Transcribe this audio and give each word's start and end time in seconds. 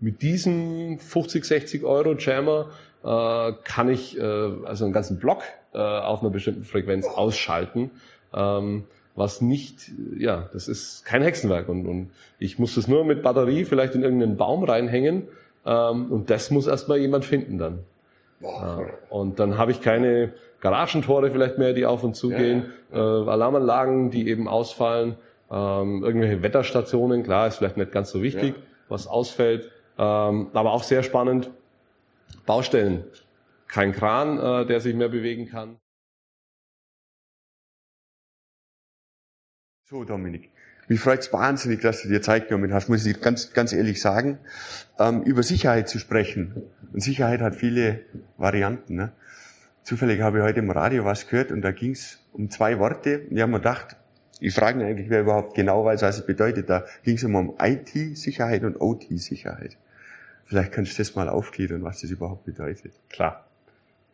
mit 0.00 0.22
diesem 0.22 0.98
50, 0.98 1.44
60 1.44 1.84
Euro 1.84 2.14
Jammer 2.14 2.70
äh, 3.04 3.52
kann 3.64 3.88
ich 3.88 4.18
äh, 4.18 4.22
also 4.22 4.84
einen 4.84 4.92
ganzen 4.92 5.18
Block 5.18 5.42
äh, 5.72 5.78
auf 5.78 6.20
einer 6.20 6.30
bestimmten 6.30 6.64
Frequenz 6.64 7.06
ausschalten. 7.06 7.90
Ähm, 8.34 8.84
was 9.16 9.40
nicht, 9.40 9.90
ja, 10.16 10.48
das 10.52 10.68
ist 10.68 11.04
kein 11.04 11.22
Hexenwerk 11.22 11.68
und, 11.68 11.86
und 11.86 12.10
ich 12.38 12.58
muss 12.58 12.76
das 12.76 12.88
nur 12.88 13.04
mit 13.04 13.22
Batterie 13.22 13.64
vielleicht 13.64 13.94
in 13.94 14.02
irgendeinen 14.02 14.36
Baum 14.36 14.64
reinhängen 14.64 15.28
ähm, 15.66 16.10
und 16.10 16.30
das 16.30 16.50
muss 16.50 16.66
erstmal 16.66 16.98
jemand 16.98 17.24
finden 17.24 17.58
dann. 17.58 17.80
Boah, 18.40 18.86
äh, 18.86 19.12
und 19.14 19.38
dann 19.38 19.58
habe 19.58 19.72
ich 19.72 19.80
keine 19.80 20.32
Garagentore 20.60 21.30
vielleicht 21.30 21.58
mehr, 21.58 21.72
die 21.72 21.86
auf 21.86 22.04
und 22.04 22.14
zu 22.14 22.28
gehen, 22.28 22.66
ja, 22.92 22.98
ja. 22.98 23.24
Äh, 23.24 23.30
Alarmanlagen, 23.30 24.10
die 24.10 24.28
eben 24.28 24.48
ausfallen, 24.48 25.16
ähm, 25.50 26.02
irgendwelche 26.04 26.42
Wetterstationen, 26.42 27.22
klar, 27.22 27.48
ist 27.48 27.56
vielleicht 27.56 27.76
nicht 27.76 27.92
ganz 27.92 28.10
so 28.10 28.22
wichtig, 28.22 28.54
ja. 28.56 28.62
was 28.88 29.06
ausfällt, 29.06 29.70
aber 30.02 30.72
auch 30.72 30.82
sehr 30.82 31.02
spannend. 31.02 31.50
Baustellen, 32.46 33.04
kein 33.68 33.92
Kran, 33.92 34.38
äh, 34.38 34.66
der 34.66 34.80
sich 34.80 34.94
mehr 34.94 35.08
bewegen 35.08 35.48
kann. 35.48 35.78
So, 39.88 40.04
Dominik. 40.04 40.50
Mich 40.88 41.00
freut 41.00 41.20
es 41.20 41.32
wahnsinnig, 41.32 41.80
dass 41.80 42.02
du 42.02 42.08
dir 42.08 42.22
Zeit 42.22 42.48
genommen 42.48 42.72
hast, 42.72 42.88
muss 42.88 43.06
ich 43.06 43.20
ganz, 43.20 43.52
ganz 43.52 43.72
ehrlich 43.72 44.00
sagen, 44.00 44.38
ähm, 44.98 45.22
über 45.22 45.42
Sicherheit 45.42 45.88
zu 45.88 45.98
sprechen. 45.98 46.62
Und 46.92 47.00
Sicherheit 47.00 47.40
hat 47.40 47.54
viele 47.54 48.00
Varianten. 48.36 48.96
Ne? 48.96 49.12
Zufällig 49.84 50.20
habe 50.20 50.38
ich 50.38 50.44
heute 50.44 50.60
im 50.60 50.70
Radio 50.70 51.04
was 51.04 51.28
gehört 51.28 51.52
und 51.52 51.62
da 51.62 51.70
ging 51.70 51.92
es 51.92 52.18
um 52.32 52.50
zwei 52.50 52.78
Worte. 52.78 53.20
Und 53.20 53.36
ich 53.36 53.40
habe 53.42 53.52
mir 53.52 53.58
gedacht, 53.58 53.96
ich 54.40 54.54
frage 54.54 54.78
mich 54.78 54.86
eigentlich, 54.86 55.10
wer 55.10 55.20
überhaupt 55.20 55.54
genau 55.54 55.84
weiß, 55.84 56.02
was 56.02 56.18
es 56.18 56.26
bedeutet. 56.26 56.68
Da 56.70 56.84
ging 57.04 57.16
es 57.16 57.22
immer 57.22 57.38
um 57.38 57.54
IT-Sicherheit 57.60 58.64
und 58.64 58.80
OT-Sicherheit. 58.80 59.76
Vielleicht 60.50 60.72
kannst 60.72 60.98
du 60.98 61.00
das 61.00 61.14
mal 61.14 61.28
aufklären, 61.28 61.84
was 61.84 62.00
das 62.00 62.10
überhaupt 62.10 62.44
bedeutet. 62.44 62.92
Klar. 63.08 63.46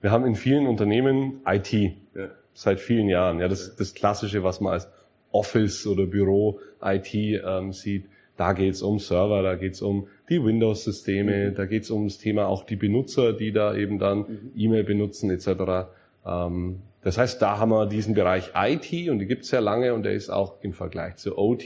Wir 0.02 0.10
haben 0.10 0.26
in 0.26 0.34
vielen 0.34 0.66
Unternehmen 0.66 1.40
IT. 1.46 1.72
Ja. 1.72 2.28
Seit 2.52 2.78
vielen 2.78 3.08
Jahren. 3.08 3.40
Ja, 3.40 3.48
das, 3.48 3.74
das 3.76 3.94
Klassische, 3.94 4.44
was 4.44 4.60
man 4.60 4.74
als 4.74 4.86
Office 5.32 5.86
oder 5.86 6.04
Büro 6.04 6.60
IT 6.82 7.14
ähm, 7.14 7.72
sieht. 7.72 8.04
Da 8.36 8.52
geht's 8.52 8.82
um 8.82 8.98
Server, 8.98 9.42
da 9.42 9.54
geht's 9.54 9.80
um 9.80 10.08
die 10.28 10.44
Windows-Systeme, 10.44 11.52
mhm. 11.52 11.54
da 11.54 11.64
geht's 11.64 11.88
um 11.88 12.04
das 12.04 12.18
Thema 12.18 12.48
auch 12.48 12.64
die 12.64 12.76
Benutzer, 12.76 13.32
die 13.32 13.50
da 13.50 13.74
eben 13.74 13.98
dann 13.98 14.18
mhm. 14.18 14.52
E-Mail 14.54 14.84
benutzen 14.84 15.30
etc. 15.30 15.88
Ähm, 16.26 16.82
das 17.00 17.16
heißt, 17.16 17.40
da 17.40 17.56
haben 17.56 17.70
wir 17.70 17.86
diesen 17.86 18.12
Bereich 18.12 18.50
IT 18.54 19.08
und 19.08 19.20
die 19.20 19.26
gibt's 19.26 19.48
sehr 19.48 19.62
lange 19.62 19.94
und 19.94 20.02
der 20.02 20.12
ist 20.12 20.28
auch 20.28 20.56
im 20.60 20.74
Vergleich 20.74 21.16
zu 21.16 21.38
OT 21.38 21.64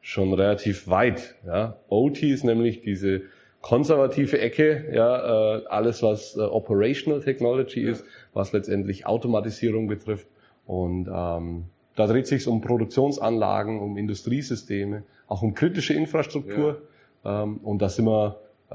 schon 0.00 0.32
relativ 0.32 0.86
weit. 0.86 1.34
Ja. 1.44 1.76
OT 1.88 2.22
ist 2.22 2.44
nämlich 2.44 2.82
diese 2.82 3.22
konservative 3.66 4.38
Ecke, 4.38 4.92
ja, 4.92 5.56
äh, 5.56 5.66
alles 5.66 6.00
was 6.00 6.36
äh, 6.36 6.40
Operational 6.40 7.20
Technology 7.20 7.80
ist, 7.82 8.04
was 8.32 8.52
letztendlich 8.52 9.06
Automatisierung 9.06 9.88
betrifft 9.88 10.28
und 10.66 11.08
ähm, 11.12 11.64
da 11.96 12.06
dreht 12.06 12.28
sich 12.28 12.46
um 12.46 12.60
Produktionsanlagen, 12.60 13.80
um 13.80 13.96
Industriesysteme, 13.96 15.02
auch 15.26 15.42
um 15.42 15.54
kritische 15.54 15.94
Infrastruktur. 15.94 16.82
Ja. 17.24 17.42
Ähm, 17.42 17.56
und 17.58 17.80
da 17.82 17.88
sind 17.88 18.04
wir, 18.04 18.38
äh, 18.70 18.74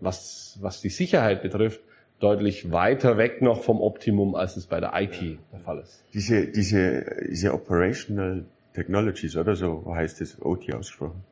was, 0.00 0.58
was 0.62 0.80
die 0.80 0.88
Sicherheit 0.88 1.42
betrifft, 1.42 1.80
deutlich 2.20 2.70
weiter 2.70 3.18
weg 3.18 3.42
noch 3.42 3.62
vom 3.62 3.80
Optimum, 3.80 4.34
als 4.34 4.56
es 4.56 4.66
bei 4.66 4.80
der 4.80 4.92
IT 4.94 5.20
ja. 5.20 5.36
der 5.52 5.60
Fall 5.60 5.80
ist. 5.80 6.04
Diese, 6.14 6.46
diese, 6.46 7.04
diese 7.28 7.52
Operational 7.52 8.44
Technologies 8.74 9.36
oder 9.36 9.56
so 9.56 9.92
heißt 9.94 10.22
es 10.22 10.40
OT 10.40 10.72
ausgesprochen. 10.72 11.24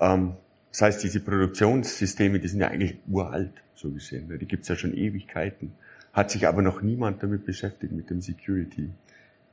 Ähm, 0.00 0.34
das 0.74 0.82
heißt, 0.82 1.04
diese 1.04 1.20
Produktionssysteme, 1.20 2.40
die 2.40 2.48
sind 2.48 2.58
ja 2.58 2.66
eigentlich 2.66 2.96
uralt, 3.06 3.52
so 3.76 3.90
gesehen. 3.90 4.36
Die 4.40 4.44
gibt's 4.44 4.66
ja 4.66 4.74
schon 4.74 4.92
Ewigkeiten. 4.92 5.72
Hat 6.12 6.32
sich 6.32 6.48
aber 6.48 6.62
noch 6.62 6.82
niemand 6.82 7.22
damit 7.22 7.46
beschäftigt, 7.46 7.92
mit 7.92 8.10
dem 8.10 8.20
Security. 8.20 8.90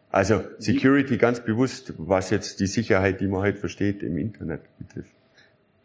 Also 0.09 0.42
Security 0.58 1.17
ganz 1.17 1.39
bewusst, 1.39 1.93
was 1.99 2.31
jetzt 2.31 2.60
die 2.60 2.65
Sicherheit, 2.65 3.21
die 3.21 3.27
man 3.27 3.42
heute 3.42 3.60
versteht, 3.60 4.02
im 4.02 4.17
Internet 4.17 4.61
betrifft. 4.80 5.11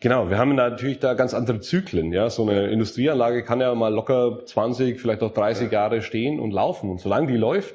Genau, 0.00 0.30
wir 0.30 0.38
haben 0.38 0.54
natürlich 0.54 1.00
da 1.00 1.12
ganz 1.12 1.34
andere 1.34 1.60
Zyklen. 1.60 2.14
Ja, 2.14 2.30
so 2.30 2.48
eine 2.48 2.68
Industrieanlage 2.68 3.44
kann 3.44 3.60
ja 3.60 3.74
mal 3.74 3.92
locker 3.92 4.40
20, 4.46 4.98
vielleicht 4.98 5.22
auch 5.22 5.34
30 5.34 5.66
ja. 5.66 5.80
Jahre 5.80 6.00
stehen 6.00 6.40
und 6.40 6.50
laufen. 6.50 6.88
Und 6.88 6.98
solange 6.98 7.26
die 7.26 7.36
läuft, 7.36 7.74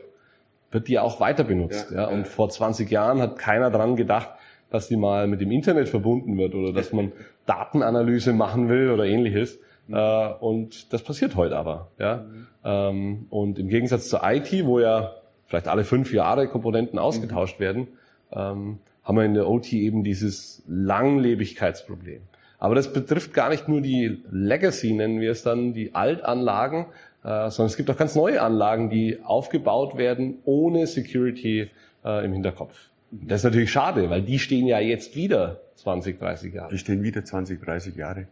wird 0.72 0.88
die 0.88 0.98
auch 0.98 1.20
weiter 1.20 1.44
benutzt. 1.44 1.92
Ja, 1.92 1.98
ja. 1.98 2.08
Und 2.08 2.28
vor 2.28 2.50
20 2.50 2.90
Jahren 2.90 3.22
hat 3.22 3.38
keiner 3.38 3.70
dran 3.70 3.98
gedacht, 3.98 4.32
dass 4.72 4.88
die 4.88 4.96
mal 4.96 5.28
mit 5.28 5.42
dem 5.42 5.52
Internet 5.52 5.90
verbunden 5.90 6.38
wird 6.38 6.56
oder 6.56 6.74
dass 6.74 6.92
man 6.94 7.12
Datenanalyse 7.46 8.34
machen 8.34 8.70
will 8.70 8.90
oder 8.90 9.06
ähnliches. 9.06 9.60
Mhm. 9.88 9.96
Äh, 9.96 10.28
und 10.40 10.92
das 10.94 11.04
passiert 11.04 11.36
heute 11.36 11.58
aber. 11.58 11.90
Ja. 12.00 12.18
Mhm. 12.18 12.48
Ähm, 12.64 13.26
und 13.30 13.60
im 13.60 13.68
Gegensatz 13.68 14.10
zur 14.10 14.22
IT, 14.24 14.66
wo 14.66 14.80
ja 14.80 15.14
vielleicht 15.46 15.68
alle 15.68 15.84
fünf 15.84 16.14
Jahre 16.14 16.48
Komponenten 16.48 16.98
ausgetauscht 16.98 17.60
mhm. 17.60 17.64
werden, 17.64 17.88
ähm, 18.32 18.80
haben 19.04 19.18
wir 19.18 19.26
in 19.26 19.34
der 19.34 19.50
OT 19.50 19.74
eben 19.74 20.04
dieses 20.04 20.64
Langlebigkeitsproblem. 20.68 22.22
Aber 22.60 22.76
das 22.76 22.94
betrifft 22.94 23.34
gar 23.34 23.50
nicht 23.50 23.68
nur 23.68 23.82
die 23.82 24.22
Legacy, 24.32 24.94
nennen 24.94 25.20
wir 25.20 25.32
es 25.32 25.42
dann, 25.42 25.74
die 25.74 25.96
Altanlagen, 25.96 26.86
äh, 27.24 27.50
sondern 27.50 27.66
es 27.66 27.76
gibt 27.76 27.90
auch 27.90 27.98
ganz 27.98 28.16
neue 28.16 28.42
Anlagen, 28.42 28.90
die 28.90 29.20
aufgebaut 29.24 29.98
werden 29.98 30.38
ohne 30.46 30.86
Security 30.86 31.72
äh, 32.06 32.26
im 32.26 32.34
Hinterkopf. 32.34 32.91
Das 33.12 33.42
ist 33.42 33.44
natürlich 33.44 33.72
schade, 33.72 34.10
weil 34.10 34.22
die 34.22 34.40
stehen 34.40 34.68
ja 34.68 34.80
jetzt 34.80 35.16
wieder 35.16 35.62
20, 35.76 36.18
30 36.18 36.54
Jahre. 36.54 36.72
Die 36.72 36.78
stehen 36.78 37.04
wieder 37.04 37.26
20, 37.26 37.62
30 37.62 37.96
Jahre. 37.96 38.28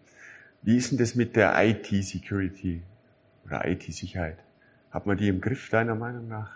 Wie 0.61 0.77
ist 0.77 0.91
denn 0.91 0.97
das 0.97 1.15
mit 1.15 1.35
der 1.35 1.53
IT-Security 1.57 2.81
oder 3.45 3.67
IT-Sicherheit? 3.67 4.37
Hat 4.91 5.05
man 5.05 5.17
die 5.17 5.27
im 5.27 5.41
Griff, 5.41 5.69
deiner 5.69 5.95
Meinung 5.95 6.29
nach? 6.29 6.51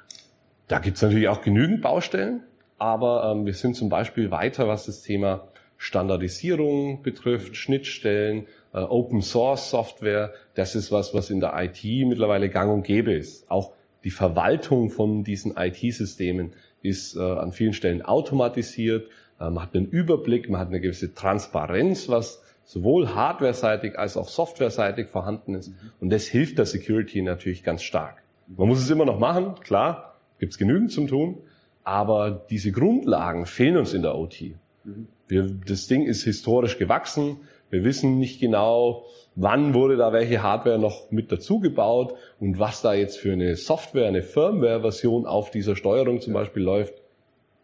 Da 0.69 0.79
gibt 0.79 0.95
es 0.95 1.03
natürlich 1.03 1.27
auch 1.27 1.41
genügend 1.41 1.81
Baustellen, 1.81 2.41
aber 2.77 3.31
ähm, 3.31 3.45
wir 3.45 3.53
sind 3.53 3.75
zum 3.75 3.89
Beispiel 3.89 4.31
weiter, 4.31 4.67
was 4.69 4.85
das 4.85 5.01
Thema 5.01 5.47
Standardisierung 5.77 7.01
betrifft, 7.01 7.57
Schnittstellen, 7.57 8.47
äh, 8.73 8.77
Open 8.77 9.21
Source 9.21 9.69
Software. 9.69 10.33
Das 10.55 10.75
ist 10.75 10.93
was, 10.93 11.13
was 11.13 11.29
in 11.29 11.41
der 11.41 11.53
IT 11.61 11.83
mittlerweile 11.83 12.49
gang 12.49 12.71
und 12.71 12.83
gäbe 12.83 13.13
ist. 13.13 13.51
Auch 13.51 13.73
die 14.05 14.11
Verwaltung 14.11 14.89
von 14.89 15.23
diesen 15.25 15.55
IT-Systemen 15.57 16.53
ist 16.83 17.15
äh, 17.15 17.19
an 17.19 17.51
vielen 17.51 17.73
Stellen 17.73 18.03
automatisiert. 18.03 19.07
Äh, 19.39 19.49
man 19.49 19.63
hat 19.63 19.75
einen 19.75 19.87
Überblick, 19.87 20.49
man 20.49 20.61
hat 20.61 20.67
eine 20.67 20.79
gewisse 20.79 21.13
Transparenz, 21.15 22.09
was 22.09 22.43
sowohl 22.65 23.09
hardware-seitig 23.15 23.97
als 23.97 24.15
auch 24.15 24.29
software-seitig 24.29 25.07
vorhanden 25.07 25.55
ist. 25.55 25.69
Mhm. 25.69 25.91
Und 25.99 26.09
das 26.11 26.25
hilft 26.25 26.59
der 26.59 26.65
Security 26.65 27.21
natürlich 27.21 27.63
ganz 27.63 27.81
stark. 27.81 28.21
Man 28.47 28.67
muss 28.67 28.79
es 28.79 28.89
immer 28.89 29.05
noch 29.05 29.19
machen, 29.19 29.55
klar, 29.61 30.15
gibt 30.39 30.51
es 30.51 30.57
genügend 30.57 30.91
zum 30.91 31.07
tun, 31.07 31.37
aber 31.83 32.45
diese 32.49 32.71
Grundlagen 32.71 33.45
fehlen 33.45 33.77
uns 33.77 33.93
in 33.93 34.01
der 34.01 34.15
OT. 34.15 34.53
Mhm. 34.83 35.07
Wir, 35.27 35.43
das 35.65 35.87
Ding 35.87 36.03
ist 36.05 36.23
historisch 36.23 36.77
gewachsen. 36.77 37.37
Wir 37.73 37.83
wissen 37.83 38.19
nicht 38.19 38.39
genau, 38.39 39.07
wann 39.35 39.73
wurde 39.73 39.97
da 39.97 40.13
welche 40.13 40.43
Hardware 40.43 40.77
noch 40.77 41.09
mit 41.09 41.31
dazu 41.31 41.59
gebaut 41.59 42.13
und 42.39 42.59
was 42.59 42.83
da 42.83 42.93
jetzt 42.93 43.17
für 43.17 43.33
eine 43.33 43.55
Software, 43.55 44.07
eine 44.07 44.21
Firmware-Version 44.21 45.25
auf 45.25 45.49
dieser 45.49 45.75
Steuerung 45.75 46.21
zum 46.21 46.33
Beispiel 46.33 46.61
läuft. 46.61 46.93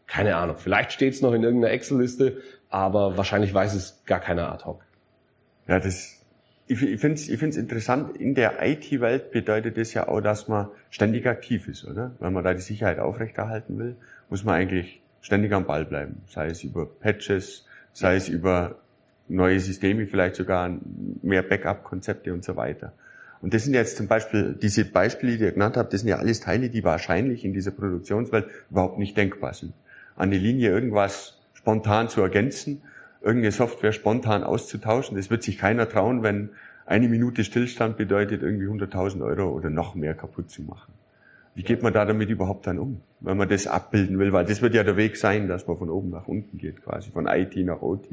Keine 0.07 0.35
Ahnung. 0.35 0.55
Vielleicht 0.57 0.93
steht 0.93 1.13
es 1.13 1.21
noch 1.21 1.31
in 1.31 1.43
irgendeiner 1.43 1.71
Excel-Liste, 1.71 2.37
aber 2.71 3.17
wahrscheinlich 3.17 3.53
weiß 3.53 3.75
es 3.75 4.03
gar 4.05 4.19
keiner 4.19 4.51
ad 4.51 4.65
hoc. 4.65 4.81
Ja, 5.67 5.79
das 5.79 6.19
ich, 6.65 6.81
ich 6.81 6.99
finde 6.99 7.13
es 7.13 7.29
ich 7.29 7.37
find's 7.37 7.55
interessant, 7.55 8.17
in 8.17 8.33
der 8.33 8.65
IT-Welt 8.65 9.29
bedeutet 9.29 9.77
das 9.77 9.93
ja 9.93 10.07
auch, 10.07 10.21
dass 10.21 10.47
man 10.47 10.69
ständig 10.89 11.27
aktiv 11.27 11.67
ist, 11.67 11.85
oder? 11.85 12.15
Wenn 12.19 12.33
man 12.33 12.43
da 12.43 12.55
die 12.55 12.61
Sicherheit 12.61 12.97
aufrechterhalten 12.97 13.77
will, 13.77 13.95
muss 14.27 14.43
man 14.43 14.55
eigentlich 14.55 15.03
ständig 15.21 15.53
am 15.53 15.67
Ball 15.67 15.85
bleiben. 15.85 16.23
Sei 16.25 16.47
es 16.47 16.63
über 16.63 16.87
Patches, 16.87 17.67
sei 17.93 18.15
es 18.15 18.27
über 18.27 18.75
neue 19.29 19.59
Systeme, 19.59 20.07
vielleicht 20.07 20.35
sogar 20.35 20.77
mehr 21.21 21.43
Backup-Konzepte 21.43 22.33
und 22.33 22.43
so 22.43 22.55
weiter. 22.55 22.93
Und 23.41 23.53
das 23.53 23.63
sind 23.63 23.73
jetzt 23.73 23.95
zum 23.95 24.07
Beispiel, 24.07 24.57
diese 24.61 24.83
Beispiele, 24.83 25.37
die 25.37 25.43
ihr 25.43 25.51
genannt 25.51 25.77
habt, 25.77 25.93
das 25.93 26.01
sind 26.01 26.09
ja 26.09 26.17
alles 26.17 26.41
Teile, 26.41 26.69
die 26.69 26.83
wahrscheinlich 26.83 27.45
in 27.45 27.53
dieser 27.53 27.71
Produktionswelt 27.71 28.47
überhaupt 28.69 28.97
nicht 28.97 29.15
denkbar 29.15 29.53
sind. 29.53 29.73
An 30.17 30.31
die 30.31 30.37
Linie 30.37 30.71
irgendwas 30.71 31.37
spontan 31.53 32.09
zu 32.09 32.21
ergänzen 32.21 32.81
irgendeine 33.21 33.51
Software 33.51 33.91
spontan 33.91 34.43
auszutauschen. 34.43 35.17
Das 35.17 35.29
wird 35.29 35.43
sich 35.43 35.57
keiner 35.57 35.89
trauen, 35.89 36.23
wenn 36.23 36.49
eine 36.85 37.07
Minute 37.07 37.43
Stillstand 37.43 37.97
bedeutet, 37.97 38.41
irgendwie 38.41 38.65
100.000 38.65 39.23
Euro 39.23 39.49
oder 39.49 39.69
noch 39.69 39.95
mehr 39.95 40.15
kaputt 40.15 40.49
zu 40.49 40.63
machen. 40.63 40.93
Wie 41.55 41.63
geht 41.63 41.83
man 41.83 41.93
da 41.93 42.05
damit 42.05 42.29
überhaupt 42.29 42.67
dann 42.67 42.79
um, 42.79 43.01
wenn 43.19 43.37
man 43.37 43.49
das 43.49 43.67
abbilden 43.67 44.17
will? 44.17 44.31
Weil 44.31 44.45
das 44.45 44.61
wird 44.61 44.73
ja 44.73 44.83
der 44.83 44.97
Weg 44.97 45.17
sein, 45.17 45.47
dass 45.47 45.67
man 45.67 45.77
von 45.77 45.89
oben 45.89 46.09
nach 46.09 46.27
unten 46.27 46.57
geht, 46.57 46.83
quasi 46.83 47.11
von 47.11 47.27
IT 47.27 47.55
nach 47.57 47.81
OT. 47.81 48.07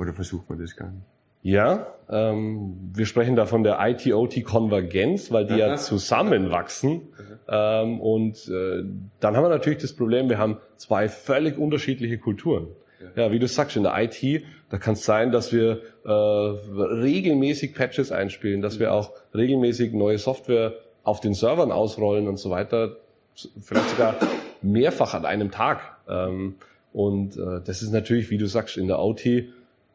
Oder 0.00 0.14
versucht 0.14 0.48
man 0.48 0.58
das 0.58 0.74
gar 0.76 0.90
nicht? 0.90 1.04
Ja, 1.42 1.86
ähm, 2.08 2.90
wir 2.94 3.04
sprechen 3.04 3.36
da 3.36 3.44
von 3.44 3.64
der 3.64 3.78
IT-OT-Konvergenz, 3.80 5.30
weil 5.30 5.44
die 5.44 5.52
Aha. 5.52 5.72
ja 5.72 5.76
zusammenwachsen. 5.76 7.02
Ähm, 7.46 8.00
und 8.00 8.48
äh, 8.48 8.82
dann 9.20 9.36
haben 9.36 9.44
wir 9.44 9.50
natürlich 9.50 9.80
das 9.80 9.92
Problem, 9.92 10.30
wir 10.30 10.38
haben 10.38 10.56
zwei 10.76 11.08
völlig 11.08 11.58
unterschiedliche 11.58 12.16
Kulturen. 12.16 12.68
Ja, 13.14 13.30
wie 13.30 13.38
du 13.38 13.46
sagst, 13.46 13.76
in 13.76 13.82
der 13.82 13.94
IT, 13.98 14.42
da 14.70 14.78
kann 14.78 14.92
es 14.94 15.04
sein, 15.04 15.32
dass 15.32 15.52
wir 15.52 15.80
äh, 16.04 16.10
regelmäßig 16.10 17.74
Patches 17.74 18.12
einspielen, 18.12 18.62
dass 18.62 18.78
wir 18.78 18.92
auch 18.92 19.12
regelmäßig 19.34 19.92
neue 19.92 20.18
Software 20.18 20.74
auf 21.02 21.20
den 21.20 21.34
Servern 21.34 21.72
ausrollen 21.72 22.26
und 22.28 22.38
so 22.38 22.50
weiter, 22.50 22.96
vielleicht 23.34 23.90
sogar 23.90 24.16
mehrfach 24.62 25.14
an 25.14 25.24
einem 25.24 25.50
Tag. 25.50 25.80
Ähm, 26.08 26.56
und 26.92 27.36
äh, 27.36 27.60
das 27.64 27.82
ist 27.82 27.92
natürlich, 27.92 28.30
wie 28.30 28.38
du 28.38 28.46
sagst, 28.46 28.76
in 28.76 28.86
der 28.86 28.98
OT 28.98 29.24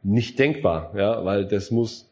nicht 0.05 0.37
denkbar, 0.37 0.93
ja, 0.95 1.25
weil 1.25 1.45
das 1.45 1.71
muss, 1.71 2.09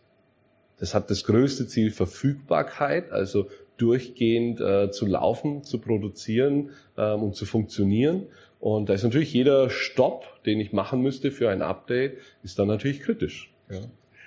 das 0.79 0.95
hat 0.95 1.09
das 1.11 1.23
größte 1.23 1.67
Ziel 1.67 1.91
Verfügbarkeit, 1.91 3.11
also 3.11 3.47
durchgehend 3.77 4.59
äh, 4.59 4.91
zu 4.91 5.05
laufen, 5.05 5.63
zu 5.63 5.79
produzieren 5.79 6.71
ähm, 6.97 7.23
und 7.23 7.35
zu 7.35 7.45
funktionieren. 7.45 8.27
Und 8.59 8.89
da 8.89 8.93
ist 8.93 9.03
natürlich 9.03 9.33
jeder 9.33 9.69
Stopp, 9.69 10.25
den 10.45 10.59
ich 10.59 10.73
machen 10.73 11.01
müsste 11.01 11.31
für 11.31 11.49
ein 11.49 11.61
Update, 11.61 12.17
ist 12.43 12.57
dann 12.59 12.67
natürlich 12.67 13.01
kritisch. 13.01 13.53
Ja. 13.69 13.81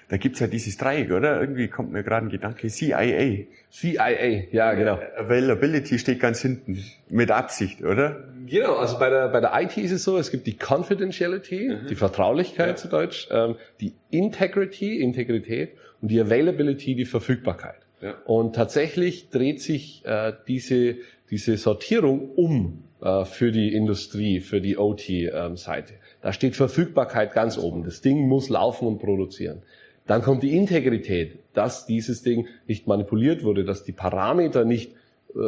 Da 0.09 0.19
gibt's 0.19 0.39
ja 0.39 0.47
dieses 0.47 0.77
Dreieck, 0.77 1.11
oder? 1.11 1.41
Irgendwie 1.41 1.67
kommt 1.67 1.93
mir 1.93 2.05
gerade 2.05 2.27
ein 2.27 2.31
Gedanke. 2.31 2.69
CIA. 2.69 3.47
CIA, 3.71 4.45
ja, 4.53 4.73
genau. 4.75 5.01
Availability 5.17 5.99
steht 5.99 6.21
ganz 6.21 6.41
hinten. 6.41 6.85
Mit 7.09 7.33
Absicht, 7.33 7.83
oder? 7.83 8.25
Genau, 8.47 8.77
also 8.77 8.99
bei 8.99 9.11
der, 9.11 9.29
bei 9.29 9.41
der 9.41 9.53
IT 9.61 9.77
ist 9.77 9.91
es 9.91 10.05
so, 10.05 10.17
es 10.17 10.31
gibt 10.31 10.47
die 10.47 10.57
Confidentiality, 10.57 11.69
mhm. 11.69 11.87
die 11.89 11.97
Vertraulichkeit 11.97 12.69
ja. 12.69 12.77
zu 12.77 12.89
Deutsch, 12.89 13.29
ähm, 13.33 13.57
die 13.81 13.95
Integrity, 14.11 15.01
Integrität 15.01 15.71
und 16.01 16.11
die 16.11 16.21
Availability, 16.21 16.95
die 16.95 17.05
Verfügbarkeit. 17.05 17.81
Ja. 18.01 18.15
Und 18.27 18.55
tatsächlich 18.55 19.31
dreht 19.31 19.61
sich 19.61 20.05
äh, 20.05 20.33
diese, 20.47 20.97
diese 21.31 21.57
Sortierung 21.57 22.31
um 22.37 22.85
äh, 23.01 23.25
für 23.25 23.51
die 23.51 23.75
Industrie, 23.75 24.41
für 24.41 24.61
die 24.61 24.77
OT-Seite. 24.77 25.93
Ähm, 25.95 25.99
da 26.23 26.33
steht 26.33 26.55
Verfügbarkeit 26.55 27.33
ganz 27.33 27.59
oben. 27.59 27.85
Das 27.85 28.01
Ding 28.01 28.29
muss 28.29 28.49
laufen 28.49 28.87
und 28.87 28.99
produzieren. 28.99 29.63
Dann 30.07 30.23
kommt 30.23 30.43
die 30.43 30.57
Integrität, 30.57 31.41
dass 31.53 31.87
dieses 31.87 32.23
Ding 32.23 32.47
nicht 32.67 32.87
manipuliert 32.87 33.43
wurde, 33.43 33.65
dass 33.65 33.85
die 33.85 33.93
Parameter 33.93 34.65
nicht 34.65 34.95
äh, 35.35 35.41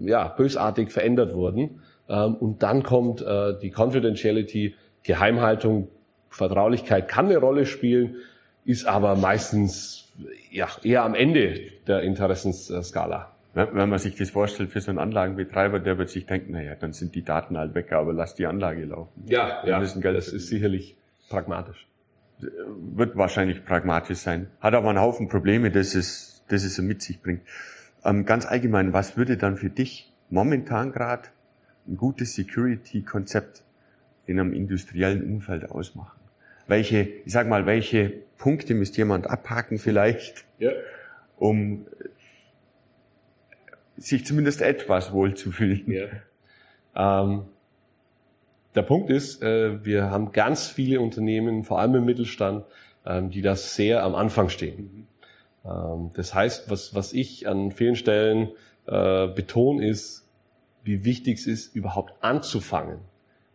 ja, 0.00 0.28
bösartig 0.28 0.90
verändert 0.90 1.34
wurden. 1.34 1.80
Ähm, 2.08 2.34
und 2.34 2.62
dann 2.62 2.82
kommt 2.82 3.22
äh, 3.22 3.58
die 3.60 3.70
Confidentiality, 3.70 4.74
Geheimhaltung, 5.02 5.88
Vertraulichkeit 6.28 7.08
kann 7.08 7.26
eine 7.26 7.38
Rolle 7.38 7.66
spielen, 7.66 8.16
ist 8.64 8.86
aber 8.86 9.16
meistens 9.16 10.12
ja, 10.50 10.68
eher 10.82 11.04
am 11.04 11.14
Ende 11.14 11.60
der 11.86 12.02
Interessensskala. 12.02 13.30
Wenn 13.54 13.90
man 13.90 13.98
sich 13.98 14.16
das 14.16 14.30
vorstellt 14.30 14.70
für 14.70 14.80
so 14.80 14.90
einen 14.90 14.98
Anlagenbetreiber, 14.98 15.78
der 15.78 15.98
wird 15.98 16.08
sich 16.08 16.24
denken, 16.24 16.52
naja, 16.52 16.74
dann 16.74 16.94
sind 16.94 17.14
die 17.14 17.22
Daten 17.22 17.58
halt 17.58 17.74
weg, 17.74 17.92
aber 17.92 18.14
lass 18.14 18.34
die 18.34 18.46
Anlage 18.46 18.84
laufen. 18.86 19.24
Ja, 19.26 19.62
ja 19.66 19.78
das 19.78 20.28
ist 20.28 20.48
sicherlich 20.48 20.96
pragmatisch 21.28 21.86
wird 22.42 23.16
wahrscheinlich 23.16 23.64
pragmatisch 23.64 24.18
sein, 24.18 24.48
hat 24.60 24.74
aber 24.74 24.88
einen 24.90 25.00
Haufen 25.00 25.28
Probleme, 25.28 25.70
dass 25.70 25.94
es, 25.94 26.44
dass 26.48 26.64
es 26.64 26.76
so 26.76 26.82
mit 26.82 27.02
sich 27.02 27.20
bringt. 27.22 27.42
Ähm, 28.04 28.24
ganz 28.24 28.46
allgemein, 28.46 28.92
was 28.92 29.16
würde 29.16 29.36
dann 29.36 29.56
für 29.56 29.70
dich 29.70 30.12
momentan 30.30 30.92
gerade 30.92 31.28
ein 31.86 31.96
gutes 31.96 32.34
Security-Konzept 32.34 33.62
in 34.26 34.38
einem 34.38 34.52
industriellen 34.52 35.22
Umfeld 35.24 35.70
ausmachen? 35.70 36.18
Welche, 36.66 37.00
ich 37.00 37.32
sag 37.32 37.48
mal, 37.48 37.66
welche 37.66 38.12
Punkte 38.38 38.74
müsste 38.74 38.98
jemand 38.98 39.28
abhaken 39.28 39.78
vielleicht, 39.78 40.44
ja. 40.58 40.70
um 41.36 41.86
sich 43.96 44.26
zumindest 44.26 44.62
etwas 44.62 45.12
wohlzufühlen? 45.12 45.84
Ja. 45.86 47.22
Ähm, 47.24 47.44
der 48.74 48.82
Punkt 48.82 49.10
ist, 49.10 49.42
äh, 49.42 49.84
wir 49.84 50.10
haben 50.10 50.32
ganz 50.32 50.68
viele 50.68 51.00
Unternehmen, 51.00 51.64
vor 51.64 51.78
allem 51.78 51.94
im 51.94 52.04
Mittelstand, 52.04 52.64
ähm, 53.04 53.30
die 53.30 53.42
das 53.42 53.74
sehr 53.74 54.02
am 54.02 54.14
Anfang 54.14 54.48
stehen. 54.48 55.06
Ähm, 55.64 56.10
das 56.14 56.34
heißt, 56.34 56.70
was, 56.70 56.94
was 56.94 57.12
ich 57.12 57.48
an 57.48 57.72
vielen 57.72 57.96
Stellen 57.96 58.50
äh, 58.86 59.28
betone, 59.28 59.86
ist, 59.86 60.26
wie 60.84 61.04
wichtig 61.04 61.38
es 61.38 61.46
ist, 61.46 61.76
überhaupt 61.76 62.14
anzufangen. 62.20 62.98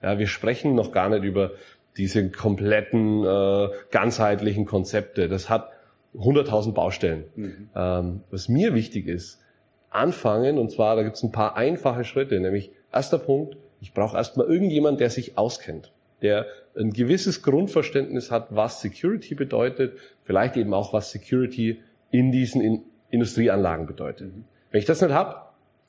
Ja, 0.02 0.20
wir 0.20 0.28
sprechen 0.28 0.76
noch 0.76 0.92
gar 0.92 1.10
nicht 1.10 1.24
über 1.24 1.52
diese 1.98 2.30
kompletten, 2.30 3.26
äh, 3.26 3.70
ganzheitlichen 3.92 4.66
Konzepte. 4.66 5.28
Das 5.28 5.50
hat 5.50 5.72
100.000 6.16 6.74
Baustellen. 6.74 7.24
Mhm. 7.36 7.70
Ähm, 7.76 8.22
was 8.30 8.48
mir 8.48 8.74
wichtig 8.76 9.08
ist, 9.08 9.42
anfangen, 9.90 10.58
und 10.58 10.72
zwar, 10.72 10.96
da 10.96 11.04
gibt 11.04 11.16
es 11.16 11.24
ein 11.24 11.32
paar 11.32 11.56
einfache 11.56 12.04
Schritte, 12.04 12.40
nämlich 12.40 12.72
erster 12.94 13.18
Punkt, 13.18 13.58
ich 13.80 13.94
brauche 13.94 14.18
erstmal 14.18 14.48
irgendjemand, 14.48 15.00
der 15.00 15.10
sich 15.10 15.38
auskennt, 15.38 15.92
der 16.22 16.48
ein 16.78 16.92
gewisses 16.92 17.44
Grundverständnis 17.44 18.32
hat, 18.32 18.56
was 18.56 18.82
Security 18.82 19.36
bedeutet, 19.36 19.98
vielleicht 20.24 20.58
eben 20.58 20.74
auch, 20.74 20.94
was 20.94 21.12
Security 21.12 21.82
in 22.12 22.32
diesen 22.32 22.62
in 22.62 22.84
Industrieanlagen 23.10 23.86
bedeutet. 23.86 24.36
Mhm. 24.36 24.46
Wenn 24.72 24.80
ich 24.80 24.86
das 24.86 25.02
nicht 25.02 25.14
habe, 25.14 25.42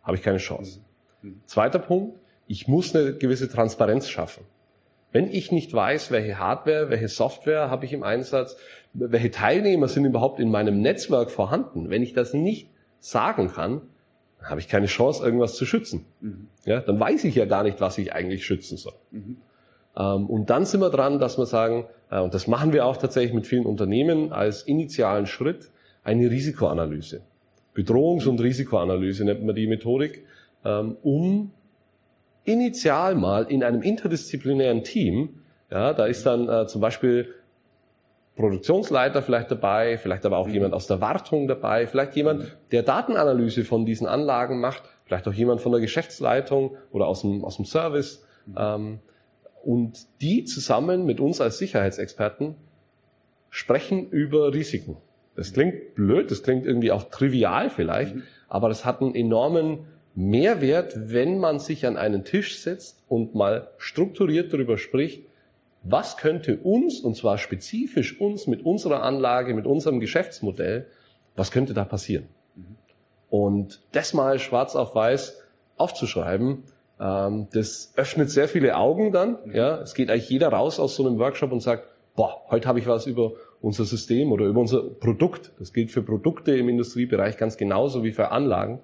habe 0.02 0.16
ich 0.16 0.22
keine 0.22 0.38
Chance. 0.38 0.80
Mhm. 1.22 1.30
mhm. 1.30 1.40
Zweiter 1.46 1.78
Punkt, 1.78 2.18
ich 2.46 2.68
muss 2.68 2.94
eine 2.94 3.14
gewisse 3.14 3.48
Transparenz 3.48 4.08
schaffen. 4.08 4.44
Wenn 5.10 5.30
ich 5.30 5.52
nicht 5.52 5.72
weiß, 5.72 6.10
welche 6.10 6.38
Hardware, 6.38 6.90
welche 6.90 7.08
Software 7.08 7.70
habe 7.70 7.86
ich 7.86 7.92
im 7.92 8.02
Einsatz, 8.02 8.56
welche 8.92 9.30
Teilnehmer 9.30 9.88
sind 9.88 10.04
überhaupt 10.04 10.38
in 10.38 10.50
meinem 10.50 10.80
Netzwerk 10.80 11.30
vorhanden, 11.30 11.88
wenn 11.88 12.02
ich 12.02 12.12
das 12.12 12.34
nicht 12.34 12.68
sagen 13.00 13.48
kann, 13.48 13.82
habe 14.42 14.60
ich 14.60 14.68
keine 14.68 14.86
Chance, 14.86 15.22
irgendwas 15.24 15.54
zu 15.54 15.66
schützen. 15.66 16.04
Mhm. 16.20 16.48
Ja, 16.64 16.80
dann 16.80 16.98
weiß 16.98 17.24
ich 17.24 17.34
ja 17.34 17.44
gar 17.44 17.62
nicht, 17.62 17.80
was 17.80 17.98
ich 17.98 18.12
eigentlich 18.12 18.46
schützen 18.46 18.76
soll. 18.76 18.94
Mhm. 19.10 19.38
Ähm, 19.96 20.26
und 20.26 20.50
dann 20.50 20.64
sind 20.64 20.80
wir 20.80 20.90
dran, 20.90 21.18
dass 21.18 21.38
wir 21.38 21.46
sagen, 21.46 21.86
äh, 22.10 22.20
und 22.20 22.34
das 22.34 22.46
machen 22.46 22.72
wir 22.72 22.86
auch 22.86 22.96
tatsächlich 22.96 23.34
mit 23.34 23.46
vielen 23.46 23.66
Unternehmen 23.66 24.32
als 24.32 24.62
initialen 24.62 25.26
Schritt, 25.26 25.70
eine 26.04 26.30
Risikoanalyse. 26.30 27.20
Bedrohungs- 27.74 28.26
und 28.26 28.40
Risikoanalyse 28.40 29.24
nennt 29.24 29.44
man 29.44 29.54
die 29.54 29.66
Methodik, 29.66 30.24
ähm, 30.64 30.96
um 31.02 31.50
initial 32.44 33.14
mal 33.14 33.44
in 33.44 33.62
einem 33.62 33.82
interdisziplinären 33.82 34.82
Team, 34.82 35.40
ja, 35.70 35.92
da 35.92 36.06
ist 36.06 36.24
dann 36.24 36.48
äh, 36.48 36.66
zum 36.66 36.80
Beispiel 36.80 37.34
Produktionsleiter 38.38 39.20
vielleicht 39.20 39.50
dabei, 39.50 39.98
vielleicht 39.98 40.24
aber 40.24 40.38
auch 40.38 40.46
mhm. 40.46 40.54
jemand 40.54 40.74
aus 40.74 40.86
der 40.86 41.00
Wartung 41.00 41.48
dabei, 41.48 41.88
vielleicht 41.88 42.14
jemand, 42.14 42.56
der 42.70 42.84
Datenanalyse 42.84 43.64
von 43.64 43.84
diesen 43.84 44.06
Anlagen 44.06 44.60
macht, 44.60 44.84
vielleicht 45.04 45.26
auch 45.26 45.32
jemand 45.32 45.60
von 45.60 45.72
der 45.72 45.80
Geschäftsleitung 45.80 46.76
oder 46.92 47.08
aus 47.08 47.22
dem, 47.22 47.44
aus 47.44 47.56
dem 47.56 47.64
Service. 47.64 48.24
Mhm. 48.46 48.54
Ähm, 48.56 48.98
und 49.64 50.06
die 50.20 50.44
zusammen 50.44 51.04
mit 51.04 51.18
uns 51.18 51.40
als 51.40 51.58
Sicherheitsexperten 51.58 52.54
sprechen 53.50 54.08
über 54.10 54.54
Risiken. 54.54 54.96
Das 55.34 55.52
klingt 55.52 55.96
blöd, 55.96 56.30
das 56.30 56.44
klingt 56.44 56.64
irgendwie 56.64 56.92
auch 56.92 57.10
trivial 57.10 57.70
vielleicht, 57.70 58.14
mhm. 58.14 58.22
aber 58.48 58.68
das 58.68 58.84
hat 58.84 59.02
einen 59.02 59.16
enormen 59.16 59.86
Mehrwert, 60.14 60.94
wenn 60.96 61.38
man 61.38 61.58
sich 61.58 61.86
an 61.86 61.96
einen 61.96 62.24
Tisch 62.24 62.60
setzt 62.60 63.02
und 63.08 63.34
mal 63.34 63.68
strukturiert 63.78 64.52
darüber 64.52 64.78
spricht, 64.78 65.27
was 65.90 66.16
könnte 66.16 66.58
uns, 66.58 67.00
und 67.00 67.16
zwar 67.16 67.38
spezifisch 67.38 68.20
uns 68.20 68.46
mit 68.46 68.64
unserer 68.64 69.02
Anlage, 69.02 69.54
mit 69.54 69.66
unserem 69.66 70.00
Geschäftsmodell, 70.00 70.86
was 71.36 71.50
könnte 71.50 71.74
da 71.74 71.84
passieren? 71.84 72.28
Mhm. 72.54 72.76
Und 73.30 73.80
das 73.92 74.14
mal 74.14 74.38
schwarz 74.38 74.76
auf 74.76 74.94
weiß 74.94 75.40
aufzuschreiben, 75.76 76.64
ähm, 77.00 77.46
das 77.52 77.92
öffnet 77.96 78.30
sehr 78.30 78.48
viele 78.48 78.76
Augen 78.76 79.12
dann. 79.12 79.38
Mhm. 79.44 79.54
Ja, 79.54 79.80
es 79.80 79.94
geht 79.94 80.10
eigentlich 80.10 80.28
jeder 80.28 80.48
raus 80.48 80.80
aus 80.80 80.96
so 80.96 81.06
einem 81.06 81.18
Workshop 81.18 81.52
und 81.52 81.60
sagt, 81.60 81.84
boah, 82.16 82.42
heute 82.50 82.68
habe 82.68 82.80
ich 82.80 82.86
was 82.86 83.06
über 83.06 83.32
unser 83.60 83.84
System 83.84 84.32
oder 84.32 84.46
über 84.46 84.60
unser 84.60 84.82
Produkt. 84.82 85.52
Das 85.58 85.72
gilt 85.72 85.90
für 85.90 86.02
Produkte 86.02 86.56
im 86.56 86.68
Industriebereich 86.68 87.36
ganz 87.36 87.56
genauso 87.56 88.02
wie 88.02 88.12
für 88.12 88.30
Anlagen. 88.30 88.80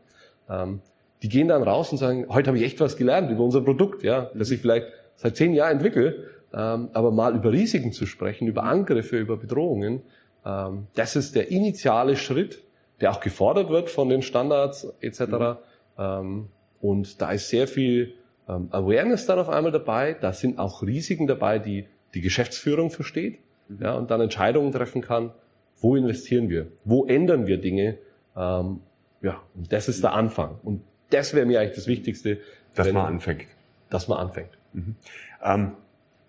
Ähm, 0.49 0.81
die 1.23 1.29
gehen 1.29 1.49
dann 1.49 1.63
raus 1.63 1.91
und 1.91 1.99
sagen, 1.99 2.27
heute 2.29 2.49
habe 2.49 2.59
ich 2.59 2.65
echt 2.65 2.81
was 2.81 2.97
gelernt 2.97 3.31
über 3.31 3.43
unser 3.43 3.63
Produkt, 3.63 4.03
ja, 4.03 4.31
das 4.35 4.51
ich 4.51 4.61
vielleicht 4.61 4.87
seit 5.17 5.37
zehn 5.37 5.55
Jahren 5.55 5.73
entwickle 5.73 6.29
aber 6.57 7.11
mal 7.11 7.35
über 7.35 7.53
Risiken 7.53 7.93
zu 7.93 8.07
sprechen, 8.07 8.47
über 8.47 8.65
Angriffe, 8.65 9.19
über 9.19 9.37
Bedrohungen, 9.37 10.03
ähm, 10.45 10.87
das 10.95 11.17
ist 11.17 11.35
der 11.35 11.51
initiale 11.51 12.17
Schritt, 12.17 12.63
der 13.01 13.11
auch 13.11 13.21
gefordert 13.21 13.71
wird 13.71 13.91
von 13.91 14.09
den 14.09 14.23
Standards 14.23 14.87
etc. 15.01 15.21
Mhm. 15.21 15.57
Ähm, 15.99 16.49
und 16.81 17.21
da 17.21 17.33
ist 17.33 17.49
sehr 17.49 17.67
viel 17.67 18.15
ähm, 18.49 18.69
Awareness 18.71 19.27
dann 19.27 19.39
auf 19.39 19.49
einmal 19.49 19.73
dabei. 19.73 20.15
Da 20.15 20.33
sind 20.33 20.59
auch 20.59 20.83
Risiken 20.83 21.27
dabei, 21.27 21.59
die 21.59 21.87
die 22.15 22.21
Geschäftsführung 22.21 22.91
versteht 22.91 23.39
mhm. 23.69 23.79
ja, 23.83 23.95
und 23.95 24.11
dann 24.11 24.21
Entscheidungen 24.21 24.71
treffen 24.73 25.03
kann, 25.03 25.33
wo 25.81 25.97
investieren 25.97 26.49
wir, 26.49 26.69
wo 26.85 27.07
ändern 27.07 27.47
wir 27.47 27.59
Dinge. 27.59 27.99
Ähm, 28.37 28.81
ja, 29.23 29.43
und 29.55 29.73
das 29.73 29.89
ist 29.89 30.03
der 30.03 30.13
Anfang. 30.13 30.59
Und 30.63 30.83
das 31.11 31.35
wäre 31.35 31.47
mir 31.47 31.61
eigentlich 31.61 31.77
das 31.77 31.87
Wichtigste. 31.87 32.39
Dass 32.75 32.87
wenn, 32.87 32.95
man 32.95 33.07
anfängt. 33.07 33.47
Dass 33.89 34.09
man 34.09 34.19
anfängt. 34.19 34.51
Mhm. 34.73 34.97
Ähm, 35.43 35.73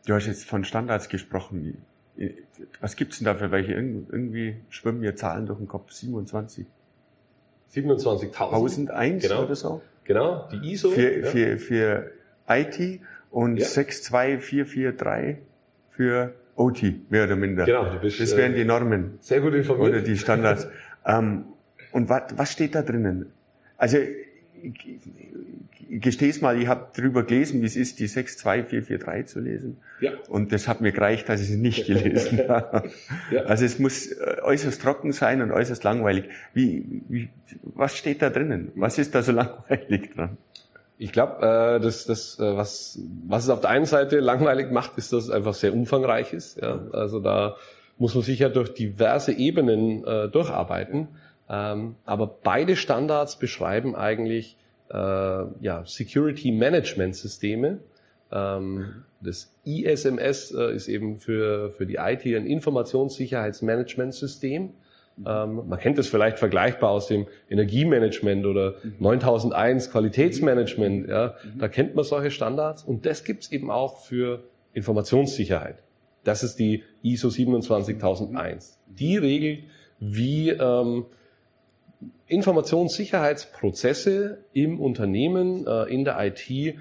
Du 0.06 0.14
hast 0.14 0.28
jetzt 0.28 0.46
von 0.46 0.64
Standards 0.64 1.10
gesprochen. 1.10 1.82
Was 2.80 2.96
gibt's 2.96 3.18
denn 3.18 3.26
da 3.26 3.36
für 3.36 3.52
welche? 3.52 3.74
Irgendwie 3.74 4.58
schwimmen 4.70 5.00
mir 5.00 5.16
Zahlen 5.16 5.46
durch 5.48 5.58
den 5.58 5.68
Kopf. 5.68 5.92
27. 5.92 6.66
27.000. 7.74 8.34
1001 8.34 9.24
genau. 9.24 9.44
oder 9.44 9.56
so? 9.56 9.82
Genau, 10.06 10.48
die 10.52 10.72
ISO. 10.72 10.92
Für, 10.92 11.20
ja. 11.20 11.26
für, 11.26 11.58
für 11.58 12.12
IT 12.48 13.02
und 13.32 13.58
ja. 13.58 13.66
62443 13.66 15.38
für 15.90 16.34
OT, 16.56 17.12
mehr 17.12 17.26
oder 17.26 17.36
minder. 17.36 17.66
Genau, 17.66 17.92
du 17.92 18.00
bist, 18.00 18.20
das 18.20 18.38
wären 18.38 18.56
die 18.56 18.64
Normen. 18.64 19.18
Sehr 19.20 19.42
gut 19.42 19.54
informiert. 19.54 19.90
Oder 19.90 20.02
die 20.02 20.18
Standards. 20.18 20.68
ähm, 21.06 21.46
und 21.92 22.10
was, 22.10 22.24
was 22.36 22.52
steht 22.52 22.76
da 22.76 22.82
drinnen? 22.82 23.32
Also 23.78 23.98
gestehe 25.90 26.30
es 26.30 26.42
mal, 26.42 26.60
ich 26.60 26.68
habe 26.68 26.88
drüber 26.96 27.24
gelesen, 27.24 27.62
wie 27.62 27.66
es 27.66 27.76
ist, 27.76 28.00
die 28.00 28.08
62443 28.08 29.26
zu 29.26 29.40
lesen. 29.40 29.78
Ja. 30.00 30.12
Und 30.28 30.52
das 30.52 30.68
hat 30.68 30.82
mir 30.82 30.92
gereicht, 30.92 31.30
dass 31.30 31.42
ich 31.42 31.50
es 31.50 31.58
nicht 31.58 31.86
gelesen 31.88 32.48
habe. 32.48 32.90
Ja. 33.32 33.44
Also 33.44 33.66
es 33.66 33.80
muss 33.80 34.08
äh, 34.08 34.38
äußerst 34.42 34.82
trocken 34.82 35.12
sein 35.12 35.42
und 35.42 35.52
äußerst 35.52 35.84
langweilig. 35.84 36.26
Wie, 36.54 37.02
wie, 37.08 37.30
was 37.64 37.96
steht 37.96 38.22
da 38.22 38.30
drinnen? 38.30 38.72
Was 38.76 38.98
ist 38.98 39.16
da 39.16 39.22
so 39.22 39.32
langweilig 39.34 40.14
dran? 40.16 40.38
Ich 40.98 41.12
glaube, 41.12 41.46
äh, 41.46 41.80
das, 41.80 42.06
das, 42.06 42.40
äh, 42.40 42.56
was, 42.56 43.00
was 43.28 43.44
es 43.44 43.50
auf 43.50 43.62
der 43.62 43.70
einen 43.70 43.86
Seite 43.86 44.20
langweilig 44.20 44.72
macht, 44.72 44.98
ist, 44.98 45.12
dass 45.12 45.26
es 45.26 45.30
einfach 45.30 45.54
sehr 45.54 45.74
umfangreich 45.74 46.34
ist. 46.34 46.62
Ja? 46.62 46.88
Also 46.94 47.20
da 47.20 47.58
muss 47.98 48.16
man 48.16 48.24
sich 48.24 48.40
ja 48.40 48.50
durch 48.50 48.74
diverse 48.74 49.32
Ebenen 49.34 50.06
äh, 50.06 50.30
durcharbeiten. 50.30 51.10
Ähm, 51.50 51.96
aber 52.06 52.28
beide 52.28 52.76
Standards 52.76 53.38
beschreiben 53.38 53.96
eigentlich 53.96 54.58
äh, 54.90 54.96
ja, 54.96 55.84
Security 55.86 56.52
Management 56.52 57.16
Systeme. 57.16 57.80
Ähm, 58.32 59.04
das 59.22 59.56
ISMS 59.64 60.52
äh, 60.52 60.76
ist 60.76 60.88
eben 60.88 61.20
für, 61.20 61.72
für 61.72 61.86
die 61.86 61.96
IT 61.96 62.26
ein 62.26 62.46
Informationssicherheitsmanagementsystem. 62.46 64.72
Ähm, 65.26 65.62
man 65.68 65.80
kennt 65.80 65.98
das 65.98 66.08
vielleicht 66.08 66.40
vergleichbar 66.40 66.90
aus 66.90 67.08
dem 67.08 67.28
Energiemanagement 67.50 68.46
oder 68.46 68.76
9001 69.00 69.92
Qualitätsmanagement. 69.92 71.08
Ja, 71.08 71.36
da 71.58 71.70
kennt 71.70 71.96
man 71.96 72.04
solche 72.04 72.32
Standards 72.32 72.84
und 72.84 73.06
das 73.06 73.24
gibt's 73.24 73.50
eben 73.52 73.72
auch 73.72 74.00
für 74.00 74.44
Informationssicherheit. 74.74 75.78
Das 76.26 76.44
ist 76.44 76.60
die 76.60 76.84
ISO 77.02 77.30
27001. 77.30 78.78
Die 78.88 79.18
regelt, 79.18 79.64
wie 80.00 80.50
ähm, 80.50 81.06
Informationssicherheitsprozesse 82.28 84.40
im 84.54 84.80
Unternehmen, 84.80 85.68
äh, 85.68 85.84
in 85.84 86.06
der 86.06 86.18
IT 86.26 86.76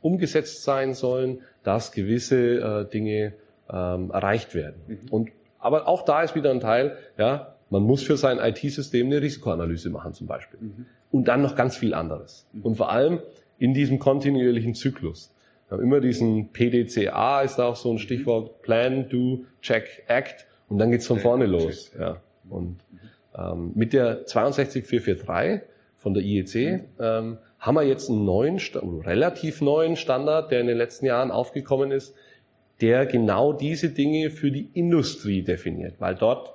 umgesetzt 0.00 0.62
sein 0.62 0.94
sollen, 0.94 1.42
dass 1.62 1.92
gewisse 1.92 2.60
äh, 2.60 2.88
Dinge 2.90 3.34
ähm, 3.70 4.10
erreicht 4.10 4.54
werden. 4.54 4.80
Mhm. 4.86 5.00
Und 5.10 5.30
aber 5.58 5.88
auch 5.88 6.04
da 6.04 6.22
ist 6.22 6.36
wieder 6.36 6.50
ein 6.50 6.60
Teil, 6.60 6.96
ja, 7.16 7.54
man 7.70 7.82
muss 7.82 8.02
für 8.02 8.16
sein 8.16 8.38
IT-System 8.38 9.08
eine 9.08 9.20
Risikoanalyse 9.20 9.90
machen 9.90 10.14
zum 10.14 10.26
Beispiel. 10.26 10.58
Mhm. 10.60 10.86
Und 11.10 11.28
dann 11.28 11.42
noch 11.42 11.56
ganz 11.56 11.76
viel 11.76 11.94
anderes. 11.94 12.46
Und 12.62 12.76
vor 12.76 12.90
allem 12.90 13.20
in 13.58 13.74
diesem 13.74 13.98
kontinuierlichen 13.98 14.74
Zyklus. 14.74 15.34
Wir 15.68 15.76
haben 15.76 15.84
immer 15.84 16.00
diesen 16.00 16.50
PDCA 16.52 17.42
ist 17.42 17.56
da 17.56 17.66
auch 17.66 17.76
so 17.76 17.92
ein 17.92 17.98
Stichwort, 17.98 18.62
Plan, 18.62 19.08
Do, 19.08 19.44
Check, 19.60 20.04
Act. 20.06 20.46
Und 20.68 20.78
dann 20.78 20.90
geht's 20.90 21.06
von 21.06 21.18
vorne 21.18 21.46
los. 21.46 21.92
Ja. 21.98 22.20
Und 22.48 22.78
ähm, 23.38 23.72
mit 23.74 23.92
der 23.92 24.26
62443 24.26 25.68
von 25.96 26.14
der 26.14 26.22
IEC 26.22 26.84
ähm, 27.00 27.38
haben 27.58 27.74
wir 27.74 27.82
jetzt 27.82 28.08
einen 28.08 28.24
neuen, 28.24 28.58
relativ 29.04 29.60
neuen 29.60 29.96
Standard, 29.96 30.50
der 30.50 30.60
in 30.60 30.66
den 30.66 30.78
letzten 30.78 31.06
Jahren 31.06 31.30
aufgekommen 31.30 31.90
ist, 31.90 32.14
der 32.80 33.06
genau 33.06 33.52
diese 33.52 33.90
Dinge 33.90 34.30
für 34.30 34.50
die 34.50 34.70
Industrie 34.74 35.42
definiert, 35.42 35.94
weil 35.98 36.14
dort 36.14 36.54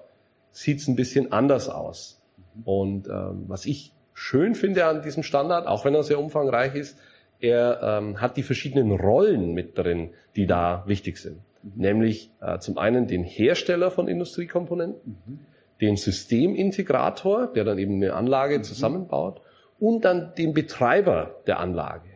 sieht's 0.52 0.88
ein 0.88 0.96
bisschen 0.96 1.32
anders 1.32 1.68
aus. 1.68 2.22
Und 2.64 3.08
ähm, 3.08 3.46
was 3.48 3.66
ich 3.66 3.92
schön 4.14 4.56
finde 4.56 4.86
an 4.86 5.02
diesem 5.02 5.24
Standard, 5.24 5.68
auch 5.68 5.86
wenn 5.86 5.96
er 5.96 6.04
sehr 6.04 6.20
umfangreich 6.20 6.76
ist, 6.76 6.98
er 7.40 7.82
ähm, 7.84 8.22
hat 8.22 8.38
die 8.38 8.44
verschiedenen 8.44 8.92
Rollen 8.92 9.54
mit 9.54 9.78
drin, 9.78 10.12
die 10.36 10.46
da 10.46 10.84
wichtig 10.88 11.18
sind. 11.18 11.40
Nämlich 11.76 12.32
äh, 12.40 12.60
zum 12.60 12.78
einen 12.78 13.08
den 13.08 13.24
Hersteller 13.24 13.92
von 13.92 14.08
Industriekomponenten, 14.08 15.46
den 15.84 15.98
Systemintegrator, 15.98 17.48
der 17.48 17.66
dann 17.66 17.78
eben 17.78 17.96
eine 17.96 18.14
Anlage 18.14 18.62
zusammenbaut, 18.62 19.42
und 19.80 20.06
dann 20.06 20.34
den 20.38 20.54
Betreiber 20.54 21.36
der 21.46 21.60
Anlage. 21.60 22.10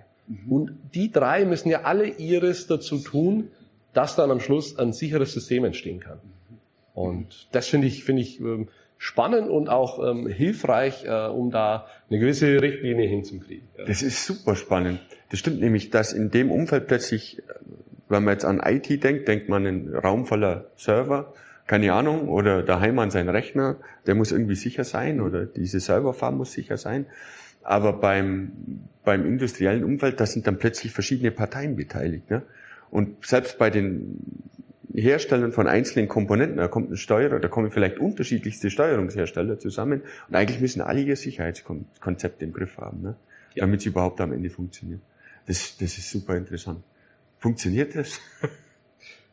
Und 0.49 0.77
die 0.95 1.11
drei 1.11 1.43
müssen 1.43 1.69
ja 1.69 1.81
alle 1.81 2.07
ihres 2.07 2.67
dazu 2.67 2.97
tun, 2.97 3.49
dass 3.93 4.15
dann 4.15 4.31
am 4.31 4.39
Schluss 4.39 4.77
ein 4.79 4.93
sicheres 4.93 5.33
System 5.33 5.65
entstehen 5.65 5.99
kann. 5.99 6.19
Und 6.93 7.47
das 7.51 7.67
finde 7.67 7.87
ich, 7.87 8.03
finde 8.03 8.21
ich 8.21 8.39
ähm, 8.39 8.69
spannend 8.97 9.49
und 9.49 9.69
auch 9.69 9.99
ähm, 10.03 10.27
hilfreich, 10.27 11.05
äh, 11.05 11.27
um 11.27 11.51
da 11.51 11.87
eine 12.09 12.19
gewisse 12.19 12.61
Richtlinie 12.61 13.07
hinzukriegen. 13.07 13.67
Ja. 13.77 13.85
Das 13.85 14.01
ist 14.01 14.25
super 14.25 14.55
spannend. 14.55 14.99
Das 15.29 15.39
stimmt 15.39 15.59
nämlich, 15.59 15.89
dass 15.89 16.13
in 16.13 16.31
dem 16.31 16.51
Umfeld 16.51 16.87
plötzlich, 16.87 17.39
äh, 17.39 17.41
wenn 18.09 18.23
man 18.23 18.33
jetzt 18.33 18.45
an 18.45 18.61
IT 18.63 19.03
denkt, 19.03 19.27
denkt 19.27 19.49
man 19.49 19.67
einen 19.67 19.93
Raum 19.93 20.25
voller 20.25 20.71
Server, 20.77 21.33
keine 21.67 21.93
Ahnung, 21.93 22.29
oder 22.29 22.63
daheim 22.63 22.97
an 22.99 23.11
seinen 23.11 23.29
Rechner, 23.29 23.75
der 24.05 24.15
muss 24.15 24.31
irgendwie 24.31 24.55
sicher 24.55 24.85
sein 24.85 25.21
oder 25.21 25.45
diese 25.45 25.79
Serverfarm 25.79 26.37
muss 26.37 26.53
sicher 26.53 26.77
sein. 26.77 27.05
Aber 27.61 27.93
beim, 27.93 28.53
beim 29.03 29.25
industriellen 29.25 29.83
Umfeld, 29.83 30.19
da 30.21 30.25
sind 30.25 30.47
dann 30.47 30.57
plötzlich 30.57 30.93
verschiedene 30.93 31.31
Parteien 31.31 31.75
beteiligt. 31.75 32.29
Ne? 32.31 32.43
Und 32.89 33.25
selbst 33.25 33.57
bei 33.57 33.69
den 33.69 34.49
Herstellern 34.93 35.51
von 35.51 35.67
einzelnen 35.67 36.07
Komponenten, 36.07 36.57
da 36.57 36.69
kommt 36.69 36.89
ein 36.89 36.97
Steuerer, 36.97 37.39
da 37.39 37.49
kommen 37.49 37.69
vielleicht 37.69 37.99
unterschiedlichste 37.99 38.69
Steuerungshersteller 38.69 39.59
zusammen 39.59 40.01
und 40.29 40.35
eigentlich 40.35 40.61
müssen 40.61 40.81
alle 40.81 41.01
ihr 41.01 41.17
Sicherheitskonzept 41.17 42.41
im 42.41 42.53
Griff 42.53 42.77
haben, 42.77 43.01
ne? 43.01 43.15
Damit 43.55 43.81
sie 43.81 43.89
überhaupt 43.89 44.21
am 44.21 44.31
Ende 44.31 44.49
funktionieren. 44.49 45.01
Das, 45.47 45.77
das 45.77 45.97
ist 45.97 46.09
super 46.09 46.37
interessant. 46.37 46.83
Funktioniert 47.39 47.95
das? 47.95 48.19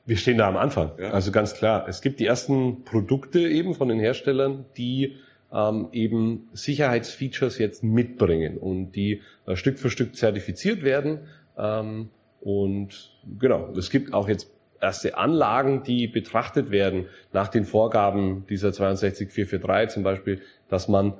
Wir 0.07 0.17
stehen 0.17 0.39
da 0.39 0.49
am 0.49 0.57
Anfang. 0.57 0.93
Ja. 0.99 1.11
Also 1.11 1.33
ganz 1.33 1.55
klar. 1.55 1.87
Es 1.89 2.03
gibt 2.03 2.21
die 2.21 2.27
ersten 2.27 2.85
Produkte 2.85 3.41
eben 3.41 3.75
von 3.75 3.89
den 3.89 3.99
Herstellern, 3.99 4.67
die 4.77 5.17
ähm, 5.53 5.89
eben 5.93 6.49
Sicherheitsfeatures 6.53 7.59
jetzt 7.59 7.83
mitbringen 7.83 8.59
und 8.59 8.93
die 8.93 9.23
äh, 9.47 9.57
Stück 9.57 9.79
für 9.79 9.91
Stück 9.91 10.17
zertifiziert 10.17 10.83
werden. 10.83 11.21
Ähm, 11.57 12.11
und 12.41 13.13
genau, 13.39 13.73
es 13.77 13.91
gibt 13.91 14.13
auch 14.13 14.29
jetzt 14.29 14.51
erste 14.81 15.17
Anlagen, 15.17 15.83
die 15.83 16.07
betrachtet 16.07 16.71
werden 16.71 17.07
nach 17.33 17.49
den 17.49 17.65
Vorgaben 17.65 18.45
dieser 18.51 18.73
62443 18.73 19.95
zum 19.95 20.03
Beispiel, 20.03 20.43
dass 20.69 20.89
man 20.89 21.15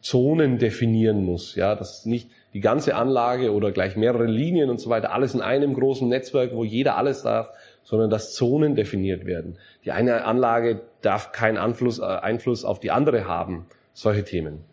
Zonen 0.00 0.58
definieren 0.58 1.24
muss, 1.24 1.54
ja, 1.54 1.74
dass 1.74 2.04
nicht 2.04 2.30
die 2.52 2.60
ganze 2.60 2.94
Anlage 2.94 3.52
oder 3.52 3.72
gleich 3.72 3.96
mehrere 3.96 4.26
Linien 4.26 4.70
und 4.70 4.78
so 4.78 4.90
weiter 4.90 5.12
alles 5.12 5.34
in 5.34 5.40
einem 5.40 5.74
großen 5.74 6.08
Netzwerk, 6.08 6.54
wo 6.54 6.62
jeder 6.62 6.96
alles 6.96 7.22
darf, 7.22 7.48
sondern 7.84 8.10
dass 8.10 8.32
Zonen 8.32 8.74
definiert 8.74 9.26
werden. 9.26 9.58
Die 9.84 9.92
eine 9.92 10.24
Anlage 10.24 10.80
darf 11.02 11.32
keinen 11.32 11.58
Einfluss, 11.58 11.98
äh, 11.98 12.04
Einfluss 12.04 12.64
auf 12.64 12.80
die 12.80 12.90
andere 12.90 13.28
haben. 13.28 13.66
Solche 13.92 14.24
Themen. 14.24 14.64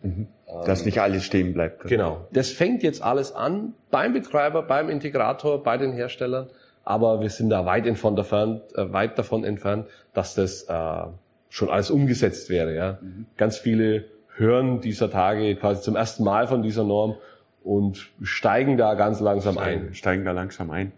Dass 0.66 0.84
nicht 0.84 1.00
alles 1.00 1.24
stehen 1.24 1.54
bleibt. 1.54 1.84
Genau. 1.84 2.26
Das 2.32 2.50
fängt 2.50 2.82
jetzt 2.82 3.02
alles 3.02 3.32
an 3.32 3.74
beim 3.90 4.12
Betreiber, 4.12 4.62
beim 4.62 4.88
Integrator, 4.88 5.62
bei 5.62 5.78
den 5.78 5.92
Herstellern, 5.92 6.48
aber 6.84 7.20
wir 7.20 7.30
sind 7.30 7.50
da 7.50 7.64
weit 7.64 7.86
davon 7.86 8.16
entfernt, 8.16 8.62
äh, 8.74 8.92
weit 8.92 9.16
davon 9.18 9.44
entfernt, 9.44 9.86
dass 10.12 10.34
das 10.34 10.64
äh, 10.64 11.02
schon 11.48 11.70
alles 11.70 11.90
umgesetzt 11.90 12.50
wäre. 12.50 12.74
Ja. 12.74 12.98
Ganz 13.36 13.58
viele 13.58 14.06
hören 14.34 14.80
dieser 14.80 15.10
Tage 15.10 15.54
quasi 15.56 15.82
zum 15.82 15.94
ersten 15.94 16.24
Mal 16.24 16.48
von 16.48 16.62
dieser 16.62 16.84
Norm 16.84 17.16
und 17.62 18.10
steigen 18.22 18.76
da 18.76 18.94
ganz 18.94 19.20
langsam 19.20 19.58
ein. 19.58 19.78
Steigen, 19.78 19.94
steigen 19.94 20.24
da 20.24 20.32
langsam 20.32 20.70
ein. 20.70 20.92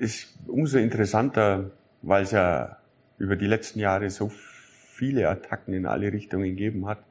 Ist 0.00 0.32
umso 0.46 0.78
interessanter, 0.78 1.72
weil 2.00 2.22
es 2.22 2.30
ja 2.30 2.78
über 3.18 3.36
die 3.36 3.46
letzten 3.46 3.80
Jahre 3.80 4.08
so 4.08 4.30
viele 4.30 5.28
Attacken 5.28 5.74
in 5.74 5.84
alle 5.84 6.10
Richtungen 6.10 6.44
gegeben 6.56 6.86
hat. 6.86 7.04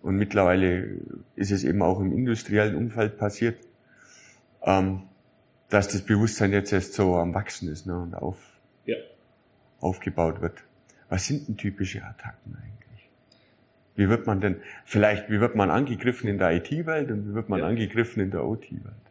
Und 0.00 0.14
mittlerweile 0.14 0.90
ist 1.34 1.50
es 1.50 1.64
eben 1.64 1.82
auch 1.82 1.98
im 1.98 2.12
industriellen 2.12 2.76
Umfeld 2.76 3.18
passiert, 3.18 3.58
ähm, 4.62 5.02
dass 5.70 5.88
das 5.88 6.02
Bewusstsein 6.02 6.52
jetzt 6.52 6.72
erst 6.72 6.94
so 6.94 7.16
am 7.16 7.34
Wachsen 7.34 7.68
ist 7.68 7.84
ne, 7.86 7.98
und 7.98 8.14
auf, 8.14 8.36
Ja. 8.86 8.94
aufgebaut 9.80 10.40
wird. 10.40 10.62
Was 11.08 11.26
sind 11.26 11.48
denn 11.48 11.56
typische 11.56 12.04
Attacken 12.04 12.56
eigentlich? 12.62 13.08
Wie 13.96 14.08
wird 14.08 14.24
man 14.28 14.40
denn, 14.40 14.60
vielleicht, 14.84 15.30
wie 15.30 15.40
wird 15.40 15.56
man 15.56 15.68
angegriffen 15.72 16.28
in 16.28 16.38
der 16.38 16.52
IT-Welt 16.52 17.10
und 17.10 17.28
wie 17.28 17.34
wird 17.34 17.48
man 17.48 17.58
Ja. 17.58 17.66
angegriffen 17.66 18.20
in 18.22 18.30
der 18.30 18.44
OT-Welt? 18.44 19.07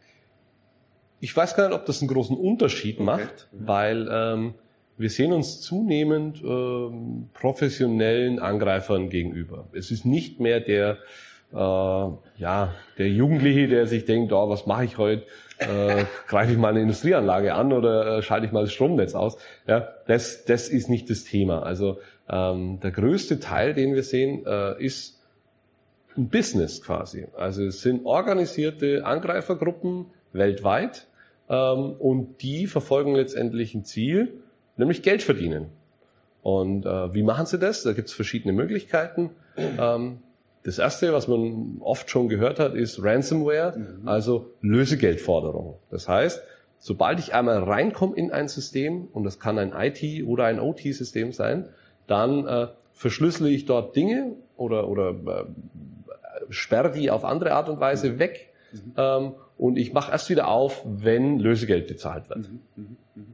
Ich 1.20 1.36
weiß 1.36 1.56
gar 1.56 1.68
nicht, 1.68 1.78
ob 1.78 1.86
das 1.86 2.02
einen 2.02 2.10
großen 2.10 2.38
Unterschied 2.38 3.00
macht, 3.00 3.48
weil 3.52 4.08
ähm, 4.12 4.54
wir 4.98 5.10
sehen 5.10 5.34
uns 5.34 5.62
zunehmend 5.62 6.42
ähm, 6.44 7.30
professionellen 7.34 8.40
Angreifern 8.40 9.10
gegenüber. 9.10 9.68
Es 9.74 9.92
ist 9.92 10.06
nicht 10.06 10.40
mehr 10.40 10.60
der 10.60 10.98
äh, 11.54 11.56
ja 11.56 12.74
der 12.98 13.10
Jugendliche, 13.10 13.68
der 13.68 13.88
sich 13.88 14.06
denkt, 14.06 14.32
oh, 14.34 14.50
was 14.50 14.66
mache 14.66 14.86
ich 14.86 14.98
heute? 14.98 15.24
Äh, 15.60 16.06
greife 16.28 16.52
ich 16.52 16.58
mal 16.58 16.70
eine 16.70 16.82
Industrieanlage 16.82 17.54
an 17.54 17.74
oder 17.74 18.18
äh, 18.18 18.22
schalte 18.22 18.46
ich 18.46 18.52
mal 18.52 18.62
das 18.62 18.74
Stromnetz 18.74 19.16
aus? 19.16 19.38
Ja, 19.68 19.88
das 20.08 20.46
das 20.46 20.70
ist 20.70 20.90
nicht 20.90 21.10
das 21.10 21.24
Thema. 21.24 21.64
Also 21.64 22.00
ähm, 22.30 22.80
der 22.82 22.92
größte 22.92 23.40
Teil, 23.40 23.74
den 23.74 23.96
wir 23.96 24.04
sehen, 24.04 24.46
äh, 24.46 24.84
ist 24.84 25.20
ein 26.16 26.30
Business 26.30 26.82
quasi. 26.82 27.28
Also 27.36 27.64
es 27.64 27.82
sind 27.82 28.06
organisierte 28.06 29.06
Angreifergruppen 29.06 30.08
weltweit 30.34 31.07
und 31.54 32.42
die 32.42 32.68
verfolgen 32.68 33.16
letztendlich 33.16 33.74
ein 33.74 33.86
Ziel, 33.86 34.34
nämlich 34.76 35.02
Geld 35.02 35.24
verdienen. 35.24 35.68
Und 36.42 36.86
äh, 36.86 37.14
wie 37.14 37.24
machen 37.24 37.46
sie 37.46 37.60
das? 37.60 37.84
Da 37.84 37.94
gibt 37.94 38.10
es 38.10 38.14
verschiedene 38.14 38.54
Möglichkeiten. 38.54 39.32
Ähm, 39.58 40.20
das 40.64 40.80
erste, 40.80 41.14
was 41.14 41.28
man 41.28 41.78
oft 41.80 42.10
schon 42.10 42.28
gehört 42.28 42.60
hat, 42.60 42.76
ist 42.76 43.02
Ransomware, 43.02 43.78
mhm. 43.78 44.08
also 44.08 44.52
Lösegeldforderung. 44.62 45.76
Das 45.90 46.08
heißt, 46.08 46.42
sobald 46.80 47.20
ich 47.20 47.34
einmal 47.34 47.64
reinkomme 47.64 48.16
in 48.16 48.32
ein 48.32 48.48
System, 48.48 49.08
und 49.14 49.24
das 49.24 49.40
kann 49.40 49.58
ein 49.58 49.74
IT- 49.74 50.26
oder 50.28 50.46
ein 50.46 50.60
OT-System 50.60 51.32
sein, 51.32 51.70
dann 52.06 52.46
äh, 52.48 52.68
verschlüssele 52.94 53.50
ich 53.50 53.66
dort 53.66 53.96
Dinge 53.96 54.34
oder, 54.58 54.88
oder 54.90 55.10
äh, 55.12 55.46
sperre 56.50 56.92
die 56.92 57.12
auf 57.12 57.26
andere 57.26 57.54
Art 57.54 57.70
und 57.70 57.80
Weise 57.80 58.12
mhm. 58.12 58.20
weg 58.20 58.50
mhm. 58.72 58.94
ähm, 58.98 59.32
und 59.58 59.78
ich 59.78 59.94
mache 59.94 60.12
erst 60.12 60.30
wieder 60.30 60.48
auf, 60.48 60.84
wenn 60.86 61.40
Lösegeld 61.40 61.88
bezahlt 61.88 62.30
wird. 62.30 62.40
Mhm. 62.40 62.60
mhm. 62.76 62.98
mhm. 63.16 63.34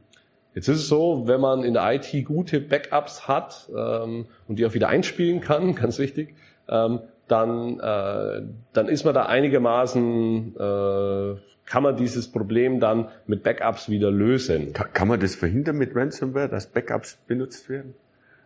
Jetzt 0.54 0.68
ist 0.68 0.78
es 0.78 0.88
so, 0.88 1.26
wenn 1.26 1.40
man 1.40 1.64
in 1.64 1.74
der 1.74 1.94
IT 1.94 2.24
gute 2.24 2.60
Backups 2.60 3.26
hat 3.26 3.68
ähm, 3.76 4.26
und 4.46 4.58
die 4.58 4.66
auch 4.66 4.74
wieder 4.74 4.88
einspielen 4.88 5.40
kann, 5.40 5.74
ganz 5.74 5.98
wichtig, 5.98 6.34
ähm, 6.68 7.00
dann, 7.26 7.80
äh, 7.80 8.42
dann 8.72 8.88
ist 8.88 9.04
man 9.04 9.14
da 9.14 9.26
einigermaßen, 9.26 10.54
äh, 10.56 11.34
kann 11.66 11.82
man 11.82 11.96
dieses 11.96 12.30
Problem 12.30 12.78
dann 12.78 13.08
mit 13.26 13.42
Backups 13.42 13.88
wieder 13.88 14.10
lösen. 14.10 14.74
Kann, 14.74 14.92
kann 14.92 15.08
man 15.08 15.18
das 15.18 15.34
verhindern 15.34 15.76
mit 15.76 15.96
Ransomware, 15.96 16.48
dass 16.48 16.66
Backups 16.68 17.18
benutzt 17.26 17.68
werden? 17.68 17.94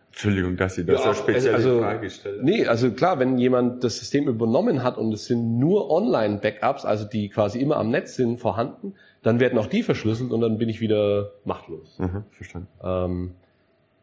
Entschuldigung, 0.09 0.57
dass 0.57 0.75
Sie 0.75 0.85
das 0.85 1.03
ja, 1.03 1.13
so 1.13 1.21
speziell 1.21 1.55
also, 1.55 1.79
Frage 1.79 2.09
stellen. 2.09 2.43
Nee, 2.43 2.65
also 2.65 2.91
klar, 2.91 3.19
wenn 3.19 3.37
jemand 3.37 3.83
das 3.83 3.99
System 3.99 4.27
übernommen 4.27 4.83
hat 4.83 4.97
und 4.97 5.13
es 5.13 5.25
sind 5.25 5.59
nur 5.59 5.89
Online-Backups, 5.89 6.83
also 6.83 7.05
die 7.05 7.29
quasi 7.29 7.59
immer 7.59 7.77
am 7.77 7.89
Netz 7.89 8.15
sind, 8.15 8.39
vorhanden, 8.39 8.95
dann 9.21 9.39
werden 9.39 9.59
auch 9.59 9.67
die 9.67 9.83
verschlüsselt 9.83 10.31
und 10.31 10.41
dann 10.41 10.57
bin 10.57 10.67
ich 10.67 10.81
wieder 10.81 11.31
machtlos. 11.45 11.97
Mhm, 11.99 12.23
verstanden. 12.31 12.67
Ähm, 12.83 13.31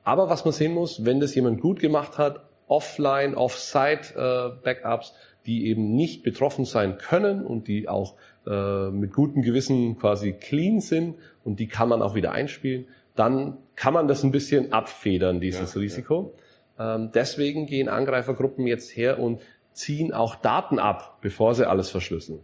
aber 0.04 0.30
was 0.30 0.44
man 0.44 0.52
sehen 0.52 0.72
muss, 0.72 1.04
wenn 1.04 1.18
das 1.18 1.34
jemand 1.34 1.60
gut 1.60 1.80
gemacht 1.80 2.18
hat, 2.18 2.46
offline, 2.68 3.34
off-site 3.34 4.14
äh, 4.14 4.62
Backups, 4.64 5.12
die 5.46 5.66
eben 5.66 5.94
nicht 5.94 6.22
betroffen 6.22 6.64
sein 6.64 6.98
können 6.98 7.44
und 7.44 7.68
die 7.68 7.88
auch 7.88 8.14
äh, 8.46 8.90
mit 8.90 9.12
gutem 9.12 9.42
Gewissen 9.42 9.98
quasi 9.98 10.32
clean 10.32 10.80
sind 10.80 11.16
und 11.44 11.60
die 11.60 11.68
kann 11.68 11.88
man 11.88 12.02
auch 12.02 12.14
wieder 12.14 12.32
einspielen, 12.32 12.86
dann 13.16 13.56
kann 13.74 13.94
man 13.94 14.08
das 14.08 14.22
ein 14.22 14.30
bisschen 14.30 14.72
abfedern, 14.72 15.40
dieses 15.40 15.74
ja, 15.74 15.80
Risiko. 15.80 16.34
Ja. 16.78 16.94
Ähm, 16.96 17.10
deswegen 17.12 17.66
gehen 17.66 17.88
Angreifergruppen 17.88 18.66
jetzt 18.66 18.96
her 18.96 19.18
und 19.18 19.40
ziehen 19.72 20.12
auch 20.12 20.36
Daten 20.36 20.78
ab, 20.78 21.18
bevor 21.20 21.54
sie 21.54 21.68
alles 21.68 21.90
verschlüsseln, 21.90 22.40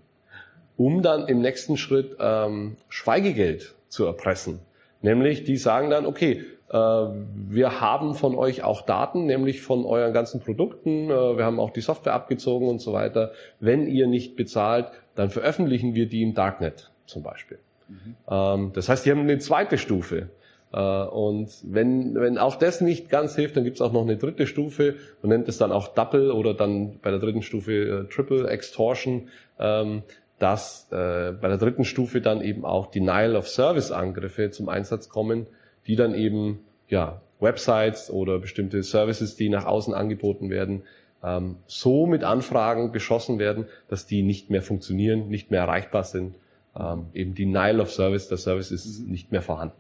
um 0.76 1.02
dann 1.02 1.29
im 1.29 1.41
nächsten 1.41 1.76
Schritt 1.76 2.17
ähm, 2.19 2.76
Schweigegeld 2.88 3.75
zu 3.88 4.05
erpressen. 4.05 4.61
Nämlich, 5.00 5.45
die 5.45 5.57
sagen 5.57 5.91
dann, 5.91 6.07
okay, 6.07 6.45
äh, 6.71 6.76
wir 6.76 7.81
haben 7.81 8.14
von 8.14 8.35
euch 8.35 8.62
auch 8.62 8.83
Daten, 8.83 9.26
nämlich 9.26 9.61
von 9.61 9.85
euren 9.85 10.12
ganzen 10.12 10.41
Produkten. 10.41 11.11
Äh, 11.11 11.37
wir 11.37 11.45
haben 11.45 11.61
auch 11.61 11.71
die 11.71 11.81
Software 11.81 12.14
abgezogen 12.14 12.69
und 12.69 12.81
so 12.81 12.93
weiter. 12.93 13.33
Wenn 13.61 13.87
ihr 13.87 14.07
nicht 14.07 14.37
bezahlt, 14.37 14.91
dann 15.14 15.31
veröffentlichen 15.31 15.95
wir 15.95 16.09
die 16.09 16.23
im 16.23 16.35
Darknet 16.35 16.91
zum 17.07 17.23
Beispiel. 17.23 17.59
Mhm. 17.88 18.17
Ähm, 18.29 18.71
das 18.75 18.88
heißt, 18.88 19.05
die 19.05 19.11
haben 19.11 19.21
eine 19.21 19.38
zweite 19.38 19.76
Stufe. 19.76 20.31
Äh, 20.73 20.79
und 20.79 21.50
wenn, 21.64 22.14
wenn 22.14 22.38
auch 22.38 22.57
das 22.57 22.81
nicht 22.81 23.11
ganz 23.11 23.35
hilft, 23.35 23.57
dann 23.57 23.64
gibt 23.64 23.76
es 23.76 23.83
auch 23.83 23.93
noch 23.93 24.02
eine 24.02 24.17
dritte 24.17 24.47
Stufe. 24.47 24.97
Man 25.23 25.31
nennt 25.31 25.49
es 25.49 25.59
dann 25.59 25.73
auch 25.73 25.88
Double 25.88 26.31
oder 26.31 26.55
dann 26.55 26.99
bei 27.00 27.11
der 27.11 27.19
dritten 27.21 27.43
Stufe 27.43 28.09
Triple 28.11 28.49
Extortion. 28.49 29.29
Ähm, 29.59 30.02
dass 30.38 30.88
bei 30.91 31.37
der 31.41 31.57
dritten 31.57 31.85
Stufe 31.85 32.21
dann 32.21 32.41
eben 32.41 32.64
auch 32.64 32.91
Denial 32.91 33.37
of 33.37 33.47
Service 33.47 33.93
Angriffe 33.93 34.50
zum 34.50 34.69
Einsatz 34.69 35.09
kommen, 35.09 35.47
die 35.87 35.95
dann 35.95 36.17
eben 36.17 36.59
ja, 36.88 37.21
Websites 37.43 38.11
oder 38.11 38.38
bestimmte 38.38 38.83
Services, 38.83 39.37
die 39.37 39.49
nach 39.49 39.67
außen 39.67 39.93
angeboten 39.95 40.50
werden, 40.50 40.83
ähm, 41.23 41.57
so 41.67 42.07
mit 42.07 42.25
Anfragen 42.25 42.93
beschossen 42.93 43.38
werden, 43.38 43.67
dass 43.88 44.07
die 44.07 44.23
nicht 44.23 44.50
mehr 44.50 44.62
funktionieren, 44.62 45.29
nicht 45.29 45.51
mehr 45.51 45.61
erreichbar 45.61 46.05
sind. 46.05 46.37
Ähm, 46.75 47.07
eben 47.12 47.35
Denial 47.35 47.81
of 47.81 47.92
Service, 47.92 48.29
der 48.29 48.38
Service 48.38 48.70
ist 48.70 49.01
mhm. 49.01 49.11
nicht 49.11 49.33
mehr 49.33 49.42
vorhanden. 49.42 49.77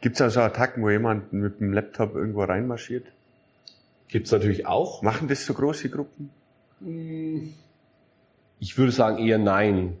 Gibt 0.00 0.16
es 0.16 0.22
also 0.22 0.40
Attacken, 0.40 0.82
wo 0.82 0.90
jemand 0.90 1.32
mit 1.32 1.60
dem 1.60 1.72
Laptop 1.72 2.14
irgendwo 2.14 2.44
reinmarschiert? 2.44 3.06
Gibt 4.08 4.26
es 4.26 4.32
natürlich 4.32 4.66
auch. 4.66 5.02
Machen 5.02 5.28
das 5.28 5.44
so 5.44 5.54
große 5.54 5.88
Gruppen? 5.88 6.30
Hm. 6.80 7.54
Ich 8.60 8.78
würde 8.78 8.92
sagen 8.92 9.18
eher 9.18 9.38
nein, 9.38 9.96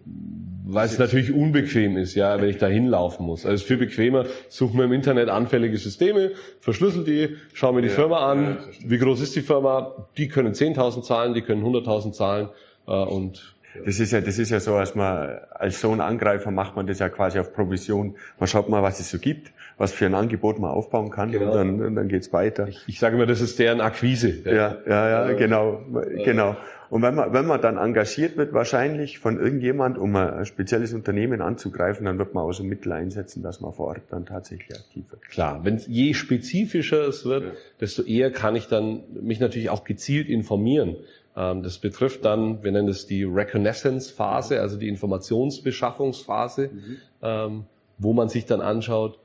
weil 0.64 0.86
es 0.86 0.98
natürlich 0.98 1.32
unbequem 1.32 1.96
ist, 1.96 2.14
ja, 2.14 2.40
wenn 2.40 2.48
ich 2.48 2.58
da 2.58 2.66
hinlaufen 2.66 3.26
muss. 3.26 3.44
Also 3.44 3.54
es 3.56 3.60
ist 3.62 3.66
viel 3.66 3.76
bequemer, 3.76 4.26
suche 4.48 4.76
mir 4.76 4.84
im 4.84 4.92
Internet 4.92 5.28
anfällige 5.28 5.76
Systeme, 5.76 6.32
verschlüssel 6.60 7.04
die, 7.04 7.36
schaue 7.52 7.74
mir 7.74 7.82
die 7.82 7.88
ja, 7.88 7.94
Firma 7.94 8.30
an, 8.30 8.44
ja, 8.44 8.90
wie 8.90 8.98
groß 8.98 9.20
ist 9.20 9.36
die 9.36 9.42
Firma, 9.42 10.06
die 10.16 10.28
können 10.28 10.54
10.000 10.54 11.02
zahlen, 11.02 11.34
die 11.34 11.42
können 11.42 11.62
100.000 11.62 12.12
zahlen 12.12 12.48
äh, 12.86 12.92
und 12.92 13.53
das 13.84 14.00
ist 14.00 14.12
ja, 14.12 14.20
das 14.20 14.38
ist 14.38 14.50
ja 14.50 14.60
so, 14.60 14.74
als 14.74 14.94
man, 14.94 15.38
als 15.50 15.80
so 15.80 15.90
ein 15.92 16.00
Angreifer 16.00 16.50
macht 16.50 16.76
man 16.76 16.86
das 16.86 16.98
ja 16.98 17.08
quasi 17.08 17.38
auf 17.38 17.52
Provision. 17.52 18.16
Man 18.38 18.46
schaut 18.46 18.68
mal, 18.68 18.82
was 18.82 19.00
es 19.00 19.10
so 19.10 19.18
gibt, 19.18 19.52
was 19.76 19.92
für 19.92 20.06
ein 20.06 20.14
Angebot 20.14 20.58
man 20.58 20.70
aufbauen 20.70 21.10
kann 21.10 21.32
genau. 21.32 21.46
und 21.46 21.54
dann, 21.54 21.82
und 21.82 21.94
dann 21.96 22.08
geht's 22.08 22.32
weiter. 22.32 22.68
Ich, 22.68 22.84
ich 22.86 22.98
sage 23.00 23.16
immer, 23.16 23.26
das 23.26 23.40
ist 23.40 23.58
deren 23.58 23.80
Akquise. 23.80 24.42
Ja, 24.44 24.76
ja, 24.86 25.28
ja, 25.28 25.32
genau, 25.32 25.80
genau. 26.24 26.56
Und 26.90 27.02
wenn 27.02 27.16
man, 27.16 27.32
wenn 27.32 27.46
man 27.46 27.60
dann 27.60 27.76
engagiert 27.76 28.36
wird, 28.36 28.52
wahrscheinlich 28.52 29.18
von 29.18 29.40
irgendjemand, 29.40 29.98
um 29.98 30.14
ein 30.14 30.46
spezielles 30.46 30.92
Unternehmen 30.92 31.40
anzugreifen, 31.40 32.06
dann 32.06 32.18
wird 32.18 32.34
man 32.34 32.44
auch 32.44 32.52
so 32.52 32.62
Mittel 32.62 32.92
einsetzen, 32.92 33.42
dass 33.42 33.60
man 33.60 33.72
vor 33.72 33.88
Ort 33.88 34.02
dann 34.10 34.26
tatsächlich 34.26 34.78
aktiv 34.78 35.04
wird. 35.10 35.22
Klar, 35.28 35.64
wenn 35.64 35.78
je 35.78 36.14
spezifischer 36.14 37.08
es 37.08 37.24
wird, 37.24 37.44
ja. 37.44 37.50
desto 37.80 38.02
eher 38.02 38.30
kann 38.30 38.54
ich 38.54 38.68
dann 38.68 39.02
mich 39.20 39.40
natürlich 39.40 39.70
auch 39.70 39.82
gezielt 39.82 40.28
informieren. 40.28 40.96
Ähm, 41.36 41.62
das 41.62 41.78
betrifft 41.78 42.24
dann, 42.24 42.62
wir 42.62 42.72
nennen 42.72 42.88
es 42.88 43.06
die 43.06 43.24
Reconnaissance-Phase, 43.24 44.60
also 44.60 44.76
die 44.76 44.88
Informationsbeschaffungsphase, 44.88 46.70
mhm. 46.72 46.96
Ähm, 47.22 47.64
wo 47.96 48.12
man 48.12 48.28
sich 48.28 48.44
dann 48.44 48.60
anschaut, 48.60 49.18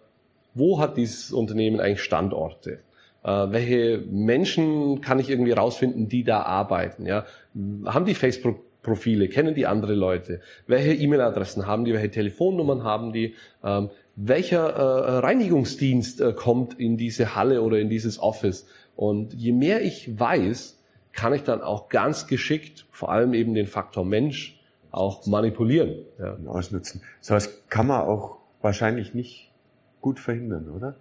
wo 0.54 0.80
hat 0.80 0.96
dieses 0.96 1.32
Unternehmen 1.32 1.80
eigentlich 1.80 2.02
Standorte? 2.02 2.80
Äh, 3.24 3.52
welche 3.52 4.04
Menschen 4.10 5.02
kann 5.02 5.20
ich 5.20 5.30
irgendwie 5.30 5.52
rausfinden, 5.52 6.08
die 6.08 6.24
da 6.24 6.44
arbeiten? 6.44 7.06
Ja? 7.06 7.26
Haben 7.86 8.06
die 8.06 8.14
Facebook-Profile? 8.14 9.28
Kennen 9.28 9.54
die 9.54 9.66
andere 9.66 9.94
Leute? 9.94 10.42
Welche 10.68 10.94
E-Mail-Adressen 10.94 11.68
haben 11.68 11.86
die? 11.86 11.94
Welche 11.94 12.12
Telefonnummern 12.12 12.84
haben 12.84 13.12
die? 13.12 13.36
Ähm, 13.64 13.90
welcher 14.16 14.70
äh, 14.70 15.18
Reinigungsdienst 15.20 16.22
äh, 16.22 16.34
kommt 16.34 16.80
in 16.80 16.98
diese 16.98 17.36
Halle 17.36 17.62
oder 17.62 17.80
in 17.80 17.90
dieses 17.90 18.20
Office? 18.20 18.68
Und 18.96 19.34
je 19.34 19.52
mehr 19.52 19.82
ich 19.82 20.20
weiß, 20.20 20.79
kann 21.14 21.34
ich 21.34 21.44
dann 21.44 21.62
auch 21.62 21.90
ganz 21.90 22.28
geschickt, 22.28 22.86
vor 22.92 23.12
allem 23.12 23.34
eben 23.34 23.54
den 23.54 23.68
Faktor 23.68 24.06
Mensch, 24.06 24.60
auch 24.92 25.26
manipulieren. 25.28 26.06
Ja. 26.18 26.38
Ausnutzen. 26.48 27.02
So 27.22 27.36
was 27.36 27.68
kann 27.70 27.88
man 27.88 28.02
auch 28.02 28.38
wahrscheinlich 28.62 29.14
nicht 29.14 29.52
gut 30.02 30.20
verhindern, 30.20 30.70
oder? 30.70 30.96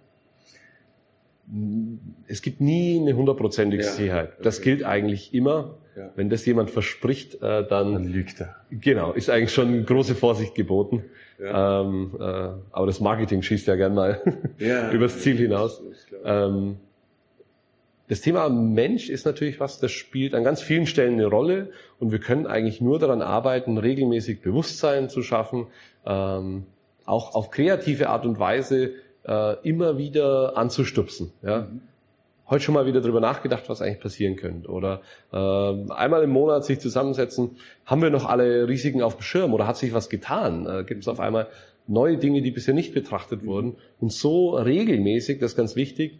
es 2.27 2.41
gibt 2.41 2.61
nie 2.61 2.99
eine 2.99 3.13
hundertprozentige 3.13 3.83
ja, 3.83 3.89
Sicherheit. 3.89 4.33
Das 4.43 4.59
okay. 4.59 4.71
gilt 4.75 4.83
eigentlich 4.83 5.33
immer. 5.33 5.75
Ja. 5.97 6.11
Wenn 6.15 6.29
das 6.29 6.45
jemand 6.45 6.69
verspricht, 6.69 7.41
äh, 7.41 7.67
dann, 7.67 7.93
dann 7.93 8.05
lügt 8.05 8.39
er. 8.39 8.55
Genau, 8.69 9.11
ist 9.11 9.29
eigentlich 9.29 9.51
schon 9.51 9.85
große 9.85 10.15
Vorsicht 10.15 10.55
geboten. 10.55 11.03
Ja. 11.39 11.81
Ähm, 11.81 12.11
äh, 12.19 12.23
aber 12.23 12.85
das 12.85 12.99
Marketing 12.99 13.41
schießt 13.41 13.67
ja 13.67 13.75
gern 13.75 13.95
mal 13.95 14.21
übers 14.93 15.19
Ziel 15.19 15.37
hinaus. 15.37 15.81
Ähm, 16.23 16.77
das 18.09 18.21
Thema 18.21 18.49
Mensch 18.49 19.07
ist 19.07 19.25
natürlich 19.27 19.59
was, 19.59 19.79
das 19.79 19.91
spielt 19.91 20.33
an 20.33 20.43
ganz 20.43 20.63
vielen 20.63 20.87
Stellen 20.87 21.13
eine 21.13 21.27
Rolle 21.27 21.69
und 21.99 22.11
wir 22.11 22.19
können 22.19 22.47
eigentlich 22.47 22.81
nur 22.81 22.97
daran 22.97 23.21
arbeiten, 23.21 23.77
regelmäßig 23.77 24.41
Bewusstsein 24.41 25.09
zu 25.09 25.21
schaffen, 25.21 25.67
ähm, 26.07 26.65
auch 27.05 27.35
auf 27.35 27.51
kreative 27.51 28.09
Art 28.09 28.25
und 28.25 28.39
Weise 28.39 28.93
äh, 29.27 29.55
immer 29.61 29.99
wieder 29.99 30.57
anzustupsen. 30.57 31.33
Ja? 31.43 31.61
Mhm. 31.61 31.81
Heute 32.49 32.63
schon 32.63 32.73
mal 32.73 32.87
wieder 32.87 33.01
drüber 33.01 33.19
nachgedacht, 33.19 33.69
was 33.69 33.79
eigentlich 33.79 33.99
passieren 33.99 34.35
könnte. 34.35 34.69
Oder 34.69 35.01
äh, 35.31 35.37
einmal 35.93 36.23
im 36.23 36.31
Monat 36.31 36.65
sich 36.65 36.79
zusammensetzen, 36.79 37.57
haben 37.85 38.01
wir 38.01 38.09
noch 38.09 38.25
alle 38.25 38.67
Risiken 38.67 39.03
auf 39.03 39.17
dem 39.17 39.21
Schirm 39.21 39.53
oder 39.53 39.67
hat 39.67 39.77
sich 39.77 39.93
was 39.93 40.09
getan? 40.09 40.65
Äh, 40.65 40.83
Gibt 40.83 41.03
es 41.03 41.07
auf 41.07 41.19
einmal 41.19 41.45
neue 41.85 42.17
Dinge, 42.17 42.41
die 42.41 42.49
bisher 42.49 42.73
nicht 42.73 42.95
betrachtet 42.95 43.43
mhm. 43.43 43.47
wurden? 43.47 43.75
Und 43.99 44.11
so 44.11 44.55
regelmäßig, 44.55 45.37
das 45.37 45.51
ist 45.51 45.57
ganz 45.57 45.75
wichtig, 45.75 46.17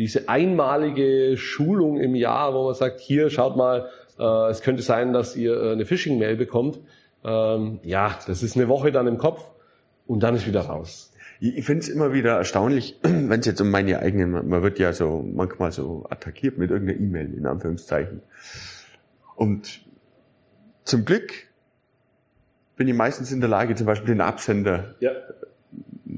diese 0.00 0.28
einmalige 0.28 1.36
Schulung 1.36 2.00
im 2.00 2.14
Jahr, 2.14 2.54
wo 2.54 2.64
man 2.64 2.74
sagt, 2.74 3.00
hier 3.00 3.30
schaut 3.30 3.56
mal, 3.56 3.88
äh, 4.18 4.50
es 4.50 4.62
könnte 4.62 4.82
sein, 4.82 5.12
dass 5.12 5.36
ihr 5.36 5.54
äh, 5.54 5.72
eine 5.72 5.84
Phishing-Mail 5.84 6.36
bekommt. 6.36 6.80
Ähm, 7.24 7.80
ja, 7.82 8.18
das 8.26 8.42
ist 8.42 8.56
eine 8.56 8.68
Woche 8.68 8.92
dann 8.92 9.06
im 9.06 9.18
Kopf 9.18 9.44
und 10.06 10.22
dann 10.22 10.34
ist 10.34 10.46
wieder 10.46 10.62
raus. 10.62 11.12
Ich 11.40 11.64
finde 11.64 11.82
es 11.82 11.88
immer 11.88 12.12
wieder 12.12 12.36
erstaunlich, 12.36 12.98
wenn 13.02 13.40
es 13.40 13.46
jetzt 13.46 13.60
um 13.60 13.70
meine 13.70 13.98
eigenen, 13.98 14.48
man 14.48 14.62
wird 14.62 14.78
ja 14.78 14.92
so 14.92 15.22
manchmal 15.22 15.72
so 15.72 16.06
attackiert 16.08 16.58
mit 16.58 16.70
irgendeiner 16.70 17.00
E-Mail, 17.00 17.34
in 17.34 17.46
Anführungszeichen. 17.46 18.22
Und 19.36 19.80
zum 20.84 21.04
Glück 21.04 21.32
bin 22.76 22.88
ich 22.88 22.94
meistens 22.94 23.32
in 23.32 23.40
der 23.40 23.48
Lage, 23.48 23.74
zum 23.74 23.86
Beispiel 23.86 24.14
den 24.14 24.20
Absender 24.22 24.94
ja. 25.00 25.12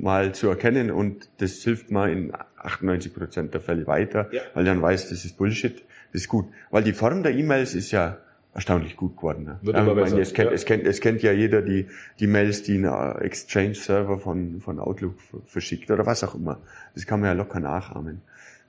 Mal 0.03 0.35
zu 0.35 0.49
erkennen 0.49 0.91
und 0.91 1.29
das 1.38 1.62
hilft 1.62 1.91
mir 1.91 2.11
in 2.11 2.33
98 2.59 3.15
Prozent 3.15 3.55
der 3.55 3.61
Fälle 3.61 3.87
weiter, 3.87 4.29
Ja. 4.33 4.43
weil 4.55 4.65
dann 4.65 4.83
weiß, 4.83 5.09
das 5.11 5.25
ist 5.25 5.37
Bullshit, 5.37 5.83
das 6.12 6.23
ist 6.23 6.29
gut. 6.29 6.47
Weil 6.71 6.83
die 6.83 6.93
Form 6.93 7.23
der 7.23 7.33
E-Mails 7.35 7.75
ist 7.75 7.91
ja 7.93 8.19
erstaunlich 8.55 8.97
gut 8.97 9.17
geworden. 9.17 9.45
Ne? 9.45 9.59
Wird 9.62 9.77
Ja, 9.77 9.83
immer 9.83 9.93
ich 9.93 9.97
meine, 9.97 10.11
besser, 10.11 10.21
Es 10.23 10.35
kennt, 10.35 10.51
ja. 10.51 10.55
es, 10.55 10.65
kennt, 10.67 10.87
es 10.87 11.01
kennt 11.01 11.23
ja 11.23 11.33
jeder 11.33 11.62
die, 11.62 11.87
die 12.21 12.27
Mails, 12.27 12.62
die 12.65 12.77
ein 12.79 12.85
Exchange-Server 13.23 14.19
von, 14.19 14.61
von 14.61 14.79
Outlook 14.79 15.15
verschickt 15.47 15.91
oder 15.91 16.05
was 16.05 16.23
auch 16.25 16.35
immer. 16.35 16.61
Das 16.95 17.07
kann 17.07 17.21
man 17.21 17.29
ja 17.29 17.33
locker 17.35 17.61
nachahmen. 17.61 18.21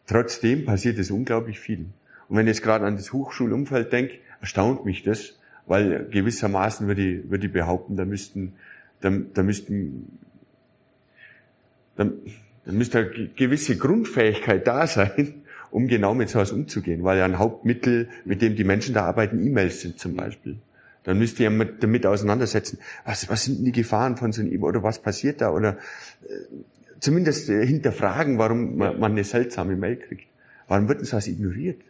Trotzdem 0.08 0.66
passiert 0.66 0.98
es 1.00 1.12
unglaublich 1.12 1.60
viel. 1.60 1.88
Und 2.30 2.38
wenn 2.38 2.46
ich 2.48 2.56
jetzt 2.56 2.64
gerade 2.64 2.86
an 2.86 2.96
das 2.96 3.12
Hochschulumfeld 3.12 3.92
denke, 3.92 4.16
erstaunt 4.40 4.86
mich 4.86 5.04
das, 5.04 5.38
weil 5.66 6.08
gewissermaßen 6.10 6.88
würde 6.88 7.02
ich, 7.02 7.30
würde 7.30 7.48
ich 7.48 7.54
behaupten, 7.54 7.96
da 7.96 8.06
müssten, 8.06 8.54
da, 9.02 9.10
da 9.34 9.44
müssten, 9.44 10.20
da, 11.96 12.06
da 12.66 12.72
müsste 12.72 13.00
eine 13.00 13.10
ge- 13.10 13.30
gewisse 13.36 13.78
Grundfähigkeit 13.78 14.66
da 14.68 14.88
sein, 14.88 15.44
um 15.72 15.88
genau 15.88 16.14
mit 16.14 16.30
sowas 16.30 16.52
umzugehen, 16.52 17.04
weil 17.04 17.18
ja 17.18 17.26
ein 17.26 17.40
Hauptmittel, 17.40 18.10
mit 18.26 18.42
dem 18.42 18.56
die 18.56 18.64
Menschen 18.64 18.94
da 18.94 19.04
arbeiten, 19.06 19.46
E-Mails 19.46 19.82
sind 19.82 20.00
zum 20.00 20.16
Beispiel. 20.16 20.58
Dann 21.04 21.18
müsst 21.20 21.40
ihr 21.40 21.50
mit, 21.50 21.84
damit 21.84 22.06
auseinandersetzen, 22.06 22.78
was, 23.06 23.28
was 23.28 23.44
sind 23.46 23.58
denn 23.58 23.66
die 23.66 23.72
Gefahren 23.74 24.16
von 24.16 24.32
so 24.32 24.42
einem 24.42 24.52
E-Mail 24.54 24.64
oder 24.70 24.84
was 24.84 25.00
passiert 25.00 25.42
da 25.42 25.52
oder 25.52 25.78
äh, 26.24 26.34
zumindest 27.00 27.50
äh, 27.50 27.66
hinterfragen, 27.66 28.38
warum 28.38 28.78
man, 28.78 29.00
man 29.00 29.12
eine 29.12 29.24
seltsame 29.26 29.76
Mail 29.76 29.98
kriegt. 29.98 30.26
Warum 30.70 30.88
wird 30.88 31.00
denn 31.00 31.06
sowas 31.06 31.28
ignoriert? 31.28 31.82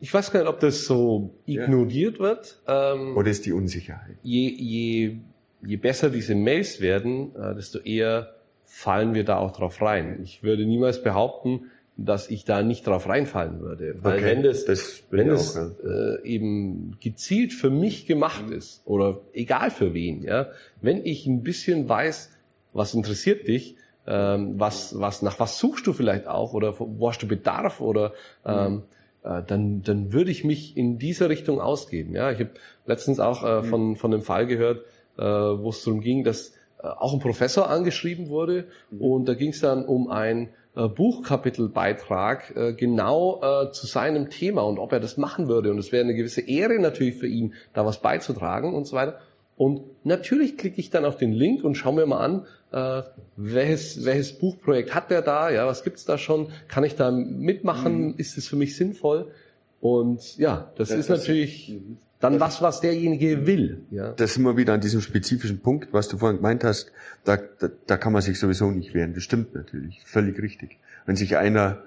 Ich 0.00 0.14
weiß 0.14 0.30
gar 0.30 0.40
nicht, 0.40 0.48
ob 0.48 0.60
das 0.60 0.84
so 0.84 1.34
Ja. 1.46 1.64
ignoriert 1.64 2.20
wird. 2.20 2.62
Ähm, 2.68 3.16
Oder 3.16 3.30
ist 3.30 3.44
die 3.46 3.52
Unsicherheit? 3.52 4.16
je, 4.22 4.48
je, 4.48 5.16
je 5.62 5.76
besser 5.76 6.10
diese 6.10 6.36
Mails 6.36 6.80
werden, 6.80 7.34
äh, 7.34 7.56
desto 7.56 7.80
eher 7.80 8.34
fallen 8.68 9.14
wir 9.14 9.24
da 9.24 9.38
auch 9.38 9.52
drauf 9.52 9.80
rein. 9.80 10.20
Ich 10.22 10.42
würde 10.42 10.66
niemals 10.66 11.02
behaupten, 11.02 11.70
dass 11.96 12.30
ich 12.30 12.44
da 12.44 12.62
nicht 12.62 12.86
drauf 12.86 13.08
reinfallen 13.08 13.60
würde. 13.60 13.96
Weil 14.02 14.18
Okay, 14.18 14.26
wenn 14.26 14.42
das, 14.44 14.66
das 14.66 15.02
wenn 15.10 15.30
es 15.30 15.56
auch, 15.56 15.70
äh, 15.82 16.22
eben 16.22 16.96
gezielt 17.00 17.52
für 17.52 17.70
mich 17.70 18.06
gemacht 18.06 18.50
ist 18.50 18.82
oder 18.84 19.20
egal 19.32 19.70
für 19.70 19.94
wen, 19.94 20.22
ja, 20.22 20.50
wenn 20.80 21.04
ich 21.04 21.26
ein 21.26 21.42
bisschen 21.42 21.88
weiß, 21.88 22.30
was 22.72 22.94
interessiert 22.94 23.48
dich, 23.48 23.74
ähm, 24.06 24.60
was, 24.60 24.98
was, 25.00 25.22
nach 25.22 25.40
was 25.40 25.58
suchst 25.58 25.86
du 25.86 25.92
vielleicht 25.92 26.28
auch 26.28 26.52
oder 26.52 26.78
wo 26.78 27.08
hast 27.08 27.22
du 27.22 27.26
Bedarf 27.26 27.80
oder 27.80 28.12
ähm, 28.44 28.82
äh, 29.24 29.42
dann, 29.44 29.82
dann 29.82 30.12
würde 30.12 30.30
ich 30.30 30.44
mich 30.44 30.76
in 30.76 30.98
dieser 30.98 31.30
Richtung 31.30 31.60
ausgeben. 31.60 32.14
Ja, 32.14 32.30
ich 32.30 32.38
habe 32.38 32.50
letztens 32.86 33.18
auch 33.18 33.42
äh, 33.42 33.62
von, 33.64 33.96
von 33.96 34.12
einem 34.12 34.22
Fall 34.22 34.46
gehört, 34.46 34.84
äh, 35.16 35.22
wo 35.22 35.70
es 35.70 35.82
darum 35.82 36.00
ging, 36.00 36.22
dass 36.22 36.52
auch 36.82 37.12
ein 37.12 37.20
Professor 37.20 37.68
angeschrieben 37.70 38.28
wurde. 38.28 38.66
Und 38.98 39.26
da 39.26 39.34
ging 39.34 39.50
es 39.50 39.60
dann 39.60 39.84
um 39.84 40.10
ein 40.10 40.50
äh, 40.76 40.88
Buchkapitelbeitrag 40.88 42.56
äh, 42.56 42.72
genau 42.72 43.40
äh, 43.42 43.72
zu 43.72 43.86
seinem 43.86 44.30
Thema 44.30 44.62
und 44.62 44.78
ob 44.78 44.92
er 44.92 45.00
das 45.00 45.16
machen 45.16 45.48
würde. 45.48 45.70
Und 45.70 45.78
es 45.78 45.92
wäre 45.92 46.04
eine 46.04 46.14
gewisse 46.14 46.40
Ehre 46.42 46.78
natürlich 46.78 47.16
für 47.16 47.26
ihn, 47.26 47.54
da 47.72 47.84
was 47.84 48.00
beizutragen 48.00 48.74
und 48.74 48.86
so 48.86 48.96
weiter. 48.96 49.18
Und 49.56 49.82
natürlich 50.04 50.56
klicke 50.56 50.78
ich 50.80 50.90
dann 50.90 51.04
auf 51.04 51.16
den 51.16 51.32
Link 51.32 51.64
und 51.64 51.74
schaue 51.74 51.94
mir 51.94 52.06
mal 52.06 52.18
an, 52.18 52.46
äh, 52.70 53.02
welches, 53.36 54.04
welches 54.04 54.38
Buchprojekt 54.38 54.94
hat 54.94 55.10
der 55.10 55.22
da, 55.22 55.50
ja, 55.50 55.66
was 55.66 55.82
gibt's 55.82 56.04
da 56.04 56.16
schon, 56.16 56.50
kann 56.68 56.84
ich 56.84 56.94
da 56.94 57.10
mitmachen, 57.10 58.14
ist 58.18 58.38
es 58.38 58.46
für 58.46 58.54
mich 58.56 58.76
sinnvoll? 58.76 59.32
Und 59.80 60.36
ja, 60.38 60.70
das 60.76 60.90
Ja, 60.90 60.96
ist 60.96 61.10
das- 61.10 61.18
natürlich 61.20 61.76
dann 62.20 62.40
was, 62.40 62.60
was 62.62 62.80
derjenige 62.80 63.46
will. 63.46 63.84
Ja. 63.90 64.12
Das 64.12 64.34
sind 64.34 64.42
wir 64.42 64.56
wieder 64.56 64.72
an 64.72 64.80
diesem 64.80 65.00
spezifischen 65.00 65.60
Punkt, 65.60 65.92
was 65.92 66.08
du 66.08 66.18
vorhin 66.18 66.38
gemeint 66.38 66.64
hast. 66.64 66.92
Da, 67.24 67.36
da, 67.36 67.68
da 67.86 67.96
kann 67.96 68.12
man 68.12 68.22
sich 68.22 68.38
sowieso 68.38 68.70
nicht 68.70 68.94
wehren. 68.94 69.14
Das 69.14 69.22
stimmt 69.22 69.54
natürlich. 69.54 70.02
Völlig 70.04 70.40
richtig. 70.40 70.78
Wenn 71.06 71.16
sich 71.16 71.36
einer, 71.36 71.78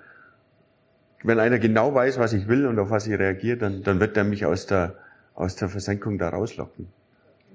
wenn 1.23 1.39
einer 1.39 1.59
genau 1.59 1.93
weiß, 1.93 2.17
was 2.17 2.33
ich 2.33 2.47
will 2.47 2.65
und 2.65 2.79
auf 2.79 2.89
was 2.89 3.07
ich 3.07 3.19
reagiere, 3.19 3.57
dann, 3.57 3.83
dann 3.83 3.99
wird 3.99 4.15
er 4.15 4.23
mich 4.23 4.45
aus 4.45 4.65
der, 4.67 4.95
aus 5.35 5.55
der 5.57 5.67
Versenkung 5.67 6.17
da 6.17 6.29
rauslocken. 6.29 6.87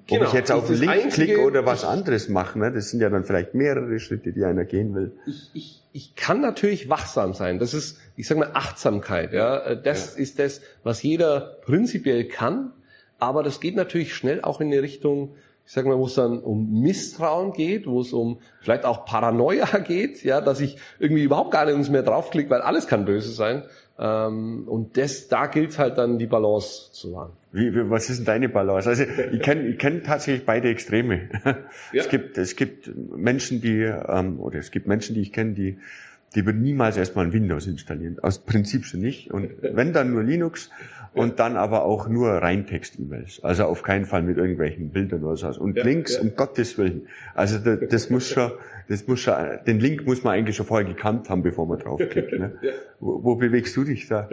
Ob 0.09 0.19
Genau. 0.19 0.29
ich 0.29 0.35
jetzt 0.35 0.53
auf 0.53 0.67
den 0.69 0.77
Link 0.79 0.91
Einzige- 0.93 1.11
klicke 1.35 1.45
oder 1.45 1.67
was 1.67 1.85
anderes 1.85 2.29
mache, 2.29 2.59
ne, 2.59 2.71
das 2.73 2.91
sind 2.91 3.01
ja 3.01 3.11
dann 3.11 3.25
vielleicht 3.25 3.55
mehrere 3.55 3.99
Schritte, 3.99 4.33
die 4.33 4.45
einer 4.45 4.65
gehen 4.65 4.95
will. 4.95 5.13
ich, 5.27 5.51
ich, 5.53 5.83
ich 5.93 6.15
kann 6.15 6.41
natürlich 6.41 6.89
wachsam 6.89 7.35
sein. 7.35 7.59
Das 7.59 7.75
ist, 7.75 7.99
ich 8.17 8.29
sage 8.29 8.41
mal, 8.41 8.51
Achtsamkeit. 8.55 9.33
Ja, 9.33 9.59
Äh, 9.59 9.83
das 9.83 10.15
ist 10.15 10.39
das, 10.39 10.61
was 10.85 11.03
jeder 11.03 11.57
prinzipiell 11.65 12.25
kann. 12.25 12.73
Aber 13.19 13.43
das 13.43 13.61
geht 13.61 13.75
natürlich 13.77 14.15
schnell 14.15 14.43
auch 14.43 14.61
in 14.61 14.69
eine 14.73 14.83
Richtung, 14.83 15.35
ich 15.65 15.73
sage 15.73 15.89
mal, 15.89 15.99
wo 15.99 16.07
es 16.07 16.15
dann 16.15 16.39
um 16.39 16.83
Misstrauen 16.83 17.53
geht, 17.53 17.87
wo 17.89 18.01
es 18.01 18.13
um 18.13 18.39
vielleicht 18.61 18.85
auch 18.85 19.07
Paranoia 19.07 19.65
geht, 19.79 20.23
ja, 20.23 20.41
dass 20.41 20.61
ich 20.61 20.77
irgendwie 21.01 21.25
überhaupt 21.25 21.51
gar 21.51 21.65
nicht 21.65 21.91
mehr 21.91 22.03
draufklicke, 22.05 22.51
weil 22.51 22.61
alles 22.61 22.87
kann 22.87 23.07
böse 23.07 23.33
sein. 23.33 23.65
Ähm, 23.99 24.69
und 24.69 24.99
das, 24.99 25.29
da 25.29 25.47
gilt 25.47 25.79
halt 25.79 25.97
dann 25.99 26.19
die 26.19 26.27
Balance 26.27 26.93
zu 26.93 27.15
wahren. 27.15 27.33
Wie, 27.57 27.75
wie, 27.75 27.91
was 27.91 28.11
ist 28.11 28.19
denn 28.19 28.27
deine 28.27 28.49
Balance? 28.49 28.89
Also 28.89 29.05
ich 29.05 29.41
kenne 29.41 29.67
ich 29.69 29.79
kenn 29.79 30.03
tatsächlich 30.03 30.45
beide 30.45 30.69
Extreme. 30.69 31.29
Es 31.93 32.09
gibt 32.09 32.39
es 32.39 32.57
gibt 32.57 32.91
Menschen, 32.97 33.61
die 33.61 33.83
ähm, 33.83 34.41
oder 34.41 34.59
es 34.59 34.71
gibt 34.71 34.87
Menschen, 34.87 35.15
die 35.15 35.23
ich 35.23 35.33
kenne, 35.33 35.55
die 35.55 35.79
die 36.35 36.45
würden 36.45 36.63
niemals 36.63 36.97
erstmal 36.97 37.27
ein 37.27 37.33
Windows 37.33 37.67
installieren. 37.67 38.19
Aus 38.21 38.39
Prinzip 38.41 38.85
schon 38.85 39.01
nicht. 39.01 39.31
Und 39.31 39.51
wenn 39.63 39.93
dann 39.93 40.13
nur 40.13 40.23
Linux 40.23 40.71
und 41.15 41.39
dann 41.39 41.57
aber 41.57 41.85
auch 41.85 42.09
nur 42.09 42.29
Reintext-E-Mails. 42.29 43.43
Also 43.43 43.65
auf 43.65 43.83
keinen 43.83 44.05
Fall 44.05 44.23
mit 44.23 44.37
irgendwelchen 44.37 44.91
Bildern 44.91 45.25
oder 45.25 45.37
so. 45.37 45.49
Und 45.61 45.79
Ja, 45.79 45.85
Links, 45.85 46.17
ja. 46.17 46.21
um 46.21 46.37
Gottes 46.37 46.77
Willen. 46.77 47.07
Also 47.35 47.59
das, 47.59 47.89
das 47.89 48.11
muss 48.11 48.29
schon, 48.29 48.53
das 48.89 49.07
muss 49.07 49.21
schon, 49.21 49.35
den 49.67 49.81
Link 49.81 50.05
muss 50.05 50.25
man 50.25 50.35
eigentlich 50.35 50.57
schon 50.57 50.67
vorher 50.67 50.87
gekannt 50.87 51.31
haben, 51.31 51.43
bevor 51.43 51.67
man 51.67 51.79
draufklickt. 51.79 52.33
Ne? 52.33 52.59
Ja. 52.63 52.73
Wo, 53.01 53.25
wo 53.25 53.37
bewegst 53.37 53.77
du 53.77 53.85
dich 53.85 54.09
da? 54.09 54.29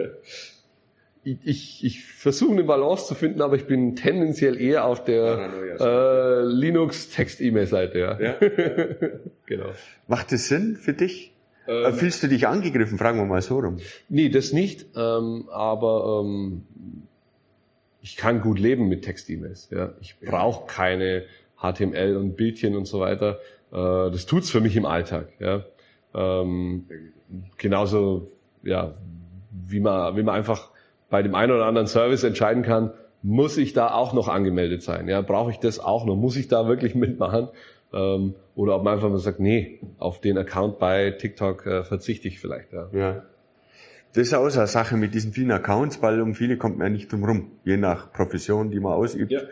Ich, 1.24 1.38
ich, 1.44 1.84
ich 1.84 2.04
versuche 2.04 2.52
eine 2.52 2.64
Balance 2.64 3.06
zu 3.06 3.14
finden, 3.14 3.40
aber 3.40 3.56
ich 3.56 3.66
bin 3.66 3.96
tendenziell 3.96 4.60
eher 4.60 4.84
auf 4.84 5.04
der 5.04 5.50
äh, 5.80 6.42
Linux-Text-E-Mail-Seite. 6.44 7.98
Ja. 7.98 8.20
Ja. 8.20 8.34
genau. 9.46 9.70
Macht 10.06 10.32
es 10.32 10.48
Sinn 10.48 10.76
für 10.76 10.92
dich? 10.92 11.32
Äh, 11.66 11.84
Ähm, 11.88 11.94
Fühlst 11.94 12.22
du 12.22 12.28
dich 12.28 12.46
angegriffen? 12.46 12.98
Fragen 12.98 13.18
wir 13.18 13.24
mal 13.24 13.40
so 13.40 13.58
rum. 13.58 13.78
nee, 14.10 14.28
das 14.28 14.52
nicht, 14.52 14.86
ähm, 14.96 15.48
aber 15.50 16.22
ähm, 16.22 16.62
ich 18.02 18.16
kann 18.16 18.42
gut 18.42 18.58
leben 18.58 18.88
mit 18.88 19.02
Text-E-Mails. 19.04 19.70
Ja. 19.70 19.94
Ich 20.02 20.20
brauche 20.20 20.66
keine 20.66 21.24
HTML 21.58 22.16
und 22.18 22.36
Bildchen 22.36 22.76
und 22.76 22.84
so 22.84 23.00
weiter. 23.00 23.38
Äh, 23.72 24.10
das 24.12 24.26
tut's 24.26 24.50
für 24.50 24.60
mich 24.60 24.76
im 24.76 24.84
Alltag. 24.84 25.28
Ja. 25.38 25.64
Ähm, 26.14 26.84
genauso, 27.56 28.30
ja, 28.62 28.94
wie 29.66 29.80
man, 29.80 30.16
wie 30.18 30.22
man 30.22 30.34
einfach 30.34 30.70
bei 31.14 31.22
dem 31.22 31.36
einen 31.36 31.52
oder 31.52 31.66
anderen 31.66 31.86
Service 31.86 32.24
entscheiden 32.24 32.64
kann, 32.64 32.90
muss 33.22 33.56
ich 33.56 33.72
da 33.72 33.92
auch 33.92 34.14
noch 34.14 34.26
angemeldet 34.26 34.82
sein? 34.82 35.06
Ja, 35.06 35.20
brauche 35.20 35.52
ich 35.52 35.58
das 35.60 35.78
auch 35.78 36.04
noch? 36.06 36.16
Muss 36.16 36.34
ich 36.34 36.48
da 36.48 36.66
wirklich 36.66 36.94
mitmachen? 37.04 37.50
Ähm, 37.92 38.34
oder 38.56 38.74
ob 38.74 38.82
man 38.82 38.94
einfach 38.94 39.08
mal 39.08 39.18
sagt, 39.18 39.38
nee, 39.38 39.78
auf 40.00 40.20
den 40.20 40.36
Account 40.36 40.80
bei 40.80 41.12
TikTok 41.12 41.66
äh, 41.66 41.84
verzichte 41.84 42.26
ich 42.26 42.40
vielleicht. 42.40 42.72
Ja. 42.72 42.88
Ja. 42.92 43.22
Das 44.12 44.26
ist 44.26 44.34
auch 44.34 44.48
so 44.48 44.58
eine 44.58 44.66
Sache 44.66 44.96
mit 44.96 45.14
diesen 45.14 45.32
vielen 45.32 45.52
Accounts, 45.52 46.02
weil 46.02 46.20
um 46.20 46.34
viele 46.34 46.56
kommt 46.56 46.78
man 46.78 46.88
ja 46.88 46.92
nicht 46.94 47.12
drum 47.12 47.22
rum. 47.24 47.52
Je 47.62 47.76
nach 47.76 48.12
Profession, 48.12 48.72
die 48.72 48.80
man 48.80 48.94
ausübt, 48.94 49.30
Ja. 49.30 49.42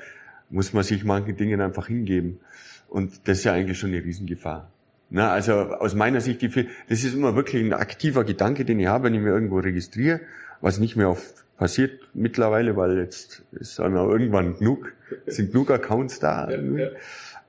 muss 0.50 0.72
man 0.72 0.82
sich 0.82 1.04
manchen 1.04 1.36
Dingen 1.36 1.60
einfach 1.60 1.86
hingeben. 1.86 2.40
Und 2.88 3.28
das 3.28 3.38
ist 3.38 3.44
ja 3.44 3.52
eigentlich 3.52 3.78
schon 3.78 3.90
eine 3.90 4.02
Riesengefahr. 4.02 4.68
Na, 5.10 5.30
also 5.30 5.52
aus 5.52 5.94
meiner 5.94 6.20
Sicht, 6.20 6.42
das 6.42 7.04
ist 7.04 7.14
immer 7.14 7.36
wirklich 7.36 7.64
ein 7.64 7.72
aktiver 7.72 8.24
Gedanke, 8.24 8.64
den 8.64 8.80
ich 8.80 8.88
habe, 8.88 9.04
wenn 9.04 9.14
ich 9.14 9.20
mir 9.20 9.28
irgendwo 9.30 9.58
registriere, 9.60 10.22
was 10.62 10.78
nicht 10.78 10.96
mehr 10.96 11.10
oft 11.10 11.44
passiert 11.58 12.00
mittlerweile, 12.14 12.76
weil 12.76 12.96
jetzt 12.96 13.42
ist 13.52 13.78
dann 13.78 13.96
auch 13.96 14.08
irgendwann 14.08 14.58
genug, 14.58 14.94
sind 15.26 15.52
genug 15.52 15.70
Accounts 15.70 16.18
da. 16.18 16.48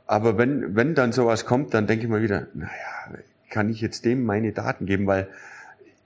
Aber 0.06 0.38
wenn, 0.38 0.76
wenn 0.76 0.95
dann 0.95 1.13
sowas 1.13 1.45
kommt, 1.45 1.73
dann 1.73 1.88
denke 1.88 2.06
ich 2.06 2.12
mir 2.12 2.21
wieder, 2.21 2.47
naja, 2.54 3.23
kann 3.49 3.69
ich 3.69 3.80
jetzt 3.80 4.04
dem 4.04 4.23
meine 4.23 4.52
Daten 4.52 4.86
geben, 4.86 5.08
weil 5.08 5.30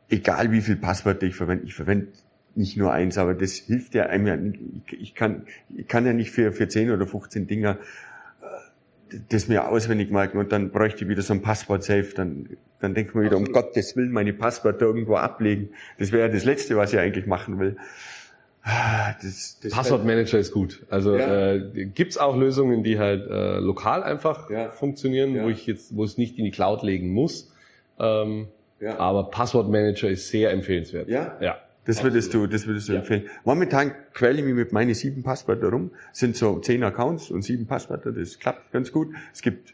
egal 0.09 0.51
wie 0.51 0.61
viel 0.61 0.75
Passwörter 0.75 1.25
ich 1.25 1.35
verwende, 1.35 1.65
ich 1.65 1.73
verwende 1.73 2.07
nicht 2.55 2.77
nur 2.77 2.91
eins, 2.91 3.17
aber 3.17 3.33
das 3.33 3.53
hilft 3.53 3.93
ja 3.95 4.07
einem 4.07 4.27
ja, 4.27 4.37
ich, 4.99 5.15
kann, 5.15 5.45
ich 5.75 5.87
kann 5.87 6.05
ja 6.05 6.13
nicht 6.13 6.31
für, 6.31 6.51
für 6.51 6.67
10 6.67 6.91
oder 6.91 7.05
15 7.05 7.47
Dinger 7.47 7.77
das 9.29 9.47
mir 9.47 9.67
auswendig 9.69 10.11
merken 10.11 10.37
und 10.37 10.51
dann 10.51 10.71
bräuchte 10.71 11.03
ich 11.03 11.09
wieder 11.09 11.21
so 11.21 11.33
ein 11.33 11.41
Passwort-Safe, 11.41 12.09
dann, 12.15 12.49
dann 12.79 12.93
denkt 12.93 13.15
man 13.15 13.23
wieder, 13.23 13.37
um 13.37 13.45
Gottes 13.51 13.95
Willen, 13.95 14.11
meine 14.11 14.33
Passwörter 14.33 14.85
irgendwo 14.85 15.15
ablegen. 15.15 15.69
Das 15.99 16.11
wäre 16.11 16.27
ja 16.27 16.33
das 16.33 16.43
Letzte, 16.45 16.75
was 16.77 16.93
ich 16.93 16.99
eigentlich 16.99 17.25
machen 17.25 17.59
will. 17.59 17.77
Ah, 18.63 19.13
Das, 19.21 19.59
das 19.63 19.71
Passwortmanager 19.71 20.37
ist 20.39 20.51
gut. 20.51 20.85
Also 20.89 21.15
Ja. 21.15 21.53
äh, 21.53 21.85
gibt's 21.85 22.17
auch 22.17 22.35
Lösungen, 22.35 22.83
die 22.83 22.99
halt 22.99 23.25
äh, 23.29 23.59
lokal 23.59 24.03
einfach 24.03 24.49
Ja. 24.49 24.71
funktionieren, 24.71 25.35
Ja. 25.35 25.43
wo 25.45 25.49
ich 25.49 25.65
jetzt, 25.67 25.95
wo 25.95 26.03
es 26.03 26.17
nicht 26.17 26.37
in 26.37 26.43
die 26.45 26.51
Cloud 26.51 26.83
legen 26.83 27.11
muss. 27.13 27.51
Ähm. 27.99 28.47
Aber 28.99 29.31
Passwortmanager 29.31 30.07
ist 30.09 30.29
sehr 30.29 30.51
empfehlenswert. 30.51 31.07
Ja? 31.09 31.35
Ja. 31.41 31.57
Das 31.87 32.03
würdest 32.03 32.33
du, 32.33 32.45
das 32.45 32.67
würdest 32.67 32.89
du 32.89 32.93
Ja. 32.93 32.99
empfehlen. 32.99 33.23
Momentan 33.45 33.93
quäle 34.13 34.39
ich 34.39 34.45
mich 34.45 34.53
mit 34.53 34.73
meinen 34.73 34.93
sieben 34.93 35.23
Passwörter 35.23 35.69
rum. 35.69 35.91
Es 36.13 36.19
sind 36.19 36.35
so 36.35 36.59
zehn 36.59 36.83
Accounts 36.83 37.31
und 37.31 37.41
sieben 37.41 37.65
Passwörter. 37.65 38.11
Das 38.11 38.37
klappt 38.37 38.71
ganz 38.71 38.91
gut. 38.91 39.07
Es 39.33 39.41
gibt 39.41 39.73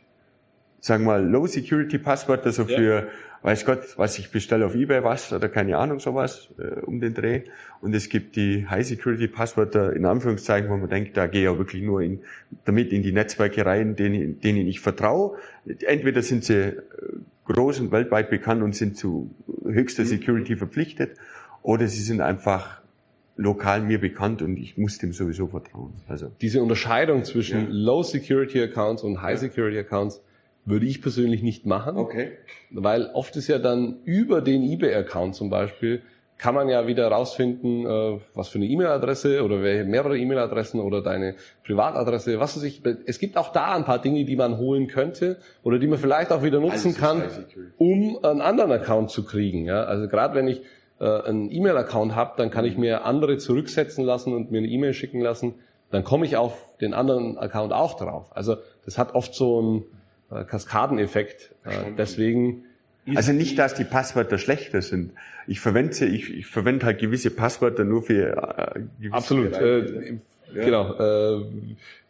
sagen 0.84 1.06
wir 1.06 1.14
mal, 1.14 1.26
Low-Security-Passwörter, 1.26 2.52
so 2.52 2.64
ja. 2.64 2.78
für, 2.78 3.08
weiß 3.42 3.66
Gott, 3.66 3.98
was 3.98 4.20
ich 4.20 4.32
bestelle 4.32 4.66
auf 4.66 4.76
Ebay 4.76 5.02
was 5.02 5.32
oder 5.32 5.48
keine 5.48 5.78
Ahnung 5.78 6.02
sowas 6.02 6.50
äh, 6.60 6.82
um 6.82 7.00
den 7.00 7.14
Dreh. 7.14 7.44
Und 7.80 7.96
es 7.96 8.10
gibt 8.10 8.36
die 8.36 8.68
High-Security-Passwörter 8.68 9.94
in 9.94 10.06
Anführungszeichen, 10.06 10.70
wo 10.70 10.76
man 10.76 10.90
denkt, 10.90 11.16
da 11.16 11.28
gehe 11.28 11.42
ich 11.42 11.46
ja 11.46 11.58
wirklich 11.58 11.84
nur 11.84 12.02
in, 12.02 12.20
damit 12.66 12.92
in 12.92 13.02
die 13.02 13.14
Netzwerke 13.14 13.66
rein, 13.66 13.96
denen, 13.96 14.42
denen 14.42 14.68
ich 14.68 14.82
vertraue. 14.82 15.38
Entweder 15.66 16.22
sind 16.22 16.44
sie 16.44 16.54
äh, 16.54 16.82
groß 17.46 17.80
und 17.80 17.92
weltweit 17.94 18.30
bekannt 18.30 18.62
und 18.62 18.76
sind 18.76 18.98
zu 18.98 19.34
höchster 19.66 20.04
mhm. 20.04 20.08
Security 20.08 20.58
verpflichtet, 20.58 21.18
oder 21.64 21.88
sie 21.88 22.04
sind 22.04 22.22
einfach 22.22 22.82
lokal 23.36 23.82
mir 23.82 24.00
bekannt 24.00 24.42
und 24.42 24.58
ich 24.58 24.78
muss 24.78 25.00
dem 25.00 25.12
sowieso 25.12 25.48
vertrauen. 25.48 25.94
Also 26.08 26.32
diese 26.42 26.62
Unterscheidung 26.62 27.24
zwischen 27.24 27.62
ja. 27.62 27.68
Low 27.72 28.04
Security 28.04 28.62
Accounts 28.62 29.02
und 29.02 29.22
High 29.22 29.40
Security 29.40 29.80
Accounts 29.80 30.22
würde 30.66 30.86
ich 30.86 31.02
persönlich 31.02 31.42
nicht 31.42 31.66
machen. 31.66 31.98
Okay. 31.98 32.34
Weil 32.70 33.10
oft 33.14 33.36
ist 33.36 33.48
ja 33.48 33.60
dann 33.60 33.98
über 34.06 34.42
den 34.42 34.64
eBay-Account 34.64 35.36
zum 35.36 35.50
Beispiel, 35.50 36.04
kann 36.38 36.56
man 36.56 36.68
ja 36.68 36.88
wieder 36.88 37.08
rausfinden, 37.08 37.86
äh, 37.86 38.20
was 38.34 38.50
für 38.50 38.58
eine 38.58 38.66
E-Mail-Adresse 38.66 39.44
oder 39.44 39.58
mehrere 39.58 40.18
E-Mail-Adressen 40.18 40.80
oder 40.80 41.02
deine 41.02 41.36
Privatadresse, 41.64 42.40
was 42.40 42.58
weiß 42.58 42.64
ich. 42.64 42.82
Es 43.06 43.20
gibt 43.20 43.38
auch 43.38 43.52
da 43.52 43.74
ein 43.74 43.86
paar 43.86 44.02
Dinge, 44.02 44.26
die 44.26 44.36
man 44.36 44.58
holen 44.58 44.88
könnte 44.88 45.38
oder 45.64 45.80
die 45.80 45.88
man 45.88 46.00
vielleicht 46.00 46.32
auch 46.32 46.44
wieder 46.44 46.60
nutzen 46.60 46.96
kann, 46.96 47.24
um 47.78 48.20
einen 48.24 48.42
anderen 48.42 48.72
Account 48.72 49.12
zu 49.12 49.24
kriegen. 49.24 49.66
Ja? 49.66 49.84
Also 49.84 50.08
gerade 50.08 50.36
wenn 50.36 50.48
ich 50.48 50.62
äh, 51.04 51.28
einen 51.28 51.52
E-Mail-Account 51.52 52.16
habe, 52.16 52.34
dann 52.38 52.50
kann 52.50 52.66
ich 52.66 52.78
mir 52.78 53.04
andere 53.06 53.38
zurücksetzen 53.38 54.06
lassen 54.06 54.34
und 54.34 54.52
mir 54.52 54.60
eine 54.60 54.68
E-Mail 54.68 54.94
schicken 54.94 55.20
lassen. 55.20 55.56
Dann 55.92 56.04
komme 56.04 56.26
ich 56.26 56.38
auf 56.38 56.66
den 56.80 56.94
anderen 56.94 57.38
Account 57.38 57.74
auch 57.74 57.98
drauf. 57.98 58.28
Also 58.34 58.58
das 58.86 58.98
hat 58.98 59.14
oft 59.14 59.36
so 59.36 59.62
ein 59.62 59.84
äh, 60.32 60.44
Kaskadeneffekt. 60.46 61.52
Äh, 61.66 61.92
deswegen 61.98 62.64
also 63.16 63.34
nicht, 63.34 63.60
dass 63.60 63.74
die 63.74 63.84
Passwörter 63.84 64.38
schlechter 64.38 64.82
sind. 64.82 65.12
Ich 65.46 65.60
verwende 65.60 65.94
sie, 65.94 66.06
ich, 66.06 66.34
ich 66.34 66.46
verwende 66.48 66.86
halt 66.86 67.00
gewisse 67.00 67.32
Passwörter 67.32 67.84
nur 67.84 68.04
für 68.04 68.38
äh, 68.38 68.80
gewisse 69.00 69.14
Absolut. 69.14 69.54
Äh, 69.54 70.20
ja. 70.54 70.64
Genau. 70.64 70.94
Äh, 70.94 71.46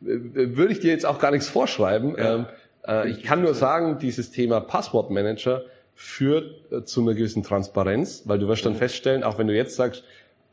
würde 0.02 0.72
ich 0.72 0.82
dir 0.82 0.92
jetzt 0.92 1.06
auch 1.06 1.18
gar 1.18 1.32
nichts 1.32 1.48
vorschreiben. 1.48 2.16
Ja. 2.16 2.36
Ähm, 2.36 2.46
äh, 2.88 3.10
ich 3.10 3.24
kann 3.24 3.42
nur 3.42 3.56
sagen, 3.56 3.98
dieses 4.00 4.30
Thema 4.30 4.60
Passwortmanager 4.60 5.64
führt 5.96 6.72
äh, 6.72 6.84
zu 6.84 7.02
einer 7.02 7.14
gewissen 7.14 7.44
Transparenz, 7.44 8.24
weil 8.26 8.40
du 8.40 8.48
wirst 8.48 8.66
dann 8.66 8.76
feststellen, 8.76 9.24
auch 9.24 9.38
wenn 9.38 9.48
du 9.48 9.56
jetzt 9.56 9.76
sagst, 9.76 10.04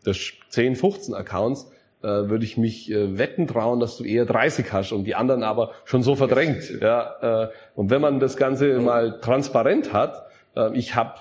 das 0.04 0.18
10, 0.48 0.76
15 0.76 1.14
Accounts, 1.14 1.70
äh, 2.02 2.06
würde 2.06 2.44
ich 2.44 2.56
mich 2.56 2.90
äh, 2.90 3.18
wetten 3.18 3.46
trauen, 3.46 3.80
dass 3.80 3.98
du 3.98 4.04
eher 4.04 4.24
30 4.24 4.72
hast 4.72 4.92
und 4.92 5.04
die 5.04 5.14
anderen 5.14 5.42
aber 5.42 5.72
schon 5.84 6.02
so 6.02 6.14
verdrängt. 6.14 6.80
Ja, 6.80 7.44
äh, 7.44 7.48
und 7.74 7.90
wenn 7.90 8.00
man 8.00 8.20
das 8.20 8.36
Ganze 8.36 8.78
mal 8.80 9.20
transparent 9.20 9.92
hat, 9.92 10.26
äh, 10.56 10.76
ich 10.76 10.94
habe 10.94 11.14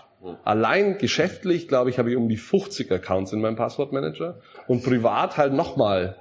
allein 0.44 0.98
geschäftlich, 0.98 1.68
glaube 1.68 1.90
ich, 1.90 2.00
habe 2.00 2.12
ich 2.12 2.18
um 2.18 2.30
die 2.30 2.38
50 2.38 2.92
Accounts 2.92 3.34
in 3.34 3.42
meinem 3.42 3.56
Passwortmanager 3.56 4.36
und 4.68 4.84
privat 4.84 5.38
halt 5.38 5.54
nochmal 5.54 6.16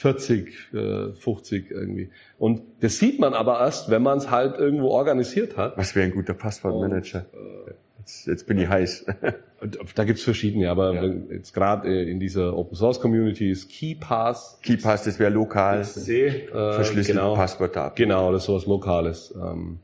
40, 0.00 0.72
äh, 0.72 1.12
50 1.12 1.70
irgendwie. 1.70 2.10
Und 2.38 2.62
das 2.80 2.98
sieht 2.98 3.20
man 3.20 3.34
aber 3.34 3.60
erst, 3.60 3.90
wenn 3.90 4.02
man 4.02 4.16
es 4.16 4.30
halt 4.30 4.58
irgendwo 4.58 4.88
organisiert 4.88 5.58
hat. 5.58 5.76
Was 5.76 5.94
wäre 5.94 6.06
ein 6.06 6.14
guter 6.14 6.32
Passwortmanager? 6.32 7.26
Äh, 7.34 7.72
Jetzt, 7.98 8.26
jetzt 8.26 8.46
bin 8.46 8.58
ich 8.58 8.66
heiß. 8.66 9.04
da 9.94 10.04
gibt's 10.04 10.22
verschiedene, 10.22 10.70
aber 10.70 10.94
ja. 10.94 11.04
jetzt 11.30 11.52
gerade 11.52 11.86
äh, 11.86 12.10
in 12.10 12.18
dieser 12.18 12.56
Open 12.56 12.74
Source 12.74 12.98
Community 12.98 13.50
ist 13.50 13.68
KeyPass. 13.68 14.58
KeyPass, 14.62 15.04
das 15.04 15.18
wäre 15.18 15.30
lokal. 15.30 15.84
C, 15.84 16.26
äh, 16.28 16.48
verschlüsselte 16.48 17.20
genau, 17.20 17.34
Passwörter 17.34 17.84
ab. 17.84 17.96
Genau, 17.96 18.32
das 18.32 18.42
ist 18.42 18.46
sowas 18.46 18.64
Lokales. 18.64 19.34
Ähm, 19.36 19.80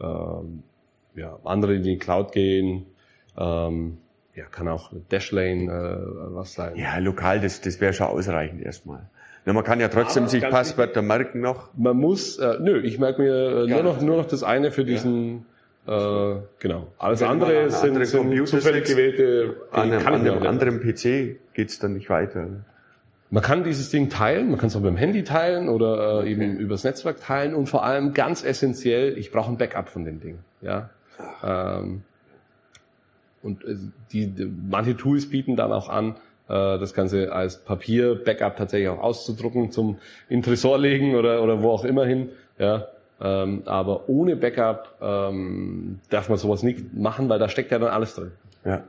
ähm, 0.00 0.62
ja, 1.14 1.38
andere, 1.44 1.72
die 1.72 1.76
in 1.78 1.82
die 1.84 1.98
Cloud 1.98 2.32
gehen. 2.32 2.86
Ähm, 3.36 3.98
ja, 4.34 4.46
kann 4.46 4.66
auch 4.66 4.90
Dashlane 5.10 5.64
äh, 5.64 6.34
was 6.34 6.54
sein. 6.54 6.74
Ja, 6.76 6.96
lokal, 6.98 7.40
das, 7.40 7.60
das 7.60 7.82
wäre 7.82 7.92
schon 7.92 8.06
ausreichend 8.06 8.62
erstmal. 8.62 9.10
Na, 9.48 9.54
man 9.54 9.64
kann 9.64 9.80
ja 9.80 9.88
trotzdem 9.88 10.24
Aber 10.24 10.30
sich 10.30 10.42
Passwörter 10.42 11.00
merken 11.00 11.40
noch. 11.40 11.70
Man 11.74 11.96
muss, 11.96 12.38
äh, 12.38 12.58
nö, 12.60 12.82
ich 12.82 12.98
merke 12.98 13.22
mir 13.22 13.64
äh, 13.64 13.66
nur 13.66 13.82
noch 13.82 14.02
nur 14.02 14.18
noch 14.18 14.26
das 14.26 14.42
eine 14.42 14.70
für 14.70 14.84
diesen 14.84 15.46
ja. 15.86 16.32
Äh, 16.36 16.42
genau. 16.58 16.88
Alles 16.98 17.22
Wenn 17.22 17.28
andere 17.28 17.70
sind, 17.70 17.88
andere 17.88 18.04
sind 18.04 18.46
zufällig 18.46 18.84
gewählte. 18.84 19.56
An 19.72 19.90
einem, 19.90 20.06
an 20.06 20.14
einem 20.16 20.46
anderen 20.46 20.80
PC 20.80 21.38
geht's 21.54 21.78
dann 21.78 21.94
nicht 21.94 22.10
weiter. 22.10 22.46
Man 23.30 23.42
kann 23.42 23.64
dieses 23.64 23.88
Ding 23.88 24.10
teilen, 24.10 24.50
man 24.50 24.58
kann 24.58 24.66
es 24.66 24.76
auch 24.76 24.82
mit 24.82 24.90
dem 24.90 24.98
Handy 24.98 25.24
teilen 25.24 25.70
oder 25.70 25.96
äh, 25.96 26.18
okay. 26.18 26.30
eben 26.30 26.58
übers 26.58 26.84
Netzwerk 26.84 27.18
teilen 27.22 27.54
und 27.54 27.70
vor 27.70 27.84
allem 27.84 28.12
ganz 28.12 28.44
essentiell, 28.44 29.16
ich 29.16 29.32
brauche 29.32 29.50
ein 29.50 29.56
Backup 29.56 29.88
von 29.88 30.04
dem 30.04 30.20
Ding. 30.20 30.40
Ja. 30.60 30.90
Ähm, 31.42 32.02
und 33.42 33.64
äh, 33.64 33.76
die, 34.12 34.26
die, 34.26 34.52
manche 34.68 34.94
Tools 34.94 35.30
bieten 35.30 35.56
dann 35.56 35.72
auch 35.72 35.88
an, 35.88 36.16
das 36.48 36.94
Ganze 36.94 37.32
als 37.32 37.58
Papier-Backup 37.58 38.56
tatsächlich 38.56 38.88
auch 38.88 39.00
auszudrucken, 39.00 39.70
zum 39.70 39.98
in 40.28 40.42
Tresor 40.42 40.78
legen 40.78 41.14
oder, 41.14 41.42
oder 41.42 41.62
wo 41.62 41.70
auch 41.70 41.84
immer 41.84 42.06
hin. 42.06 42.30
Ja. 42.58 42.88
Ähm, 43.20 43.62
aber 43.66 44.08
ohne 44.08 44.36
Backup 44.36 44.96
ähm, 45.00 46.00
darf 46.08 46.28
man 46.28 46.38
sowas 46.38 46.62
nicht 46.62 46.94
machen, 46.94 47.28
weil 47.28 47.38
da 47.38 47.48
steckt 47.48 47.72
ja 47.72 47.78
dann 47.78 47.90
alles 47.90 48.14
drin. 48.14 48.32
Ja. 48.64 48.84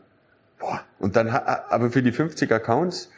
Boah. 0.59 0.81
Und 0.99 1.15
dann, 1.15 1.29
aber 1.29 1.89
für 1.89 2.03
die 2.03 2.11
50 2.11 2.51
Accounts 2.51 3.11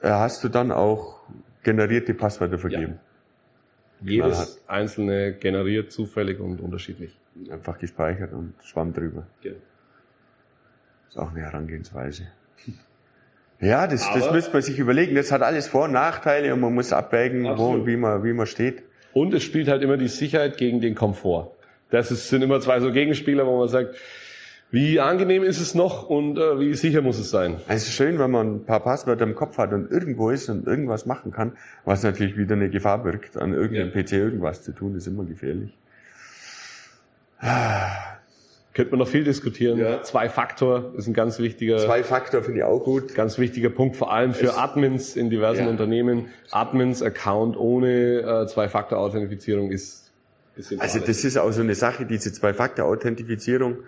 äh, 0.00 0.08
hast 0.08 0.42
du 0.44 0.48
dann 0.48 0.72
auch 0.72 1.20
generierte 1.64 2.14
Passwörter 2.14 2.58
vergeben? 2.58 2.98
Ja. 4.00 4.10
Jedes 4.10 4.62
einzelne 4.68 5.32
generiert 5.32 5.92
zufällig 5.92 6.38
und 6.40 6.60
unterschiedlich. 6.60 7.18
Einfach 7.50 7.78
gespeichert 7.78 8.32
und 8.32 8.54
schwamm 8.62 8.92
drüber. 8.92 9.26
Genau. 9.42 9.56
Ist 11.08 11.18
auch 11.18 11.30
eine 11.30 11.40
Herangehensweise. 11.40 12.28
Ja, 13.60 13.86
das, 13.86 14.06
aber 14.06 14.20
das 14.20 14.32
müsste 14.32 14.52
man 14.52 14.62
sich 14.62 14.78
überlegen. 14.78 15.14
Das 15.16 15.32
hat 15.32 15.42
alles 15.42 15.66
Vor- 15.66 15.84
und 15.84 15.92
Nachteile 15.92 16.54
und 16.54 16.60
man 16.60 16.74
muss 16.74 16.92
abwägen, 16.92 17.44
wo 17.56 17.70
und 17.70 17.86
wie 17.86 17.96
man, 17.96 18.22
wie 18.22 18.32
man 18.32 18.46
steht. 18.46 18.84
Und 19.12 19.34
es 19.34 19.42
spielt 19.42 19.68
halt 19.68 19.82
immer 19.82 19.96
die 19.96 20.08
Sicherheit 20.08 20.58
gegen 20.58 20.80
den 20.80 20.94
Komfort. 20.94 21.50
Das 21.90 22.10
ist, 22.10 22.28
sind 22.28 22.42
immer 22.42 22.60
zwei 22.60 22.80
so 22.80 22.92
Gegenspieler, 22.92 23.46
wo 23.46 23.58
man 23.58 23.68
sagt, 23.68 23.96
wie 24.70 25.00
angenehm 25.00 25.42
ist 25.42 25.60
es 25.60 25.74
noch 25.74 26.08
und 26.08 26.38
äh, 26.38 26.60
wie 26.60 26.74
sicher 26.74 27.00
muss 27.00 27.18
es 27.18 27.30
sein? 27.30 27.56
Es 27.68 27.84
ist 27.84 27.94
schön, 27.94 28.18
wenn 28.18 28.30
man 28.30 28.56
ein 28.56 28.64
paar 28.64 28.80
Passwörter 28.80 29.24
im 29.24 29.34
Kopf 29.34 29.56
hat 29.56 29.72
und 29.72 29.90
irgendwo 29.90 30.28
ist 30.28 30.50
und 30.50 30.66
irgendwas 30.66 31.06
machen 31.06 31.32
kann, 31.32 31.52
was 31.86 32.02
natürlich 32.02 32.36
wieder 32.36 32.54
eine 32.54 32.68
Gefahr 32.68 33.02
birgt, 33.02 33.38
an 33.38 33.54
irgendeinem 33.54 33.92
ja. 33.94 34.02
PC 34.02 34.12
irgendwas 34.12 34.62
zu 34.62 34.72
tun, 34.72 34.94
ist 34.94 35.06
immer 35.06 35.24
gefährlich. 35.24 35.72
Könnte 38.78 38.92
man 38.92 39.00
noch 39.00 39.08
viel 39.08 39.24
diskutieren. 39.24 39.76
Ja. 39.76 40.04
Zwei-Faktor 40.04 40.92
ist 40.96 41.08
ein 41.08 41.12
ganz 41.12 41.40
wichtiger. 41.40 41.78
Zwei-Faktor 41.78 42.44
finde 42.44 42.60
ich 42.60 42.64
auch 42.64 42.78
gut. 42.78 43.12
Ganz 43.12 43.36
wichtiger 43.36 43.70
Punkt, 43.70 43.96
vor 43.96 44.12
allem 44.12 44.34
für 44.34 44.46
es, 44.46 44.56
Admins 44.56 45.16
in 45.16 45.30
diversen 45.30 45.64
ja. 45.64 45.68
Unternehmen. 45.68 46.26
Admins-Account 46.52 47.56
ohne 47.56 48.20
äh, 48.20 48.46
Zwei-Faktor-Authentifizierung 48.46 49.72
ist, 49.72 50.12
ist 50.54 50.80
Also 50.80 51.00
das 51.00 51.24
ist 51.24 51.36
auch 51.38 51.50
so 51.50 51.60
eine 51.60 51.74
Sache, 51.74 52.06
diese 52.06 52.32
Zwei-Faktor-Authentifizierung. 52.32 53.78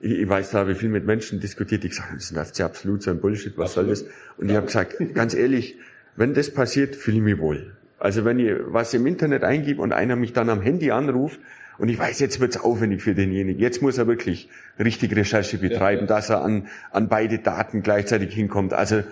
Ich, 0.00 0.12
ich 0.12 0.26
weiß, 0.26 0.52
da 0.52 0.60
habe 0.60 0.72
ich 0.72 0.78
viel 0.78 0.88
mit 0.88 1.04
Menschen 1.04 1.38
diskutiert, 1.38 1.82
die 1.82 1.90
gesagt 1.90 2.08
haben, 2.08 2.16
das 2.16 2.50
ist 2.52 2.58
ja 2.58 2.64
absolut 2.64 3.02
so 3.02 3.10
ein 3.10 3.20
Bullshit, 3.20 3.58
was 3.58 3.76
absolut. 3.76 3.94
soll 3.94 4.06
das? 4.06 4.14
Und 4.38 4.48
ich 4.48 4.56
habe 4.56 4.64
gesagt, 4.64 4.96
ganz 5.12 5.34
ehrlich, 5.34 5.76
wenn 6.16 6.32
das 6.32 6.50
passiert, 6.50 6.96
fühle 6.96 7.18
ich 7.18 7.22
mich 7.24 7.38
wohl. 7.38 7.76
Also 7.98 8.24
wenn 8.24 8.38
ich 8.38 8.54
was 8.68 8.94
im 8.94 9.06
Internet 9.06 9.44
eingebe 9.44 9.82
und 9.82 9.92
einer 9.92 10.16
mich 10.16 10.32
dann 10.32 10.48
am 10.48 10.62
Handy 10.62 10.92
anruft, 10.92 11.38
und 11.80 11.88
ich 11.88 11.98
weiß, 11.98 12.20
jetzt 12.20 12.40
wird's 12.40 12.58
aufwendig 12.58 13.02
für 13.02 13.14
denjenigen. 13.14 13.60
Jetzt 13.60 13.80
muss 13.80 13.96
er 13.96 14.06
wirklich 14.06 14.48
richtig 14.78 15.16
Recherche 15.16 15.56
betreiben, 15.56 16.02
ja, 16.02 16.08
ja. 16.10 16.16
dass 16.16 16.28
er 16.28 16.42
an, 16.42 16.68
an 16.90 17.08
beide 17.08 17.38
Daten 17.38 17.82
gleichzeitig 17.82 18.34
hinkommt. 18.34 18.74
Also 18.74 19.02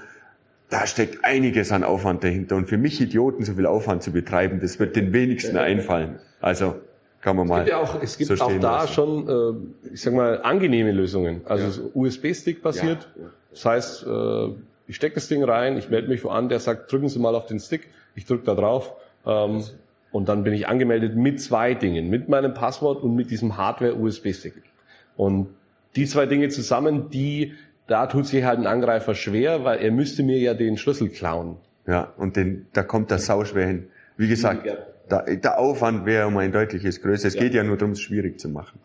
da 0.68 0.86
steckt 0.86 1.24
einiges 1.24 1.72
an 1.72 1.82
Aufwand 1.82 2.22
dahinter. 2.24 2.56
Und 2.56 2.68
für 2.68 2.76
mich 2.76 3.00
Idioten 3.00 3.44
so 3.44 3.54
viel 3.54 3.64
Aufwand 3.64 4.02
zu 4.02 4.12
betreiben, 4.12 4.60
das 4.60 4.78
wird 4.78 4.96
den 4.96 5.14
wenigsten 5.14 5.56
einfallen. 5.56 6.18
Also 6.42 6.76
kann 7.22 7.36
man 7.36 7.48
mal. 7.48 7.60
Es 7.60 7.64
gibt, 7.64 7.70
ja 7.70 7.82
auch, 7.82 8.02
es 8.02 8.18
gibt 8.18 8.38
so 8.38 8.44
auch 8.44 8.60
da 8.60 8.82
lassen. 8.82 8.92
schon, 8.92 9.28
äh, 9.28 9.94
ich 9.94 10.02
sag 10.02 10.12
mal, 10.12 10.42
angenehme 10.42 10.92
Lösungen. 10.92 11.40
Also 11.46 11.82
ja. 11.82 11.88
USB-Stick 11.94 12.62
basiert. 12.62 13.08
Das 13.50 13.64
heißt, 13.64 14.06
äh, 14.06 14.48
ich 14.86 14.96
stecke 14.96 15.14
das 15.14 15.28
Ding 15.28 15.42
rein, 15.42 15.78
ich 15.78 15.88
melde 15.88 16.08
mich 16.08 16.22
wo 16.22 16.28
an, 16.28 16.50
der 16.50 16.60
sagt, 16.60 16.92
drücken 16.92 17.08
Sie 17.08 17.18
mal 17.18 17.34
auf 17.34 17.46
den 17.46 17.60
Stick, 17.60 17.88
ich 18.14 18.26
drücke 18.26 18.44
da 18.44 18.54
drauf. 18.54 18.92
Ähm, 19.26 19.64
und 20.10 20.28
dann 20.28 20.44
bin 20.44 20.54
ich 20.54 20.68
angemeldet 20.68 21.16
mit 21.16 21.40
zwei 21.40 21.74
Dingen, 21.74 22.08
mit 22.08 22.28
meinem 22.28 22.54
Passwort 22.54 23.02
und 23.02 23.14
mit 23.14 23.30
diesem 23.30 23.56
Hardware-USB-Stick. 23.56 24.54
Und 25.16 25.48
die 25.96 26.06
zwei 26.06 26.26
Dinge 26.26 26.48
zusammen, 26.48 27.10
die, 27.10 27.54
da 27.86 28.06
tut 28.06 28.26
sich 28.26 28.44
halt 28.44 28.58
ein 28.58 28.66
Angreifer 28.66 29.14
schwer, 29.14 29.64
weil 29.64 29.80
er 29.80 29.90
müsste 29.90 30.22
mir 30.22 30.38
ja 30.38 30.54
den 30.54 30.76
Schlüssel 30.76 31.08
klauen. 31.08 31.56
Ja, 31.86 32.12
und 32.16 32.36
den, 32.36 32.66
da 32.72 32.82
kommt 32.82 33.10
das 33.10 33.26
sauschwer 33.26 33.66
hin. 33.66 33.88
Wie 34.16 34.28
gesagt, 34.28 34.68
da, 35.08 35.22
der 35.22 35.58
Aufwand 35.58 36.04
wäre 36.04 36.26
um 36.26 36.36
ein 36.36 36.52
deutliches 36.52 37.00
größer. 37.00 37.28
Es 37.28 37.34
ja. 37.34 37.42
geht 37.42 37.54
ja 37.54 37.64
nur 37.64 37.76
darum, 37.76 37.92
es 37.92 38.00
schwierig 38.00 38.38
zu 38.38 38.48
machen. 38.48 38.78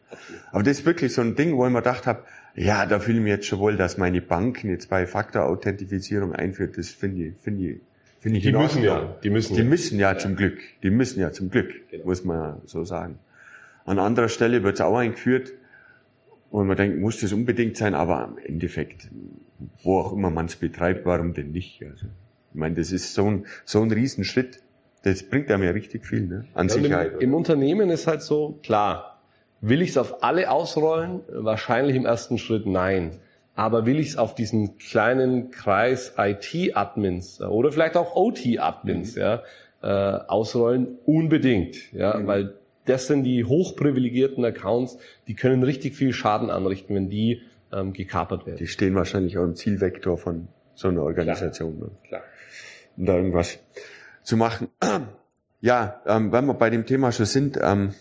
Aber 0.51 0.63
das 0.63 0.79
ist 0.79 0.85
wirklich 0.85 1.13
so 1.13 1.21
ein 1.21 1.35
Ding, 1.35 1.57
wo 1.57 1.65
ich 1.65 1.71
mir 1.71 1.79
gedacht 1.79 2.07
habe, 2.07 2.23
ja, 2.55 2.85
da 2.85 2.99
fühle 2.99 3.17
ich 3.17 3.23
mich 3.23 3.31
jetzt 3.31 3.47
schon 3.47 3.59
wohl, 3.59 3.75
dass 3.75 3.97
meine 3.97 4.21
Banken 4.21 4.69
jetzt 4.69 4.89
bei 4.89 5.05
Faktor-Authentifizierung 5.05 6.33
einführt. 6.33 6.77
Das 6.77 6.89
finde 6.89 7.23
ich, 7.23 7.33
finde 7.41 7.65
ich 7.65 7.81
Finde 8.23 8.37
ich 8.37 8.45
die 8.45 8.53
müssen 8.53 8.83
ja, 8.83 9.17
die 9.21 9.29
müssen 9.29 9.53
die 9.53 9.59
ja. 9.59 9.67
müssen 9.67 9.99
ja, 9.99 10.17
zum 10.17 10.37
Glück, 10.37 10.57
die 10.81 10.89
müssen 10.89 11.19
ja 11.19 11.33
zum 11.33 11.49
Glück, 11.49 11.73
genau. 11.91 12.05
muss 12.05 12.23
man 12.23 12.61
so 12.65 12.85
sagen. 12.85 13.19
An 13.83 13.99
anderer 13.99 14.29
Stelle 14.29 14.63
wird 14.63 14.75
es 14.75 14.81
auch 14.81 14.95
eingeführt, 14.95 15.51
und 16.49 16.67
man 16.67 16.77
denkt, 16.77 17.01
muss 17.01 17.19
das 17.19 17.33
unbedingt 17.33 17.75
sein, 17.75 17.95
aber 17.95 18.29
im 18.31 18.37
Endeffekt, 18.37 19.09
wo 19.83 19.99
auch 19.99 20.13
immer 20.13 20.29
man 20.29 20.45
es 20.45 20.55
betreibt, 20.55 21.05
warum 21.05 21.33
denn 21.33 21.51
nicht? 21.51 21.83
Also, 21.83 22.05
ich 22.05 22.55
meine, 22.57 22.75
das 22.75 22.93
ist 22.93 23.13
so 23.13 23.29
ein, 23.29 23.45
so 23.65 23.81
ein 23.81 23.91
Riesenschritt. 23.91 24.61
Das 25.01 25.23
bringt 25.23 25.51
einem 25.51 25.63
ja 25.63 25.71
richtig 25.71 26.05
viel 26.05 26.21
ne? 26.21 26.45
an 26.53 26.69
ja, 26.69 26.75
Sicherheit. 26.75 27.15
Im, 27.15 27.19
Im, 27.19 27.33
Unternehmen 27.33 27.89
ist 27.89 28.07
halt 28.07 28.21
so, 28.21 28.57
klar, 28.63 29.19
will 29.59 29.81
ich 29.81 29.89
es 29.89 29.97
auf 29.97 30.23
alle 30.23 30.49
ausrollen? 30.49 31.19
Wahrscheinlich 31.27 31.97
im 31.97 32.05
ersten 32.05 32.37
Schritt 32.37 32.65
nein. 32.65 33.19
Aber 33.55 33.85
will 33.85 33.99
ich 33.99 34.09
es 34.09 34.17
auf 34.17 34.33
diesen 34.33 34.77
kleinen 34.77 35.51
Kreis 35.51 36.13
IT-Admins 36.17 37.39
oder 37.41 37.71
vielleicht 37.71 37.97
auch 37.97 38.15
OT-Admins 38.15 39.15
mhm. 39.15 39.21
ja, 39.21 39.43
äh, 39.81 40.19
ausrollen? 40.27 40.97
Unbedingt, 41.05 41.93
ja, 41.93 42.17
mhm. 42.17 42.27
weil 42.27 42.53
das 42.85 43.07
sind 43.07 43.23
die 43.23 43.45
hochprivilegierten 43.45 44.43
Accounts, 44.43 44.97
die 45.27 45.35
können 45.35 45.63
richtig 45.63 45.95
viel 45.95 46.13
Schaden 46.13 46.49
anrichten, 46.49 46.95
wenn 46.95 47.09
die 47.09 47.41
ähm, 47.71 47.93
gekapert 47.93 48.45
werden. 48.45 48.57
Die 48.57 48.67
stehen 48.67 48.95
wahrscheinlich 48.95 49.37
auch 49.37 49.43
im 49.43 49.55
Zielvektor 49.55 50.17
von 50.17 50.47
so 50.75 50.87
einer 50.87 51.03
Organisation. 51.03 51.77
Klar. 51.77 51.89
Ne? 51.89 51.97
Klar. 52.07 52.21
Um 52.97 53.05
da 53.05 53.15
irgendwas 53.15 53.59
zu 54.23 54.37
machen. 54.37 54.69
Ja, 55.65 56.01
ähm, 56.05 56.33
wenn 56.33 56.45
wir 56.45 56.55
bei 56.55 56.69
dem 56.69 56.85
Thema 56.85 57.13
schon 57.13 57.25
sind, 57.25 57.57
ähm, 57.61 57.93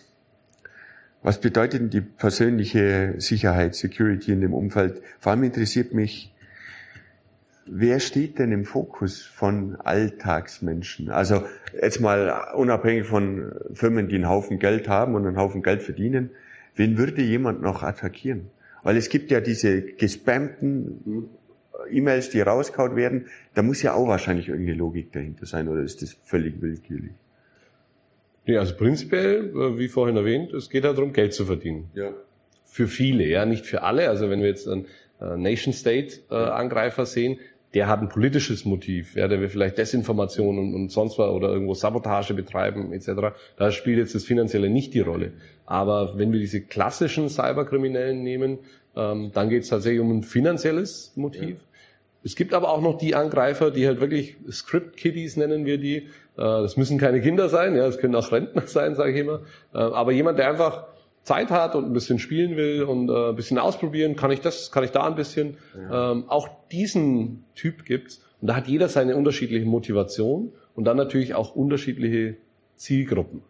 was 1.22 1.40
bedeutet 1.40 1.80
denn 1.80 1.90
die 1.90 2.00
persönliche 2.00 3.14
Sicherheit, 3.18 3.74
Security 3.74 4.32
in 4.32 4.40
dem 4.40 4.54
Umfeld? 4.54 5.02
Vor 5.20 5.32
allem 5.32 5.44
interessiert 5.44 5.94
mich, 5.94 6.34
wer 7.66 8.00
steht 8.00 8.38
denn 8.38 8.50
im 8.50 8.64
Fokus 8.64 9.22
von 9.22 9.76
Alltagsmenschen? 9.76 11.10
Also 11.10 11.44
jetzt 11.80 12.00
mal 12.00 12.52
unabhängig 12.54 13.06
von 13.06 13.52
Firmen, 13.72 14.08
die 14.08 14.16
einen 14.16 14.28
Haufen 14.28 14.58
Geld 14.58 14.88
haben 14.88 15.14
und 15.14 15.26
einen 15.26 15.36
Haufen 15.36 15.62
Geld 15.62 15.82
verdienen, 15.82 16.30
wen 16.74 16.98
würde 16.98 17.22
jemand 17.22 17.62
noch 17.62 17.82
attackieren? 17.82 18.50
Weil 18.82 18.96
es 18.96 19.08
gibt 19.08 19.30
ja 19.30 19.40
diese 19.40 19.80
gespammten 19.82 21.28
E-Mails, 21.88 22.30
die 22.30 22.40
rausgehauen 22.40 22.96
werden, 22.96 23.26
da 23.54 23.62
muss 23.62 23.82
ja 23.82 23.94
auch 23.94 24.08
wahrscheinlich 24.08 24.48
irgendeine 24.48 24.78
Logik 24.78 25.12
dahinter 25.12 25.46
sein, 25.46 25.68
oder 25.68 25.82
ist 25.82 26.02
das 26.02 26.16
völlig 26.24 26.60
willkürlich? 26.60 27.12
Nee, 28.46 28.56
also 28.56 28.74
prinzipiell, 28.74 29.52
äh, 29.54 29.78
wie 29.78 29.88
vorhin 29.88 30.16
erwähnt, 30.16 30.52
es 30.52 30.70
geht 30.70 30.84
ja 30.84 30.92
darum, 30.92 31.12
Geld 31.12 31.34
zu 31.34 31.44
verdienen. 31.44 31.90
Ja. 31.94 32.10
Für 32.64 32.88
viele, 32.88 33.26
ja, 33.26 33.44
nicht 33.46 33.66
für 33.66 33.82
alle. 33.82 34.08
Also 34.08 34.30
wenn 34.30 34.40
wir 34.40 34.48
jetzt 34.48 34.68
einen 34.68 34.86
äh, 35.20 35.36
Nation-State-Angreifer 35.36 37.06
sehen, 37.06 37.38
der 37.74 37.88
hat 37.88 38.00
ein 38.00 38.08
politisches 38.08 38.64
Motiv, 38.64 39.14
ja, 39.14 39.28
der 39.28 39.40
will 39.40 39.48
vielleicht 39.48 39.78
Desinformation 39.78 40.58
und, 40.58 40.74
und 40.74 40.90
sonst 40.90 41.18
was 41.18 41.30
oder 41.30 41.48
irgendwo 41.48 41.74
Sabotage 41.74 42.34
betreiben 42.34 42.92
etc. 42.92 43.34
Da 43.56 43.70
spielt 43.70 43.98
jetzt 43.98 44.14
das 44.14 44.24
Finanzielle 44.24 44.68
nicht 44.68 44.92
die 44.94 45.00
Rolle. 45.00 45.32
Aber 45.64 46.18
wenn 46.18 46.32
wir 46.32 46.40
diese 46.40 46.60
klassischen 46.60 47.28
Cyberkriminellen 47.28 48.22
nehmen, 48.22 48.58
ähm, 48.94 49.30
dann 49.32 49.48
geht 49.48 49.62
es 49.62 49.68
tatsächlich 49.68 50.00
um 50.00 50.18
ein 50.18 50.22
finanzielles 50.22 51.12
Motiv. 51.16 51.56
Ja. 51.60 51.71
Es 52.24 52.36
gibt 52.36 52.54
aber 52.54 52.70
auch 52.70 52.80
noch 52.80 52.98
die 52.98 53.14
Angreifer, 53.14 53.70
die 53.70 53.86
halt 53.86 54.00
wirklich 54.00 54.36
Script-Kiddies 54.50 55.36
nennen 55.36 55.66
wir 55.66 55.78
die. 55.78 55.96
Äh, 55.96 56.06
das 56.36 56.76
müssen 56.76 56.98
keine 56.98 57.20
Kinder 57.20 57.48
sein, 57.48 57.74
ja, 57.74 57.84
das 57.84 57.98
können 57.98 58.14
auch 58.14 58.30
Rentner 58.30 58.66
sein, 58.66 58.94
sage 58.94 59.12
ich 59.12 59.18
immer. 59.18 59.40
Äh, 59.74 59.78
aber 59.78 60.12
jemand, 60.12 60.38
der 60.38 60.48
einfach 60.48 60.86
Zeit 61.22 61.50
hat 61.50 61.74
und 61.74 61.86
ein 61.86 61.92
bisschen 61.92 62.18
spielen 62.18 62.56
will 62.56 62.82
und 62.82 63.08
äh, 63.08 63.30
ein 63.30 63.36
bisschen 63.36 63.58
ausprobieren, 63.58 64.16
kann 64.16 64.30
ich 64.30 64.40
das, 64.40 64.72
kann 64.72 64.84
ich 64.84 64.90
da 64.90 65.06
ein 65.06 65.14
bisschen. 65.14 65.56
Ja. 65.76 66.12
Ähm, 66.12 66.24
auch 66.28 66.48
diesen 66.70 67.44
Typ 67.54 67.84
gibt's 67.84 68.24
und 68.40 68.48
da 68.48 68.56
hat 68.56 68.66
jeder 68.66 68.88
seine 68.88 69.16
unterschiedliche 69.16 69.66
Motivation 69.66 70.52
und 70.74 70.84
dann 70.84 70.96
natürlich 70.96 71.34
auch 71.34 71.54
unterschiedliche 71.54 72.36
Zielgruppen. 72.76 73.42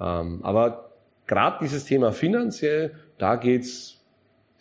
Ähm, 0.00 0.40
aber 0.42 0.90
gerade 1.26 1.58
dieses 1.62 1.84
Thema 1.84 2.12
finanziell, 2.12 2.92
da 3.18 3.36
geht's 3.36 4.00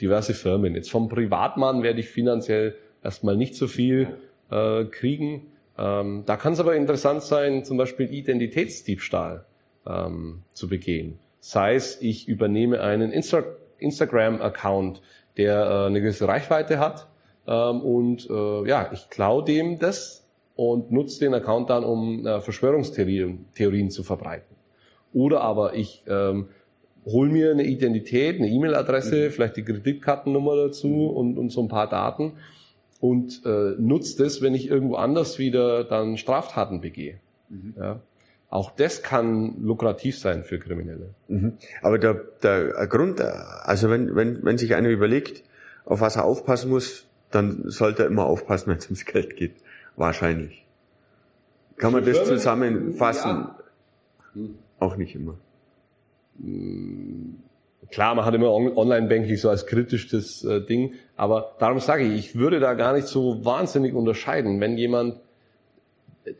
diverse 0.02 0.34
Firmen. 0.34 0.76
Jetzt 0.76 0.92
vom 0.92 1.10
Privatmann 1.10 1.82
werde 1.82 2.00
ich 2.00 2.10
finanziell 2.10 2.76
erstmal 3.06 3.38
nicht 3.38 3.56
so 3.56 3.68
viel 3.68 4.18
äh, 4.52 4.84
kriegen. 4.86 5.48
Ähm, 5.78 6.24
da 6.26 6.36
kann 6.38 6.54
es 6.54 6.60
aber 6.60 6.76
interessant 6.76 7.22
sein, 7.24 7.64
zum 7.64 7.78
Beispiel 7.78 8.14
Identitätsdiebstahl 8.14 9.46
ähm, 9.88 10.44
zu 10.54 10.68
begehen. 10.68 11.20
Sei 11.40 11.76
es, 11.76 12.02
ich 12.02 12.28
übernehme 12.28 12.82
einen 12.82 13.12
Insta 13.12 13.44
Instagram-Account, 13.78 15.02
der 15.38 15.66
äh, 15.66 15.86
eine 15.88 16.02
gewisse 16.02 16.28
Reichweite 16.28 16.80
hat 16.80 17.08
ähm, 17.46 17.82
und 17.82 18.30
äh, 18.30 18.68
ja, 18.68 18.90
ich 18.94 19.10
klaue 19.10 19.44
dem 19.44 19.80
das 19.80 20.26
und 20.56 20.92
nutze 20.92 21.20
den 21.20 21.34
Account 21.34 21.70
dann, 21.70 21.84
um 21.84 22.26
äh, 22.26 22.40
Verschwörungstheorien 22.40 23.46
Theorien 23.54 23.90
zu 23.90 24.04
verbreiten. 24.04 24.56
Oder 25.14 25.42
aber 25.42 25.76
ich 25.76 26.04
ähm, 26.08 26.48
hol 27.06 27.30
mir 27.30 27.52
eine 27.52 27.64
Identität, 27.64 28.38
eine 28.38 28.48
E-Mail-Adresse, 28.48 29.26
mhm. 29.26 29.32
vielleicht 29.32 29.58
die 29.58 29.64
Kreditkartennummer 29.64 30.56
dazu 30.56 30.88
mhm. 30.88 31.10
und, 31.10 31.38
und 31.38 31.50
so 31.50 31.62
ein 31.62 31.68
paar 31.68 31.90
Daten 31.90 32.34
und 33.00 33.42
äh, 33.46 33.76
nutze 33.78 34.24
das, 34.24 34.42
wenn 34.42 34.54
ich 34.54 34.70
irgendwo 34.70 34.96
anders 34.96 35.38
wieder 35.38 35.84
dann 35.84 36.18
Straftaten 36.18 36.82
begehe. 36.82 37.20
Mhm. 37.50 37.74
Ja. 37.78 38.00
Auch 38.50 38.72
das 38.72 39.04
kann 39.04 39.62
lukrativ 39.62 40.18
sein 40.18 40.44
für 40.44 40.60
Kriminelle. 40.60 41.14
Mhm. 41.28 41.58
Aber 41.82 41.98
der, 41.98 42.14
der 42.42 42.88
Grund, 42.88 43.20
also 43.20 43.90
wenn, 43.90 44.16
wenn, 44.16 44.44
wenn 44.44 44.58
sich 44.58 44.76
einer 44.76 44.90
überlegt, 44.90 45.44
auf 45.84 46.02
was 46.02 46.16
er 46.16 46.26
aufpassen 46.26 46.70
muss, 46.70 47.06
dann 47.32 47.64
sollte 47.70 48.04
er 48.04 48.10
immer 48.10 48.26
aufpassen, 48.26 48.68
wenn 48.70 48.78
es 48.78 48.86
ums 48.86 49.06
Geld 49.06 49.36
geht. 49.36 49.56
Wahrscheinlich. 49.96 50.66
Kann 51.78 51.92
man 51.92 52.06
das 52.06 52.26
zusammenfassen? 52.26 53.30
Ja. 53.30 53.60
Hm. 54.34 54.56
Auch 54.80 54.96
nicht 54.96 55.16
immer. 55.16 55.36
Klar, 57.92 58.16
man 58.16 58.26
hat 58.26 58.34
immer 58.34 58.52
Online-Banking 58.52 59.38
so 59.38 59.50
als 59.50 59.68
kritischtes 59.68 60.44
äh, 60.44 60.62
Ding, 60.62 60.94
aber 61.16 61.56
darum 61.60 61.80
sage 61.80 62.04
ich, 62.04 62.14
ich 62.14 62.36
würde 62.36 62.60
da 62.60 62.74
gar 62.74 62.94
nicht 62.94 63.08
so 63.08 63.46
wahnsinnig 63.46 63.94
unterscheiden, 63.94 64.60
wenn 64.60 64.78
jemand 64.78 65.16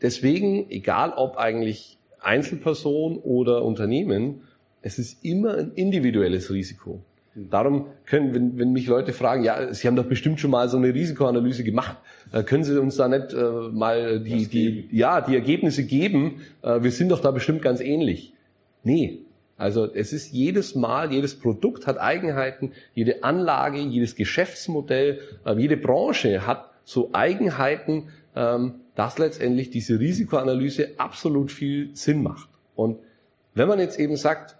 deswegen, 0.02 0.70
egal 0.70 1.12
ob 1.16 1.36
eigentlich 1.36 1.98
Einzelperson 2.20 3.18
oder 3.18 3.64
Unternehmen, 3.64 4.42
es 4.82 4.98
ist 4.98 5.24
immer 5.24 5.56
ein 5.56 5.72
individuelles 5.74 6.50
Risiko. 6.50 7.00
Darum 7.34 7.88
können, 8.06 8.34
wenn, 8.34 8.58
wenn 8.58 8.72
mich 8.72 8.86
Leute 8.86 9.12
fragen, 9.12 9.44
ja, 9.44 9.72
Sie 9.74 9.86
haben 9.86 9.96
doch 9.96 10.06
bestimmt 10.06 10.40
schon 10.40 10.50
mal 10.50 10.70
so 10.70 10.78
eine 10.78 10.94
Risikoanalyse 10.94 11.64
gemacht, 11.64 11.98
äh, 12.32 12.42
können 12.42 12.64
Sie 12.64 12.80
uns 12.80 12.96
da 12.96 13.08
nicht 13.08 13.34
äh, 13.34 13.68
mal 13.72 14.20
die, 14.20 14.46
die, 14.46 14.88
ja, 14.90 15.20
die 15.20 15.34
Ergebnisse 15.34 15.84
geben? 15.84 16.40
Äh, 16.62 16.82
wir 16.82 16.90
sind 16.90 17.10
doch 17.10 17.20
da 17.20 17.32
bestimmt 17.32 17.60
ganz 17.60 17.80
ähnlich. 17.80 18.32
Nee. 18.84 19.25
Also 19.58 19.90
es 19.92 20.12
ist 20.12 20.32
jedes 20.32 20.74
Mal, 20.74 21.12
jedes 21.12 21.38
Produkt 21.38 21.86
hat 21.86 21.98
Eigenheiten, 21.98 22.72
jede 22.94 23.22
Anlage, 23.24 23.78
jedes 23.78 24.14
Geschäftsmodell, 24.14 25.20
äh, 25.46 25.54
jede 25.54 25.78
Branche 25.78 26.46
hat 26.46 26.70
so 26.84 27.08
Eigenheiten, 27.12 28.10
ähm, 28.34 28.74
dass 28.94 29.16
letztendlich 29.18 29.70
diese 29.70 29.98
Risikoanalyse 29.98 30.90
absolut 30.98 31.50
viel 31.50 31.96
Sinn 31.96 32.22
macht. 32.22 32.50
Und 32.74 32.98
wenn 33.54 33.68
man 33.68 33.78
jetzt 33.78 33.98
eben 33.98 34.16
sagt, 34.16 34.56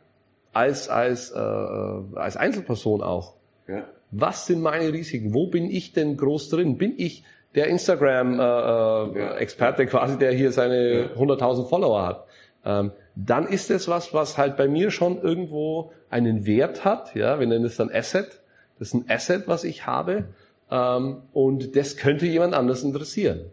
als, 0.54 0.88
als, 0.88 1.30
äh, 1.30 1.36
als 1.36 2.38
Einzelperson 2.38 3.02
auch, 3.02 3.34
ja. 3.68 3.84
was 4.10 4.46
sind 4.46 4.62
meine 4.62 4.90
Risiken? 4.92 5.34
Wo 5.34 5.48
bin 5.48 5.70
ich 5.70 5.92
denn 5.92 6.16
groß 6.16 6.48
drin? 6.48 6.78
Bin 6.78 6.94
ich 6.96 7.22
der 7.54 7.66
Instagram-Experte 7.66 9.82
äh, 9.82 9.84
äh, 9.84 9.88
ja. 9.88 9.90
quasi, 9.90 10.18
der 10.18 10.32
hier 10.32 10.52
seine 10.52 11.10
100.000 11.14 11.68
Follower 11.68 12.06
hat? 12.06 12.24
Ähm, 12.66 12.90
dann 13.14 13.46
ist 13.46 13.70
es 13.70 13.88
was, 13.88 14.12
was 14.12 14.36
halt 14.36 14.56
bei 14.56 14.68
mir 14.68 14.90
schon 14.90 15.22
irgendwo 15.22 15.92
einen 16.10 16.44
Wert 16.44 16.84
hat. 16.84 17.14
Ja, 17.14 17.38
wir 17.38 17.46
nennen 17.46 17.64
es 17.64 17.76
dann 17.76 17.90
Asset. 17.90 18.40
Das 18.78 18.88
ist 18.88 18.94
ein 18.94 19.04
Asset, 19.08 19.44
was 19.46 19.64
ich 19.64 19.86
habe. 19.86 20.24
Ähm, 20.70 21.22
und 21.32 21.76
das 21.76 21.96
könnte 21.96 22.26
jemand 22.26 22.54
anders 22.54 22.82
interessieren. 22.82 23.46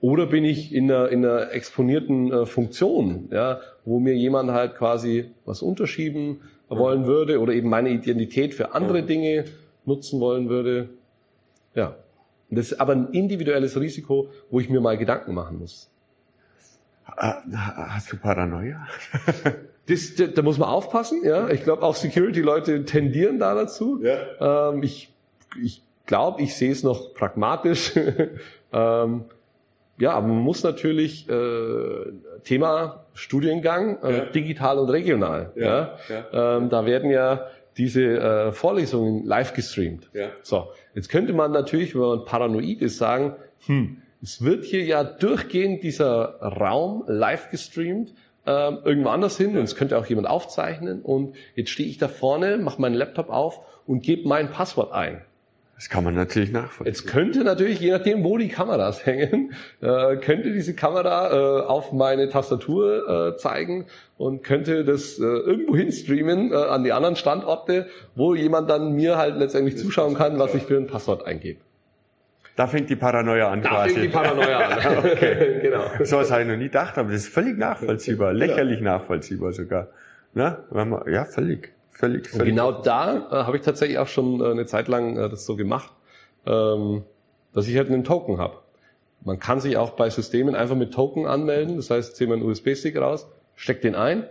Oder 0.00 0.26
bin 0.26 0.44
ich 0.44 0.74
in 0.74 0.92
einer, 0.92 1.08
in 1.08 1.24
einer 1.24 1.52
exponierten 1.52 2.30
äh, 2.30 2.46
Funktion, 2.46 3.30
ja, 3.32 3.60
wo 3.86 3.98
mir 3.98 4.14
jemand 4.14 4.50
halt 4.50 4.76
quasi 4.76 5.30
was 5.46 5.62
unterschieben 5.62 6.42
wollen 6.68 7.06
würde 7.06 7.40
oder 7.40 7.54
eben 7.54 7.70
meine 7.70 7.90
Identität 7.90 8.52
für 8.52 8.74
andere 8.74 9.02
Dinge 9.02 9.44
nutzen 9.86 10.20
wollen 10.20 10.48
würde. 10.48 10.90
Ja. 11.74 11.96
Das 12.50 12.72
ist 12.72 12.80
aber 12.80 12.92
ein 12.92 13.08
individuelles 13.12 13.80
Risiko, 13.80 14.28
wo 14.50 14.60
ich 14.60 14.68
mir 14.68 14.80
mal 14.80 14.98
Gedanken 14.98 15.34
machen 15.34 15.58
muss. 15.58 15.90
Ah, 17.06 17.42
hast 17.94 18.12
du 18.12 18.16
Paranoia? 18.16 18.86
das, 19.86 20.14
da, 20.16 20.26
da, 20.26 20.42
muss 20.42 20.58
man 20.58 20.68
aufpassen, 20.68 21.22
ja. 21.24 21.48
Ich 21.48 21.62
glaube 21.62 21.82
auch 21.82 21.94
Security-Leute 21.94 22.84
tendieren 22.84 23.38
da 23.38 23.54
dazu. 23.54 24.00
Ja. 24.02 24.70
Ähm, 24.70 24.82
ich 24.82 25.10
ich 25.62 25.82
glaube, 26.06 26.42
ich 26.42 26.54
sehe 26.54 26.72
es 26.72 26.82
noch 26.82 27.14
pragmatisch. 27.14 27.92
ähm, 28.72 29.24
ja, 29.98 30.12
aber 30.12 30.26
man 30.26 30.38
muss 30.38 30.62
natürlich 30.64 31.28
äh, 31.28 32.04
Thema 32.42 33.04
Studiengang 33.14 34.02
äh, 34.02 34.16
ja. 34.16 34.24
digital 34.24 34.78
und 34.78 34.90
regional. 34.90 35.52
Ja, 35.54 35.98
ja. 36.08 36.56
Ähm, 36.56 36.68
da 36.68 36.84
werden 36.84 37.10
ja 37.10 37.46
diese 37.76 38.02
äh, 38.02 38.52
Vorlesungen 38.52 39.24
live 39.24 39.54
gestreamt. 39.54 40.08
Ja. 40.12 40.28
So, 40.42 40.68
jetzt 40.94 41.08
könnte 41.08 41.32
man 41.32 41.52
natürlich, 41.52 41.94
wenn 41.94 42.02
man 42.02 42.24
paranoid 42.24 42.82
ist, 42.82 42.98
sagen, 42.98 43.36
hm, 43.66 44.02
es 44.24 44.42
wird 44.42 44.64
hier 44.64 44.82
ja 44.84 45.04
durchgehend 45.04 45.82
dieser 45.82 46.40
Raum 46.40 47.04
live 47.06 47.50
gestreamt. 47.50 48.14
ähm, 48.46 48.78
irgendwo 48.84 49.08
anders 49.10 49.36
hin 49.38 49.56
und 49.56 49.64
es 49.64 49.74
könnte 49.74 49.96
auch 49.98 50.06
jemand 50.06 50.28
aufzeichnen 50.28 51.00
und 51.02 51.34
jetzt 51.54 51.70
stehe 51.70 51.88
ich 51.88 51.96
da 51.96 52.08
vorne, 52.08 52.58
mache 52.58 52.80
meinen 52.80 52.94
Laptop 52.94 53.30
auf 53.30 53.60
und 53.86 54.02
gebe 54.02 54.28
mein 54.28 54.50
Passwort 54.50 54.92
ein. 54.92 55.22
Das 55.76 55.88
kann 55.88 56.04
man 56.04 56.14
natürlich 56.14 56.52
nachvollziehen. 56.52 56.86
Jetzt 56.86 57.06
könnte 57.06 57.42
natürlich, 57.42 57.80
je 57.80 57.90
nachdem, 57.90 58.22
wo 58.22 58.36
die 58.38 58.48
Kameras 58.48 59.04
hängen, 59.06 59.54
äh, 59.80 60.16
könnte 60.16 60.52
diese 60.52 60.74
Kamera 60.74 61.30
äh, 61.30 61.66
auf 61.66 61.92
meine 61.92 62.28
Tastatur 62.28 63.32
äh, 63.34 63.36
zeigen 63.38 63.86
und 64.18 64.42
könnte 64.42 64.84
das 64.84 65.18
äh, 65.18 65.22
irgendwo 65.22 65.74
hinstreamen 65.76 66.52
äh, 66.52 66.54
an 66.54 66.84
die 66.84 66.92
anderen 66.92 67.16
Standorte, 67.16 67.88
wo 68.14 68.34
jemand 68.34 68.70
dann 68.70 68.92
mir 68.92 69.16
halt 69.16 69.36
letztendlich 69.36 69.78
zuschauen 69.78 70.14
kann, 70.14 70.38
was 70.38 70.54
ich 70.54 70.62
für 70.62 70.76
ein 70.76 70.86
Passwort 70.86 71.26
eingebe. 71.26 71.60
Da 72.56 72.66
fängt 72.68 72.88
die 72.88 72.96
Paranoia 72.96 73.50
an 73.50 73.62
Da 73.62 73.68
quasi. 73.70 73.94
fängt 73.94 74.06
die 74.06 74.08
Paranoia 74.10 74.58
an. 74.58 74.96
Okay. 74.98 75.58
genau. 75.62 75.84
So 76.04 76.18
was 76.18 76.30
habe 76.30 76.42
ich 76.42 76.48
noch 76.48 76.56
nie 76.56 76.64
gedacht, 76.64 76.96
aber 76.98 77.10
das 77.10 77.22
ist 77.22 77.34
völlig 77.34 77.58
nachvollziehbar, 77.58 78.32
lächerlich 78.32 78.80
nachvollziehbar 78.80 79.52
sogar. 79.52 79.88
Na, 80.34 80.58
man, 80.70 81.02
ja, 81.12 81.24
völlig, 81.24 81.72
völlig, 81.90 82.24
Und 82.32 82.38
völlig. 82.38 82.50
genau 82.54 82.72
da 82.72 83.16
äh, 83.30 83.44
habe 83.44 83.56
ich 83.56 83.62
tatsächlich 83.62 83.98
auch 83.98 84.08
schon 84.08 84.40
äh, 84.40 84.50
eine 84.50 84.66
Zeit 84.66 84.88
lang 84.88 85.16
äh, 85.16 85.28
das 85.28 85.46
so 85.46 85.56
gemacht, 85.56 85.92
ähm, 86.46 87.02
dass 87.52 87.66
ich 87.68 87.76
halt 87.76 87.88
einen 87.88 88.04
Token 88.04 88.38
habe. 88.38 88.58
Man 89.24 89.38
kann 89.38 89.60
sich 89.60 89.76
auch 89.76 89.90
bei 89.90 90.10
Systemen 90.10 90.54
einfach 90.54 90.76
mit 90.76 90.92
Token 90.92 91.26
anmelden, 91.26 91.76
das 91.76 91.90
heißt, 91.90 92.16
ziehe 92.16 92.28
man 92.28 92.40
einen 92.40 92.48
USB-Stick 92.48 92.96
raus, 92.96 93.26
steckt 93.56 93.82
den 93.84 93.94
ein 93.94 94.24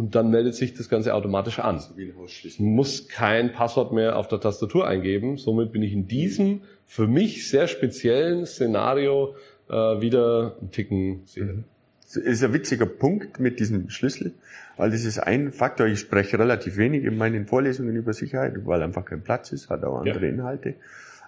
und 0.00 0.14
dann 0.14 0.30
meldet 0.30 0.54
sich 0.54 0.72
das 0.72 0.88
Ganze 0.88 1.14
automatisch 1.14 1.58
an. 1.58 1.76
Ein 1.76 2.12
Ich 2.42 2.58
muss 2.58 3.08
kein 3.08 3.52
Passwort 3.52 3.92
mehr 3.92 4.16
auf 4.16 4.28
der 4.28 4.40
Tastatur 4.40 4.88
eingeben, 4.88 5.36
somit 5.36 5.72
bin 5.72 5.82
ich 5.82 5.92
in 5.92 6.08
diesem 6.08 6.62
für 6.86 7.06
mich 7.06 7.48
sehr 7.50 7.68
speziellen 7.68 8.46
Szenario 8.46 9.34
äh, 9.68 9.74
wieder 9.74 10.56
einen 10.58 10.70
Ticken 10.70 11.22
sicher. 11.26 11.64
Das 12.06 12.16
ist 12.16 12.42
ein 12.42 12.54
witziger 12.54 12.86
Punkt 12.86 13.38
mit 13.40 13.60
diesem 13.60 13.90
Schlüssel, 13.90 14.32
weil 14.78 14.90
das 14.90 15.04
ist 15.04 15.18
ein 15.18 15.52
Faktor. 15.52 15.86
Ich 15.86 16.00
spreche 16.00 16.38
relativ 16.38 16.78
wenig 16.78 17.04
in 17.04 17.18
meinen 17.18 17.46
Vorlesungen 17.46 17.94
über 17.94 18.14
Sicherheit, 18.14 18.54
weil 18.64 18.82
einfach 18.82 19.04
kein 19.04 19.22
Platz 19.22 19.52
ist, 19.52 19.68
hat 19.68 19.84
auch 19.84 19.98
andere 19.98 20.24
Ja. 20.24 20.32
Inhalte. 20.32 20.74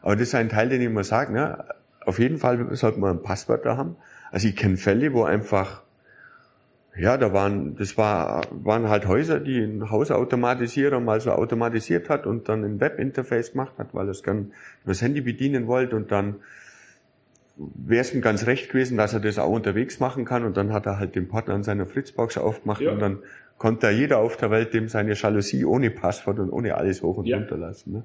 Aber 0.01 0.17
das 0.17 0.29
ist 0.29 0.35
ein 0.35 0.49
Teil, 0.49 0.71
den 0.71 0.81
ich 0.81 0.87
immer 0.87 1.05
sage, 1.05 1.35
ne? 1.35 1.63
auf 2.07 2.19
jeden 2.19 2.39
Fall 2.39 2.75
sollte 2.75 2.99
man 2.99 3.19
ein 3.19 3.23
Passwort 3.23 3.67
da 3.67 3.77
haben. 3.77 3.97
Also 4.33 4.49
ich 4.49 4.57
kenne 4.57 4.79
Fälle, 4.79 5.13
wo 5.13 5.25
einfach, 5.25 5.83
ja, 6.97 7.17
da 7.17 7.33
waren, 7.33 7.77
das 7.77 7.97
war, 7.97 8.43
waren 8.51 8.89
halt 8.89 9.07
Häuser, 9.07 9.41
die 9.41 9.59
ein 9.61 9.91
Hausautomatisierer 9.91 11.01
mal 11.01 11.21
so 11.21 11.33
automatisiert 11.33 12.09
hat 12.11 12.27
und 12.27 12.49
dann 12.49 12.65
ein 12.65 12.81
Webinterface 12.81 13.53
gemacht 13.53 13.73
hat, 13.79 13.95
weil 13.95 14.09
er 14.09 14.11
es 14.11 14.23
gern 14.23 14.53
übers 14.85 15.01
Handy 15.01 15.23
bedienen 15.23 15.67
wollte 15.67 15.97
und 15.97 16.13
dann 16.13 16.37
wäre 17.57 18.01
es 18.01 18.13
ihm 18.15 18.21
ganz 18.21 18.47
recht 18.47 18.71
gewesen, 18.71 18.97
dass 18.97 19.13
er 19.15 19.21
das 19.21 19.39
auch 19.39 19.51
unterwegs 19.51 20.01
machen 20.01 20.25
kann 20.25 20.45
und 20.45 20.57
dann 20.57 20.73
hat 20.73 20.87
er 20.87 20.99
halt 20.99 21.15
den 21.15 21.29
Partner 21.29 21.55
an 21.55 21.63
seiner 21.63 21.87
Fritzbox 21.87 22.39
aufgemacht 22.39 22.81
Ja. 22.81 22.93
und 22.93 22.99
dann 22.99 23.19
konnte 23.59 23.87
da 23.87 23.91
jeder 23.91 24.19
auf 24.19 24.37
der 24.37 24.51
Welt 24.51 24.75
dem 24.75 24.89
seine 24.89 25.15
Jalousie 25.15 25.65
ohne 25.65 25.91
Passwort 25.91 26.39
und 26.39 26.51
ohne 26.51 26.75
alles 26.77 27.03
hoch 27.03 27.19
und 27.19 27.27
Ja. 27.27 27.39
runter 27.39 27.57
lassen. 27.57 27.93
Ne? 27.93 28.05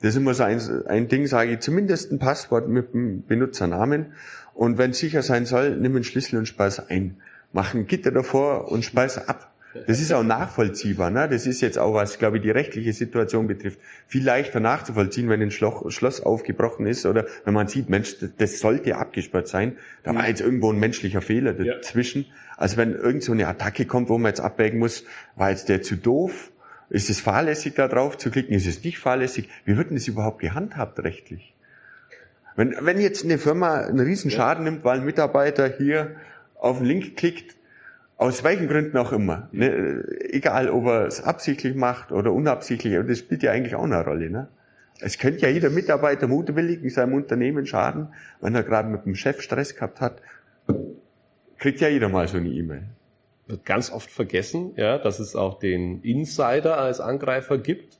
Das 0.00 0.10
ist 0.10 0.16
immer 0.16 0.34
so 0.34 0.44
ein, 0.44 0.60
ein 0.86 1.08
Ding, 1.08 1.26
sage 1.26 1.52
ich, 1.52 1.60
zumindest 1.60 2.12
ein 2.12 2.18
Passwort 2.18 2.68
mit 2.68 2.92
dem 2.94 3.24
Benutzernamen 3.24 4.06
und 4.54 4.78
wenn 4.78 4.90
es 4.90 4.98
sicher 4.98 5.22
sein 5.22 5.44
soll, 5.44 5.76
nimm 5.76 5.94
einen 5.94 6.04
Schlüssel 6.04 6.38
und 6.38 6.46
speise 6.46 6.88
ein. 6.90 7.16
Mach 7.52 7.74
ein 7.74 7.86
Gitter 7.86 8.10
davor 8.10 8.70
und 8.70 8.84
speise 8.84 9.28
ab. 9.28 9.52
Das 9.86 10.00
ist 10.00 10.12
auch 10.12 10.22
nachvollziehbar. 10.24 11.10
Ne? 11.10 11.28
Das 11.28 11.46
ist 11.46 11.60
jetzt 11.60 11.78
auch, 11.78 11.94
was, 11.94 12.18
glaube 12.18 12.38
ich, 12.38 12.42
die 12.42 12.50
rechtliche 12.50 12.92
Situation 12.92 13.46
betrifft, 13.46 13.78
viel 14.06 14.24
leichter 14.24 14.60
nachzuvollziehen, 14.60 15.28
wenn 15.28 15.42
ein 15.42 15.50
Schloch, 15.50 15.90
Schloss 15.90 16.20
aufgebrochen 16.20 16.86
ist 16.86 17.06
oder 17.06 17.26
wenn 17.44 17.54
man 17.54 17.68
sieht, 17.68 17.88
Mensch, 17.88 18.16
das, 18.38 18.60
sollte 18.60 18.96
abgesperrt 18.96 19.46
sein. 19.46 19.76
Da 20.02 20.14
war 20.14 20.26
jetzt 20.26 20.40
irgendwo 20.40 20.72
ein 20.72 20.78
menschlicher 20.80 21.20
Fehler 21.20 21.58
Ja. 21.60 21.74
dazwischen. 21.74 22.26
Also 22.56 22.76
wenn 22.76 22.94
irgend 22.94 23.22
so 23.22 23.32
eine 23.32 23.46
Attacke 23.46 23.84
kommt, 23.84 24.08
wo 24.08 24.18
man 24.18 24.30
jetzt 24.30 24.40
abwägen 24.40 24.78
muss, 24.78 25.04
war 25.36 25.50
jetzt 25.50 25.68
der 25.68 25.82
zu 25.82 25.96
doof? 25.96 26.50
Ist 26.90 27.10
es 27.10 27.20
fahrlässig, 27.20 27.74
da 27.74 27.86
drauf 27.86 28.16
zu 28.16 28.30
klicken? 28.30 28.54
Ist 28.54 28.66
es 28.66 28.82
nicht 28.82 28.98
fahrlässig? 28.98 29.48
Wie 29.66 29.76
wird 29.76 29.90
denn 29.90 29.96
das 29.96 30.08
überhaupt 30.08 30.40
gehandhabt 30.40 30.98
rechtlich? 31.00 31.54
Wenn, 32.56 32.74
wenn 32.80 32.98
jetzt 32.98 33.24
eine 33.24 33.38
Firma 33.38 33.82
einen 33.82 34.00
riesen 34.00 34.30
Schaden 34.30 34.64
nimmt, 34.64 34.84
weil 34.84 34.98
ein 34.98 35.04
Mitarbeiter 35.04 35.68
hier 35.68 36.16
auf 36.58 36.78
den 36.78 36.86
Link 36.86 37.16
klickt, 37.16 37.56
aus 38.16 38.42
welchen 38.42 38.68
Gründen 38.68 38.96
auch 38.96 39.12
immer, 39.12 39.48
ne, 39.52 40.04
egal 40.30 40.70
ob 40.70 40.86
er 40.86 41.06
es 41.06 41.22
absichtlich 41.22 41.74
macht 41.76 42.10
oder 42.10 42.32
unabsichtlich, 42.32 42.96
aber 42.96 43.06
das 43.06 43.18
spielt 43.18 43.42
ja 43.44 43.52
eigentlich 43.52 43.76
auch 43.76 43.84
eine 43.84 44.04
Rolle. 44.04 44.28
Ne? 44.28 44.48
Es 45.00 45.18
könnte 45.18 45.42
ja 45.42 45.48
jeder 45.48 45.70
Mitarbeiter 45.70 46.26
mutwillig 46.26 46.82
in 46.82 46.90
seinem 46.90 47.14
Unternehmen 47.14 47.64
schaden, 47.64 48.08
wenn 48.40 48.56
er 48.56 48.64
gerade 48.64 48.88
mit 48.88 49.04
dem 49.04 49.14
Chef 49.14 49.40
Stress 49.40 49.76
gehabt 49.76 50.00
hat, 50.00 50.20
kriegt 51.58 51.80
ja 51.80 51.88
jeder 51.88 52.08
mal 52.08 52.26
so 52.26 52.38
eine 52.38 52.48
E-Mail. 52.48 52.84
wird 53.46 53.64
ganz 53.64 53.90
oft 53.90 54.10
vergessen, 54.10 54.72
ja, 54.76 54.98
dass 54.98 55.20
es 55.20 55.36
auch 55.36 55.60
den 55.60 56.02
Insider 56.02 56.78
als 56.78 57.00
Angreifer 57.00 57.58
gibt. 57.58 57.98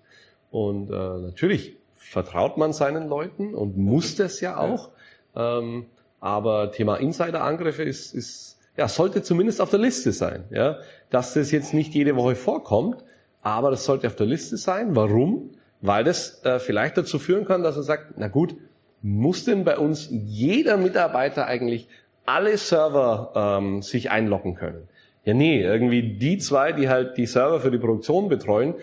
Und 0.50 0.90
äh, 0.90 0.92
natürlich 0.92 1.76
vertraut 1.96 2.56
man 2.56 2.72
seinen 2.72 3.08
Leuten 3.08 3.54
und 3.54 3.76
muss 3.76 4.16
das 4.16 4.40
ja 4.40 4.56
auch. 4.56 4.90
Ähm, 5.36 5.86
aber 6.20 6.72
Thema 6.72 6.96
Insider-Angriffe 6.96 7.82
ist, 7.82 8.14
ist, 8.14 8.58
ja, 8.76 8.88
sollte 8.88 9.22
zumindest 9.22 9.60
auf 9.60 9.70
der 9.70 9.78
Liste 9.78 10.12
sein. 10.12 10.44
Ja, 10.50 10.78
dass 11.10 11.34
das 11.34 11.50
jetzt 11.50 11.74
nicht 11.74 11.94
jede 11.94 12.16
Woche 12.16 12.34
vorkommt, 12.34 13.04
aber 13.42 13.70
das 13.70 13.84
sollte 13.84 14.06
auf 14.06 14.16
der 14.16 14.26
Liste 14.26 14.56
sein. 14.56 14.94
Warum? 14.96 15.50
Weil 15.80 16.04
das 16.04 16.44
äh, 16.44 16.58
vielleicht 16.58 16.96
dazu 16.96 17.18
führen 17.18 17.44
kann, 17.44 17.62
dass 17.62 17.76
er 17.76 17.82
sagt, 17.82 18.14
na 18.16 18.28
gut, 18.28 18.56
muss 19.00 19.44
denn 19.44 19.64
bei 19.64 19.78
uns 19.78 20.08
jeder 20.10 20.76
Mitarbeiter 20.76 21.46
eigentlich 21.46 21.88
alle 22.26 22.56
Server 22.58 23.32
ähm, 23.34 23.82
sich 23.82 24.10
einloggen 24.10 24.54
können? 24.54 24.88
Ja, 25.24 25.34
nee, 25.34 25.62
irgendwie 25.62 26.16
die 26.16 26.38
zwei, 26.38 26.72
die 26.72 26.88
halt 26.88 27.16
die 27.16 27.26
Server 27.26 27.60
für 27.60 27.70
die 27.70 27.78
Produktion 27.78 28.28
betreuen, 28.28 28.74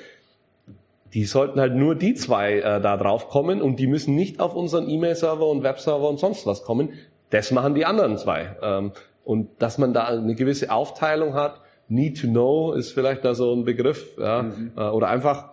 die 1.14 1.26
sollten 1.26 1.60
halt 1.60 1.74
nur 1.74 1.96
die 1.96 2.14
zwei 2.14 2.60
äh, 2.60 2.82
da 2.82 2.98
drauf 2.98 3.30
kommen 3.30 3.62
und 3.62 3.80
die 3.80 3.88
müssen 3.88 4.16
nicht 4.16 4.40
auf 4.40 4.54
unseren 4.54 4.90
E-Mail-Server 4.90 5.48
und 5.48 5.64
Webserver 5.64 6.10
und 6.10 6.20
sonst 6.20 6.46
was 6.46 6.64
kommen. 6.64 6.90
Das 7.36 7.52
machen 7.52 7.76
die 7.76 7.86
anderen 7.86 8.18
zwei. 8.18 8.56
Ähm, 8.62 8.94
und 9.26 9.62
dass 9.62 9.78
man 9.78 9.94
da 9.94 10.06
eine 10.06 10.36
gewisse 10.36 10.72
Aufteilung 10.72 11.34
hat, 11.34 11.60
Need 11.90 12.22
to 12.22 12.28
Know 12.28 12.72
ist 12.72 12.94
vielleicht 12.94 13.26
da 13.26 13.36
so 13.36 13.54
ein 13.54 13.66
Begriff, 13.66 14.18
ja, 14.18 14.52
äh, 14.78 14.80
oder 14.80 15.10
einfach 15.10 15.50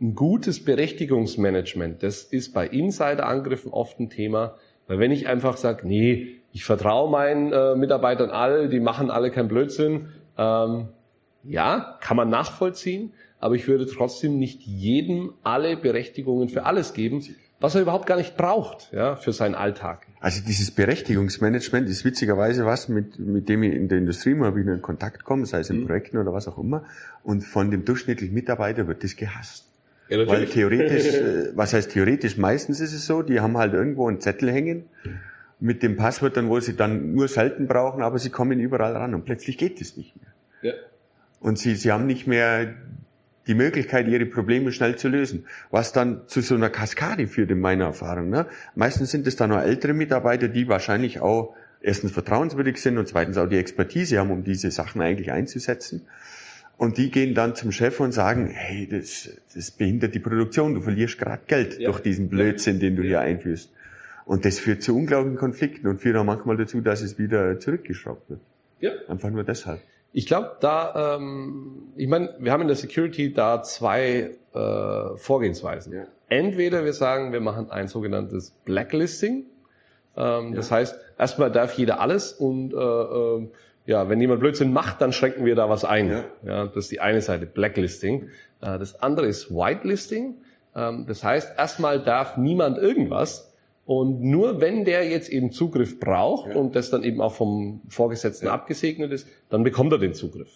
ein 0.00 0.16
gutes 0.16 0.64
Berechtigungsmanagement. 0.64 2.02
Das 2.02 2.24
ist 2.24 2.52
bei 2.52 2.66
Insider-Angriffen 2.66 3.70
oft 3.70 4.00
ein 4.00 4.10
Thema, 4.10 4.56
weil 4.88 4.98
wenn 4.98 5.12
ich 5.12 5.28
einfach 5.28 5.58
sage, 5.58 5.86
nee, 5.86 6.40
ich 6.50 6.64
vertraue 6.64 7.08
meinen 7.08 7.52
äh, 7.52 7.76
Mitarbeitern 7.76 8.30
alle, 8.30 8.68
die 8.68 8.80
machen 8.80 9.08
alle 9.08 9.30
keinen 9.30 9.46
Blödsinn, 9.46 10.08
ähm, 10.36 10.88
ja, 11.44 11.98
kann 12.00 12.16
man 12.16 12.30
nachvollziehen, 12.30 13.12
aber 13.38 13.54
ich 13.54 13.68
würde 13.68 13.86
trotzdem 13.86 14.40
nicht 14.40 14.62
jedem 14.62 15.34
alle 15.44 15.76
Berechtigungen 15.76 16.48
für 16.48 16.64
alles 16.64 16.94
geben, 16.94 17.22
was 17.62 17.74
er 17.74 17.80
überhaupt 17.82 18.06
gar 18.06 18.16
nicht 18.16 18.36
braucht, 18.36 18.90
ja, 18.92 19.16
für 19.16 19.32
seinen 19.32 19.54
Alltag. 19.54 20.06
Also 20.20 20.42
dieses 20.46 20.70
Berechtigungsmanagement 20.70 21.88
ist 21.88 22.04
witzigerweise 22.04 22.66
was, 22.66 22.88
mit, 22.88 23.18
mit 23.18 23.48
dem 23.48 23.62
ich 23.62 23.74
in 23.74 23.88
der 23.88 23.98
Industrie 23.98 24.34
mal 24.34 24.54
wieder 24.56 24.72
in 24.74 24.82
Kontakt 24.82 25.24
komme, 25.24 25.46
sei 25.46 25.60
es 25.60 25.70
in 25.70 25.80
Mhm. 25.80 25.86
Projekten 25.86 26.18
oder 26.18 26.32
was 26.32 26.46
auch 26.48 26.58
immer. 26.58 26.84
Und 27.22 27.42
von 27.42 27.70
dem 27.70 27.84
durchschnittlichen 27.84 28.34
Mitarbeiter 28.34 28.86
wird 28.88 29.02
das 29.04 29.16
gehasst. 29.16 29.66
Ja, 30.08 30.26
Weil 30.26 30.46
theoretisch, 30.46 31.06
äh, 31.14 31.56
was 31.56 31.72
heißt 31.72 31.92
theoretisch? 31.92 32.36
Meistens 32.36 32.80
ist 32.80 32.92
es 32.92 33.06
so, 33.06 33.22
die 33.22 33.40
haben 33.40 33.56
halt 33.56 33.72
irgendwo 33.72 34.08
einen 34.08 34.20
Zettel 34.20 34.50
hängen 34.52 34.84
mit 35.60 35.82
dem 35.82 35.96
Passwort, 35.96 36.36
dann 36.36 36.48
wo 36.48 36.58
sie 36.60 36.74
dann 36.76 37.14
nur 37.14 37.28
selten 37.28 37.66
brauchen, 37.68 38.02
aber 38.02 38.18
sie 38.18 38.30
kommen 38.30 38.58
überall 38.60 38.96
ran 38.96 39.14
und 39.14 39.24
plötzlich 39.24 39.56
geht 39.58 39.80
es 39.80 39.96
nicht 39.96 40.14
mehr. 40.20 40.72
Ja. 40.72 40.78
Und 41.40 41.58
sie, 41.58 41.74
sie 41.76 41.90
haben 41.92 42.06
nicht 42.06 42.26
mehr 42.26 42.74
die 43.46 43.54
Möglichkeit, 43.54 44.06
ihre 44.08 44.26
Probleme 44.26 44.72
schnell 44.72 44.96
zu 44.96 45.08
lösen. 45.08 45.46
Was 45.70 45.92
dann 45.92 46.22
zu 46.28 46.40
so 46.40 46.54
einer 46.54 46.70
Kaskade 46.70 47.26
führt 47.26 47.50
in 47.50 47.60
meiner 47.60 47.86
Erfahrung. 47.86 48.30
Ne? 48.30 48.46
Meistens 48.74 49.10
sind 49.10 49.26
es 49.26 49.36
dann 49.36 49.50
nur 49.50 49.62
ältere 49.62 49.94
Mitarbeiter, 49.94 50.48
die 50.48 50.68
wahrscheinlich 50.68 51.20
auch 51.20 51.54
erstens 51.80 52.12
vertrauenswürdig 52.12 52.76
sind 52.80 52.98
und 52.98 53.08
zweitens 53.08 53.36
auch 53.38 53.48
die 53.48 53.58
Expertise 53.58 54.18
haben, 54.18 54.30
um 54.30 54.44
diese 54.44 54.70
Sachen 54.70 55.00
eigentlich 55.00 55.32
einzusetzen. 55.32 56.02
Und 56.76 56.98
die 56.98 57.10
gehen 57.10 57.34
dann 57.34 57.54
zum 57.54 57.70
Chef 57.70 58.00
und 58.00 58.12
sagen, 58.12 58.48
hey, 58.48 58.88
das, 58.88 59.28
das 59.54 59.70
behindert 59.72 60.14
die 60.14 60.20
Produktion, 60.20 60.74
du 60.74 60.80
verlierst 60.80 61.18
gerade 61.18 61.42
Geld 61.46 61.78
Ja. 61.78 61.90
durch 61.90 62.00
diesen 62.00 62.28
Blödsinn, 62.28 62.80
den 62.80 62.96
du 62.96 63.02
hier 63.02 63.20
einführst. 63.20 63.70
Und 64.24 64.44
das 64.44 64.58
führt 64.58 64.82
zu 64.82 64.96
unglaublichen 64.96 65.38
Konflikten 65.38 65.86
und 65.88 66.00
führt 66.00 66.16
auch 66.16 66.24
manchmal 66.24 66.56
dazu, 66.56 66.80
dass 66.80 67.02
es 67.02 67.18
wieder 67.18 67.58
zurückgeschraubt 67.58 68.30
wird. 68.30 68.40
Ja. 68.80 68.92
Einfach 69.08 69.30
nur 69.30 69.44
deshalb. 69.44 69.80
Ich 70.12 70.26
glaube, 70.26 70.56
da, 70.60 71.16
ähm, 71.16 71.92
ich 71.96 72.06
meine, 72.06 72.34
wir 72.38 72.52
haben 72.52 72.62
in 72.62 72.68
der 72.68 72.76
Security 72.76 73.32
da 73.32 73.62
zwei 73.62 74.36
äh, 74.54 75.16
Vorgehensweisen. 75.16 75.92
Ja. 75.94 76.04
Entweder 76.28 76.84
wir 76.84 76.92
sagen, 76.92 77.32
wir 77.32 77.40
machen 77.40 77.70
ein 77.70 77.88
sogenanntes 77.88 78.50
Blacklisting. 78.64 79.46
Ähm, 80.16 80.54
Das 80.54 80.70
heißt, 80.70 80.98
erstmal 81.18 81.50
darf 81.50 81.74
jeder 81.74 82.00
alles 82.00 82.32
und 82.32 82.74
äh, 82.74 82.76
äh, 82.76 83.48
ja, 83.86 84.08
wenn 84.08 84.20
jemand 84.20 84.40
Blödsinn 84.40 84.72
macht, 84.72 85.00
dann 85.00 85.12
schränken 85.12 85.44
wir 85.44 85.54
da 85.56 85.68
was 85.68 85.84
ein. 85.84 86.10
Ja. 86.10 86.24
Ja, 86.44 86.66
das 86.66 86.84
ist 86.84 86.92
die 86.92 87.00
eine 87.00 87.20
Seite, 87.20 87.46
Blacklisting. 87.46 88.28
Äh, 88.60 88.78
das 88.78 89.02
andere 89.02 89.26
ist 89.26 89.50
Whitelisting. 89.50 90.36
Ähm, 90.76 91.06
das 91.06 91.24
heißt, 91.24 91.58
erstmal 91.58 92.00
darf 92.00 92.36
niemand 92.36 92.78
irgendwas. 92.78 93.51
Und 93.84 94.20
nur 94.22 94.60
wenn 94.60 94.84
der 94.84 95.08
jetzt 95.08 95.28
eben 95.28 95.50
Zugriff 95.50 95.98
braucht 95.98 96.50
Ja. 96.50 96.56
und 96.56 96.76
das 96.76 96.90
dann 96.90 97.02
eben 97.02 97.20
auch 97.20 97.32
vom 97.34 97.80
Vorgesetzten 97.88 98.46
Ja. 98.46 98.52
abgesegnet 98.52 99.12
ist, 99.12 99.26
dann 99.50 99.64
bekommt 99.64 99.92
er 99.92 99.98
den 99.98 100.14
Zugriff. 100.14 100.50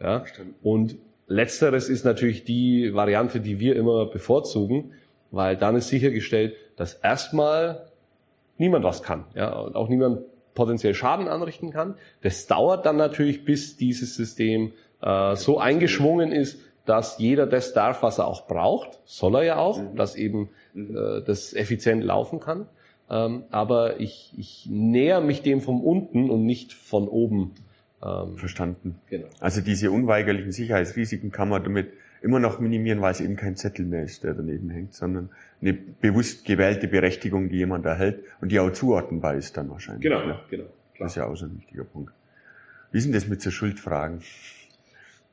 Ja? 0.00 0.24
Und 0.62 0.96
letzteres 1.28 1.88
ist 1.88 2.04
natürlich 2.04 2.44
die 2.44 2.92
Variante, 2.94 3.40
die 3.40 3.60
wir 3.60 3.76
immer 3.76 4.06
bevorzugen, 4.06 4.92
weil 5.30 5.56
dann 5.56 5.76
ist 5.76 5.88
sichergestellt, 5.88 6.54
dass 6.76 6.94
erstmal 6.94 7.86
niemand 8.58 8.84
was 8.84 9.02
kann, 9.02 9.24
ja, 9.34 9.52
und 9.58 9.74
auch 9.76 9.88
niemand 9.88 10.20
potenziell 10.54 10.94
Schaden 10.94 11.26
anrichten 11.28 11.70
kann. 11.70 11.96
Das 12.22 12.46
dauert 12.46 12.86
dann 12.86 12.96
natürlich, 12.96 13.44
bis 13.44 13.76
dieses 13.76 14.14
System 14.14 14.72
äh, 15.02 15.34
so 15.34 15.58
eingeschwungen 15.58 16.30
ist, 16.32 16.60
dass 16.86 17.18
jeder 17.18 17.46
das 17.46 17.72
darf, 17.72 18.02
was 18.02 18.18
er 18.18 18.26
auch 18.26 18.46
braucht, 18.46 19.00
soll 19.04 19.36
er 19.36 19.42
ja 19.44 19.56
auch, 19.56 19.80
mhm. 19.80 19.96
dass 19.96 20.16
eben 20.16 20.50
mhm. 20.74 20.96
äh, 20.96 21.22
das 21.22 21.54
effizient 21.54 22.04
laufen 22.04 22.40
kann. 22.40 22.66
Ähm, 23.10 23.44
aber 23.50 24.00
ich, 24.00 24.32
ich 24.36 24.66
näher 24.70 25.20
mich 25.20 25.42
dem 25.42 25.60
von 25.60 25.80
unten 25.80 26.30
und 26.30 26.44
nicht 26.44 26.72
von 26.72 27.08
oben. 27.08 27.52
Ähm, 28.02 28.36
Verstanden. 28.36 28.96
Genau. 29.08 29.26
Also 29.40 29.60
diese 29.60 29.90
unweigerlichen 29.90 30.52
Sicherheitsrisiken 30.52 31.30
kann 31.30 31.48
man 31.48 31.64
damit 31.64 31.88
immer 32.22 32.38
noch 32.38 32.58
minimieren, 32.58 33.02
weil 33.02 33.12
es 33.12 33.20
eben 33.20 33.36
kein 33.36 33.56
Zettel 33.56 33.84
mehr 33.84 34.02
ist, 34.02 34.24
der 34.24 34.34
daneben 34.34 34.70
hängt, 34.70 34.94
sondern 34.94 35.30
eine 35.60 35.74
bewusst 35.74 36.44
gewählte 36.44 36.88
Berechtigung, 36.88 37.50
die 37.50 37.56
jemand 37.56 37.84
erhält 37.84 38.24
und 38.40 38.50
die 38.50 38.58
auch 38.60 38.70
zuordnenbar 38.72 39.34
ist 39.34 39.56
dann 39.56 39.70
wahrscheinlich. 39.70 40.02
Genau, 40.02 40.20
ja. 40.20 40.40
genau. 40.48 40.64
Klar. 40.94 41.06
Das 41.06 41.12
ist 41.12 41.16
ja 41.16 41.26
auch 41.26 41.36
so 41.36 41.46
ein 41.46 41.58
wichtiger 41.58 41.84
Punkt. 41.84 42.12
Wie 42.92 43.00
sind 43.00 43.14
das 43.14 43.26
mit 43.26 43.42
so 43.42 43.50
Schuldfragen? 43.50 44.20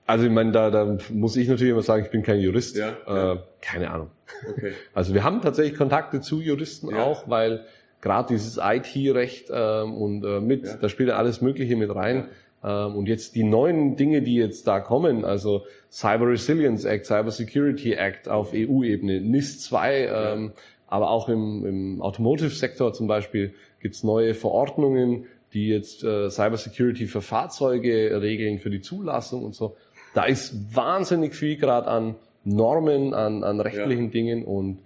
Also 0.08 0.26
ich 0.26 0.32
meine, 0.32 0.52
da, 0.52 0.70
da 0.70 0.98
muss 1.12 1.36
ich 1.38 1.48
natürlich 1.48 1.72
immer 1.72 1.84
sagen, 1.84 2.04
ich 2.04 2.12
bin 2.12 2.24
kein 2.24 2.40
Jurist. 2.40 2.76
Ja, 2.76 3.34
äh, 3.34 3.38
keine 3.62 3.92
Ahnung. 3.92 4.12
Okay. 4.50 4.74
Also 4.94 5.14
wir 5.14 5.24
haben 5.24 5.42
tatsächlich 5.42 5.78
Kontakte 5.78 6.22
zu 6.22 6.42
Juristen 6.42 6.90
ja. 6.90 7.04
auch, 7.04 7.30
weil 7.30 7.66
gerade 8.02 8.34
dieses 8.34 8.60
IT-Recht 8.62 9.50
ähm, 9.54 9.94
und 9.94 10.24
äh, 10.26 10.40
mit, 10.40 10.66
ja. 10.66 10.76
da 10.76 10.90
spielt 10.90 11.10
ja 11.10 11.16
alles 11.16 11.42
Mögliche 11.42 11.76
mit 11.76 11.94
rein. 11.94 12.30
Ähm, 12.64 12.96
und 12.96 13.08
jetzt 13.08 13.36
die 13.36 13.44
neuen 13.44 13.96
Dinge, 13.96 14.22
die 14.22 14.36
jetzt 14.36 14.68
da 14.68 14.80
kommen, 14.80 15.26
also 15.26 15.66
Cyber 15.90 16.28
Resilience 16.28 16.86
Act, 16.86 17.06
Cyber 17.06 17.32
Security 17.32 17.94
Act 17.94 18.28
auf 18.28 18.52
EU-Ebene, 18.54 19.22
NIS 19.22 19.62
2, 19.62 20.08
ähm, 20.08 20.52
aber 20.88 21.10
auch 21.10 21.30
im, 21.30 21.66
im 21.66 22.02
Automotive-Sektor 22.02 22.94
zum 22.94 23.08
Beispiel 23.08 23.54
gibt's 23.80 24.04
neue 24.04 24.34
Verordnungen, 24.34 25.26
die 25.54 25.68
jetzt 25.68 26.04
äh, 26.04 26.30
Cyber 26.30 26.58
Security 26.58 27.08
für 27.08 27.22
Fahrzeuge 27.22 28.22
regeln, 28.22 28.60
für 28.60 28.70
die 28.70 28.82
Zulassung 28.82 29.44
und 29.44 29.56
so. 29.56 29.76
Da 30.14 30.26
ist 30.26 30.76
wahnsinnig 30.76 31.36
viel 31.36 31.58
gerade 31.58 31.88
an 31.88 32.16
Normen, 32.44 33.14
an, 33.14 33.44
an 33.44 33.60
rechtlichen 33.60 34.06
ja. 34.06 34.12
Dingen 34.12 34.46
und 34.46 34.80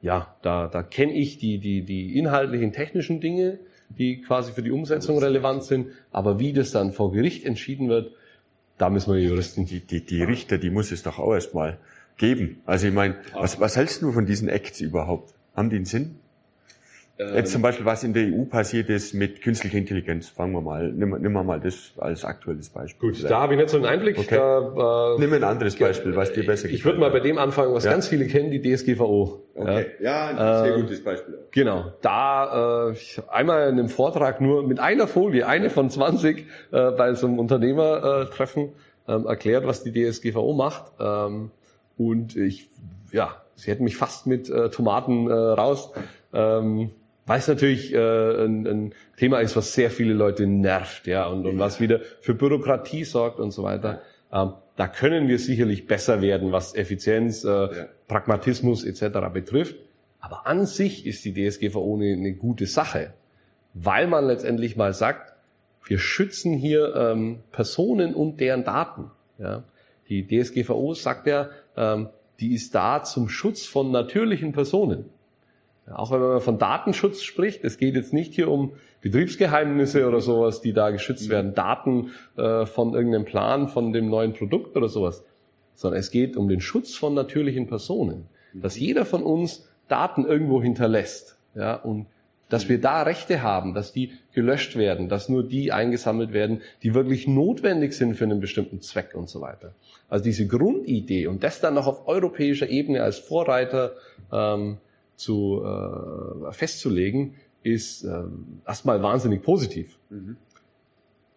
ja, 0.00 0.34
da, 0.42 0.68
da 0.68 0.82
kenne 0.82 1.14
ich 1.14 1.38
die, 1.38 1.58
die, 1.58 1.82
die 1.82 2.18
inhaltlichen, 2.18 2.72
technischen 2.72 3.20
Dinge, 3.20 3.58
die 3.88 4.20
quasi 4.20 4.52
für 4.52 4.62
die 4.62 4.70
Umsetzung 4.70 5.18
relevant 5.18 5.64
sind, 5.64 5.88
aber 6.12 6.38
wie 6.38 6.52
das 6.52 6.72
dann 6.72 6.92
vor 6.92 7.12
Gericht 7.12 7.44
entschieden 7.44 7.88
wird, 7.88 8.12
da 8.76 8.90
müssen 8.90 9.14
wir 9.14 9.20
Juristen. 9.20 9.66
Die, 9.66 9.80
die, 9.80 10.04
die 10.04 10.22
Richter, 10.22 10.58
die 10.58 10.70
muss 10.70 10.90
es 10.92 11.02
doch 11.02 11.18
auch 11.18 11.32
erstmal 11.32 11.78
geben. 12.16 12.60
Also 12.66 12.88
ich 12.88 12.92
meine, 12.92 13.16
was, 13.32 13.60
was 13.60 13.76
hältst 13.76 14.02
du 14.02 14.12
von 14.12 14.26
diesen 14.26 14.48
Acts 14.48 14.80
überhaupt? 14.80 15.32
Haben 15.54 15.70
die 15.70 15.76
einen 15.76 15.84
Sinn? 15.84 16.16
Ähm, 17.16 17.36
Jetzt 17.36 17.52
zum 17.52 17.62
Beispiel, 17.62 17.86
was 17.86 18.02
in 18.02 18.12
der 18.12 18.24
EU 18.24 18.44
passiert 18.44 18.88
ist 18.90 19.14
mit 19.14 19.40
künstlicher 19.40 19.78
Intelligenz. 19.78 20.28
Fangen 20.28 20.52
wir 20.52 20.60
mal, 20.60 20.90
nimm, 20.90 21.16
nimm 21.20 21.32
mal 21.32 21.60
das 21.60 21.92
als 21.96 22.24
aktuelles 22.24 22.70
Beispiel. 22.70 23.12
Gut, 23.12 23.30
da 23.30 23.40
habe 23.40 23.54
ich 23.54 23.60
nicht 23.60 23.70
so 23.70 23.76
einen 23.76 23.86
Einblick. 23.86 24.18
Okay. 24.18 24.34
Da, 24.36 25.14
äh, 25.14 25.20
nimm 25.20 25.32
ein 25.32 25.44
anderes 25.44 25.76
Beispiel, 25.76 26.16
was 26.16 26.32
dir 26.32 26.44
besser 26.44 26.62
gefällt. 26.64 26.74
Ich 26.74 26.84
würde 26.84 26.98
mal 26.98 27.10
bei 27.10 27.20
dem 27.20 27.38
anfangen, 27.38 27.72
was 27.72 27.84
ja? 27.84 27.92
ganz 27.92 28.08
viele 28.08 28.26
kennen, 28.26 28.50
die 28.50 28.60
DSGVO. 28.60 29.42
Okay, 29.54 29.86
ja, 30.00 30.10
ja 30.10 30.26
ein 30.30 30.64
sehr 30.64 30.76
äh, 30.76 30.80
gutes 30.80 31.04
Beispiel. 31.04 31.38
Genau, 31.52 31.92
da 32.00 32.88
äh, 32.88 32.92
ich 32.94 33.20
einmal 33.28 33.68
in 33.68 33.78
einem 33.78 33.88
Vortrag 33.88 34.40
nur 34.40 34.66
mit 34.66 34.80
einer 34.80 35.06
Folie, 35.06 35.46
eine 35.46 35.70
von 35.70 35.90
20, 35.90 36.46
äh, 36.72 36.90
bei 36.90 37.14
so 37.14 37.28
einem 37.28 37.38
Unternehmertreffen 37.38 38.70
ähm, 39.06 39.26
erklärt, 39.26 39.68
was 39.68 39.84
die 39.84 39.92
DSGVO 39.92 40.52
macht. 40.52 40.90
Ähm, 40.98 41.52
und 41.96 42.34
ich, 42.36 42.70
ja, 43.12 43.36
sie 43.54 43.70
hätten 43.70 43.84
mich 43.84 43.96
fast 43.96 44.26
mit 44.26 44.50
äh, 44.50 44.70
Tomaten 44.70 45.30
äh, 45.30 45.32
raus. 45.32 45.92
Ähm, 46.32 46.90
weil 47.26 47.38
es 47.38 47.48
natürlich 47.48 47.94
äh, 47.94 47.98
ein, 47.98 48.66
ein 48.66 48.94
Thema 49.16 49.40
ist, 49.40 49.56
was 49.56 49.72
sehr 49.72 49.90
viele 49.90 50.14
Leute 50.14 50.46
nervt, 50.46 51.06
ja, 51.06 51.26
und, 51.26 51.46
und 51.46 51.58
was 51.58 51.80
wieder 51.80 52.00
für 52.20 52.34
Bürokratie 52.34 53.04
sorgt 53.04 53.40
und 53.40 53.50
so 53.50 53.62
weiter. 53.62 54.02
Ähm, 54.32 54.52
da 54.76 54.88
können 54.88 55.28
wir 55.28 55.38
sicherlich 55.38 55.86
besser 55.86 56.20
werden, 56.20 56.52
was 56.52 56.74
Effizienz, 56.74 57.44
äh, 57.44 57.48
ja. 57.48 57.68
Pragmatismus 58.08 58.84
etc. 58.84 59.18
betrifft. 59.32 59.76
Aber 60.20 60.46
an 60.46 60.66
sich 60.66 61.06
ist 61.06 61.24
die 61.24 61.32
DSGVO 61.32 61.96
eine, 61.96 62.12
eine 62.12 62.34
gute 62.34 62.66
Sache, 62.66 63.12
weil 63.74 64.06
man 64.06 64.26
letztendlich 64.26 64.76
mal 64.76 64.92
sagt, 64.92 65.34
wir 65.86 65.98
schützen 65.98 66.54
hier 66.54 66.94
ähm, 66.96 67.40
Personen 67.52 68.14
und 68.14 68.40
deren 68.40 68.64
Daten. 68.64 69.10
Ja. 69.38 69.64
Die 70.08 70.26
DSGVO 70.26 70.94
sagt 70.94 71.26
ja, 71.26 71.50
ähm, 71.76 72.08
die 72.40 72.54
ist 72.54 72.74
da 72.74 73.02
zum 73.02 73.28
Schutz 73.28 73.64
von 73.66 73.90
natürlichen 73.90 74.52
Personen. 74.52 75.10
Auch 75.92 76.10
wenn 76.10 76.20
man 76.20 76.40
von 76.40 76.58
Datenschutz 76.58 77.22
spricht, 77.22 77.62
es 77.64 77.76
geht 77.76 77.94
jetzt 77.94 78.12
nicht 78.12 78.32
hier 78.32 78.50
um 78.50 78.72
Betriebsgeheimnisse 79.02 80.08
oder 80.08 80.20
sowas, 80.20 80.62
die 80.62 80.72
da 80.72 80.90
geschützt 80.90 81.28
werden, 81.28 81.54
Daten 81.54 82.12
äh, 82.36 82.64
von 82.64 82.94
irgendeinem 82.94 83.26
Plan, 83.26 83.68
von 83.68 83.92
dem 83.92 84.08
neuen 84.08 84.32
Produkt 84.32 84.76
oder 84.76 84.88
sowas, 84.88 85.24
sondern 85.74 86.00
es 86.00 86.10
geht 86.10 86.36
um 86.36 86.48
den 86.48 86.60
Schutz 86.60 86.94
von 86.94 87.12
natürlichen 87.12 87.66
Personen. 87.66 88.26
Dass 88.54 88.78
jeder 88.78 89.04
von 89.04 89.22
uns 89.22 89.68
Daten 89.88 90.24
irgendwo 90.24 90.62
hinterlässt, 90.62 91.36
ja, 91.54 91.74
und 91.74 92.06
dass 92.48 92.68
wir 92.68 92.80
da 92.80 93.02
Rechte 93.02 93.42
haben, 93.42 93.74
dass 93.74 93.92
die 93.92 94.12
gelöscht 94.32 94.76
werden, 94.76 95.08
dass 95.08 95.28
nur 95.28 95.42
die 95.42 95.72
eingesammelt 95.72 96.32
werden, 96.32 96.62
die 96.82 96.94
wirklich 96.94 97.26
notwendig 97.26 97.94
sind 97.94 98.14
für 98.14 98.24
einen 98.24 98.40
bestimmten 98.40 98.80
Zweck 98.80 99.14
und 99.14 99.28
so 99.28 99.40
weiter. 99.40 99.74
Also 100.08 100.24
diese 100.24 100.46
Grundidee 100.46 101.26
und 101.26 101.42
das 101.42 101.60
dann 101.60 101.74
noch 101.74 101.86
auf 101.86 102.06
europäischer 102.06 102.68
Ebene 102.68 103.02
als 103.02 103.18
Vorreiter 103.18 103.94
ähm, 104.32 104.78
zu 105.16 105.62
äh, 105.64 106.52
festzulegen, 106.52 107.34
ist 107.62 108.04
äh, 108.04 108.24
erstmal 108.66 109.02
wahnsinnig 109.02 109.42
positiv. 109.42 109.98
Mhm. 110.10 110.36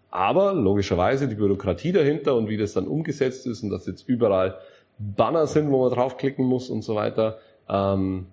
Aber 0.09 0.53
logischerweise 0.53 1.27
die 1.27 1.35
Bürokratie 1.35 1.91
dahinter 1.91 2.35
und 2.35 2.49
wie 2.49 2.57
das 2.57 2.73
dann 2.73 2.87
umgesetzt 2.87 3.45
ist 3.45 3.63
und 3.63 3.69
dass 3.69 3.85
jetzt 3.87 4.07
überall 4.07 4.57
Banner 4.97 5.47
sind, 5.47 5.69
wo 5.69 5.83
man 5.83 5.93
draufklicken 5.93 6.45
muss 6.45 6.69
und 6.69 6.81
so 6.81 6.95
weiter, 6.95 7.39
ähm, 7.69 8.27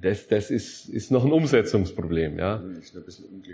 das, 0.00 0.28
das 0.28 0.50
ist, 0.50 0.88
ist 0.88 1.10
noch 1.10 1.24
ein 1.24 1.32
Umsetzungsproblem. 1.32 2.38
Ja? 2.38 2.62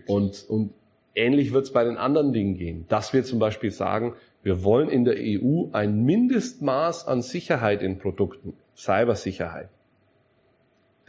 Und, 0.07 0.45
und 0.49 0.73
ähnlich 1.15 1.53
wird 1.53 1.65
es 1.65 1.73
bei 1.73 1.85
den 1.85 1.97
anderen 1.97 2.33
Dingen 2.33 2.55
gehen, 2.55 2.87
dass 2.89 3.13
wir 3.13 3.25
zum 3.25 3.39
Beispiel 3.39 3.71
sagen, 3.71 4.15
wir 4.43 4.65
wollen 4.65 4.89
in 4.89 5.05
der 5.05 5.17
EU 5.19 5.67
ein 5.73 6.05
Mindestmaß 6.05 7.07
an 7.07 7.21
Sicherheit 7.21 7.83
in 7.83 7.99
Produkten, 7.99 8.55
Cybersicherheit. 8.77 9.69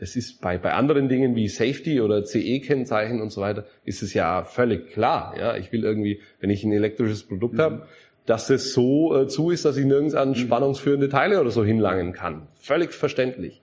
Das 0.01 0.15
ist 0.15 0.41
bei, 0.41 0.57
bei 0.57 0.73
anderen 0.73 1.09
Dingen 1.09 1.35
wie 1.35 1.47
Safety 1.47 2.01
oder 2.01 2.25
CE-Kennzeichen 2.25 3.21
und 3.21 3.31
so 3.31 3.41
weiter, 3.41 3.65
ist 3.85 4.01
es 4.01 4.15
ja 4.15 4.43
völlig 4.45 4.93
klar. 4.93 5.35
Ja, 5.37 5.55
ich 5.55 5.71
will 5.71 5.83
irgendwie, 5.83 6.21
wenn 6.39 6.49
ich 6.49 6.63
ein 6.63 6.71
elektrisches 6.71 7.21
Produkt 7.21 7.53
mhm. 7.53 7.61
habe, 7.61 7.87
dass 8.25 8.49
es 8.49 8.73
so 8.73 9.15
äh, 9.15 9.27
zu 9.27 9.51
ist, 9.51 9.63
dass 9.63 9.77
ich 9.77 9.85
nirgends 9.85 10.15
an 10.15 10.29
mhm. 10.29 10.35
spannungsführende 10.35 11.07
Teile 11.07 11.39
oder 11.39 11.51
so 11.51 11.63
hinlangen 11.63 12.13
kann. 12.13 12.47
Völlig 12.55 12.93
verständlich. 12.93 13.61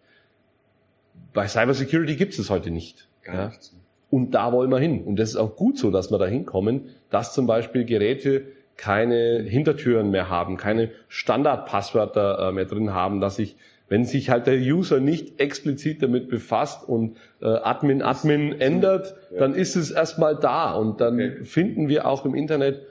Bei 1.35 1.49
Cybersecurity 1.49 2.15
gibt 2.15 2.39
es 2.39 2.51
heute 2.51 2.71
nicht. 2.71 3.09
Gar 3.25 3.35
ja. 3.35 3.49
nichts. 3.49 3.77
Und 4.09 4.31
da 4.31 4.53
wollen 4.53 4.71
wir 4.71 4.79
hin. 4.79 5.03
Und 5.03 5.19
das 5.19 5.31
ist 5.31 5.37
auch 5.37 5.57
gut 5.57 5.77
so, 5.77 5.91
dass 5.91 6.13
wir 6.13 6.19
da 6.19 6.27
hinkommen, 6.29 6.91
dass 7.11 7.35
zum 7.35 7.49
Beispiel 7.49 7.85
Geräte 7.85 8.45
keine 8.77 9.43
Hintertüren 9.43 10.13
mehr 10.13 10.31
haben, 10.31 10.57
keine 10.57 10.93
Standardpasswörter 11.09 12.51
äh, 12.51 12.53
mehr 12.53 12.67
drin 12.67 12.95
haben, 12.95 13.21
dass 13.21 13.41
ich 13.41 13.57
wenn 13.89 14.05
sich 14.05 14.31
halt 14.31 14.47
der 14.47 14.59
User 14.59 15.01
nicht 15.01 15.41
explizit 15.41 16.03
damit 16.03 16.29
befasst 16.29 16.87
und 16.89 17.17
äh, 17.41 17.47
Admin 17.47 18.03
Admin 18.03 18.61
ändert, 18.61 19.15
ja. 19.33 19.39
dann 19.39 19.55
ist 19.55 19.77
es 19.77 19.91
erstmal 19.91 20.37
da 20.37 20.75
und 20.75 21.01
dann 21.01 21.15
okay. 21.15 21.45
finden 21.45 21.89
wir 21.89 22.07
auch 22.07 22.25
im 22.25 22.35
Internet 22.35 22.83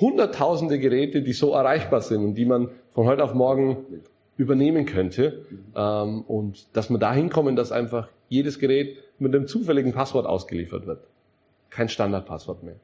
hunderttausende 0.00 0.78
Geräte, 0.78 1.22
die 1.22 1.32
so 1.32 1.52
erreichbar 1.52 2.00
sind 2.00 2.24
und 2.24 2.34
die 2.34 2.44
man 2.44 2.70
von 2.92 3.06
heute 3.06 3.24
auf 3.24 3.34
morgen 3.34 3.78
übernehmen 4.36 4.86
könnte. 4.86 5.44
Mhm. 5.50 5.58
Ähm, 5.76 6.22
und 6.22 6.76
dass 6.76 6.90
wir 6.90 6.98
da 6.98 7.12
hinkommen, 7.12 7.56
dass 7.56 7.72
einfach 7.72 8.08
jedes 8.28 8.58
Gerät 8.58 8.96
mit 9.18 9.34
einem 9.34 9.46
zufälligen 9.46 9.92
Passwort 9.92 10.26
ausgeliefert 10.26 10.86
wird. 10.86 11.04
Kein 11.68 11.88
Standardpasswort 11.88 12.62
mehr. 12.62 12.76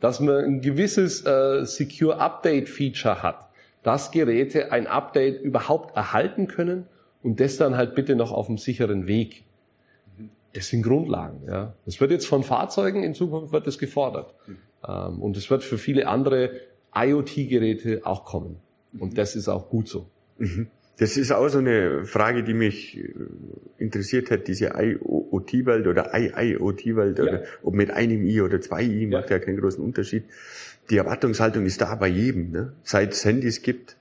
Dass 0.00 0.20
man 0.20 0.36
ein 0.36 0.60
gewisses 0.60 1.24
äh, 1.24 1.64
Secure 1.64 2.18
Update 2.18 2.68
Feature 2.68 3.22
hat, 3.22 3.48
dass 3.82 4.10
Geräte 4.10 4.72
ein 4.72 4.86
Update 4.86 5.42
überhaupt 5.42 5.96
erhalten 5.96 6.48
können 6.48 6.86
und 7.24 7.40
das 7.40 7.56
dann 7.56 7.76
halt 7.76 7.96
bitte 7.96 8.14
noch 8.14 8.30
auf 8.30 8.48
einem 8.48 8.58
sicheren 8.58 9.08
Weg. 9.08 9.42
Das 10.52 10.68
sind 10.68 10.82
Grundlagen. 10.82 11.40
Ja. 11.48 11.74
Das 11.84 12.00
wird 12.00 12.12
jetzt 12.12 12.26
von 12.26 12.44
Fahrzeugen, 12.44 13.02
in 13.02 13.14
Zukunft 13.14 13.52
wird 13.52 13.66
das 13.66 13.78
gefordert. 13.78 14.32
Mhm. 14.46 15.22
und 15.22 15.36
es 15.36 15.50
wird 15.50 15.64
für 15.64 15.78
viele 15.78 16.06
andere 16.06 16.60
IoT-Geräte 16.94 18.02
auch 18.04 18.24
kommen. 18.24 18.58
Und 18.98 19.12
mhm. 19.12 19.14
das 19.16 19.34
ist 19.34 19.48
auch 19.48 19.68
gut 19.70 19.88
so. 19.88 20.06
Mhm. 20.38 20.68
Das 20.98 21.16
ist 21.16 21.32
auch 21.32 21.48
so 21.48 21.58
eine 21.58 22.04
Frage, 22.04 22.44
die 22.44 22.54
mich 22.54 22.98
äh, 22.98 23.12
interessiert 23.78 24.30
hat, 24.30 24.46
diese 24.46 24.74
IoT-Welt 24.76 25.88
oder 25.88 26.12
IIoT-Welt, 26.14 27.18
ja. 27.18 27.24
oder 27.24 27.42
ob 27.64 27.74
mit 27.74 27.90
einem 27.90 28.24
I 28.24 28.42
oder 28.42 28.60
zwei 28.60 28.84
I, 28.84 29.06
macht 29.06 29.30
ja. 29.30 29.38
ja 29.38 29.44
keinen 29.44 29.56
großen 29.56 29.82
Unterschied. 29.82 30.24
Die 30.90 30.98
Erwartungshaltung 30.98 31.66
ist 31.66 31.80
da 31.80 31.94
bei 31.96 32.06
jedem. 32.06 32.52
Ne? 32.52 32.74
Seit 32.84 33.12
es 33.12 33.24
Handys 33.24 33.62
gibt, 33.62 33.96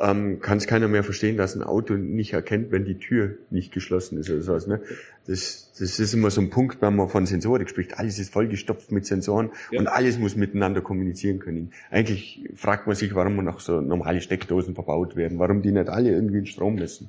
ähm, 0.00 0.40
kann 0.40 0.58
es 0.58 0.66
keiner 0.66 0.88
mehr 0.88 1.02
verstehen, 1.02 1.36
dass 1.36 1.54
ein 1.54 1.62
Auto 1.62 1.94
nicht 1.94 2.32
erkennt, 2.32 2.70
wenn 2.70 2.84
die 2.84 2.98
Tür 2.98 3.36
nicht 3.50 3.72
geschlossen 3.72 4.18
ist 4.18 4.30
oder 4.30 4.42
sowas. 4.42 4.66
Ne? 4.66 4.80
Das, 5.26 5.72
das 5.78 5.98
ist 5.98 6.12
immer 6.12 6.30
so 6.30 6.40
ein 6.40 6.50
Punkt, 6.50 6.82
wenn 6.82 6.96
man 6.96 7.08
von 7.08 7.26
Sensorik 7.26 7.70
spricht. 7.70 7.98
Alles 7.98 8.18
ist 8.18 8.32
vollgestopft 8.32 8.92
mit 8.92 9.06
Sensoren 9.06 9.50
ja. 9.70 9.80
und 9.80 9.86
alles 9.86 10.18
muss 10.18 10.36
miteinander 10.36 10.82
kommunizieren 10.82 11.38
können. 11.38 11.72
Eigentlich 11.90 12.48
fragt 12.56 12.86
man 12.86 12.94
sich, 12.94 13.14
warum 13.14 13.36
noch 13.36 13.60
so 13.60 13.80
normale 13.80 14.20
Steckdosen 14.20 14.74
verbaut 14.74 15.16
werden, 15.16 15.38
warum 15.38 15.62
die 15.62 15.72
nicht 15.72 15.88
alle 15.88 16.10
irgendwie 16.10 16.38
den 16.38 16.46
Strom 16.46 16.74
messen 16.74 17.08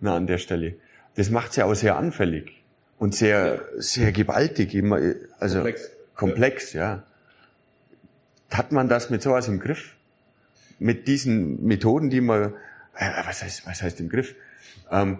Na, 0.00 0.16
an 0.16 0.26
der 0.26 0.38
Stelle. 0.38 0.74
Das 1.16 1.30
macht 1.30 1.52
sie 1.52 1.62
auch 1.62 1.74
sehr 1.74 1.96
anfällig 1.96 2.52
und 2.98 3.14
sehr, 3.14 3.54
ja. 3.54 3.60
sehr 3.78 4.12
gewaltig, 4.12 4.74
immer, 4.74 5.00
also 5.40 5.58
komplex, 5.58 5.90
komplex 6.14 6.72
ja. 6.72 6.80
ja. 6.80 7.02
Hat 8.50 8.72
man 8.72 8.88
das 8.88 9.10
mit 9.10 9.22
sowas 9.22 9.48
im 9.48 9.58
Griff? 9.58 9.97
Mit 10.78 11.08
diesen 11.08 11.64
Methoden, 11.64 12.10
die 12.10 12.20
man, 12.20 12.54
äh, 12.96 13.10
was 13.24 13.42
heißt, 13.42 13.66
was 13.66 13.82
heißt 13.82 14.00
im 14.00 14.08
Griff? 14.08 14.34
Ähm, 14.90 15.18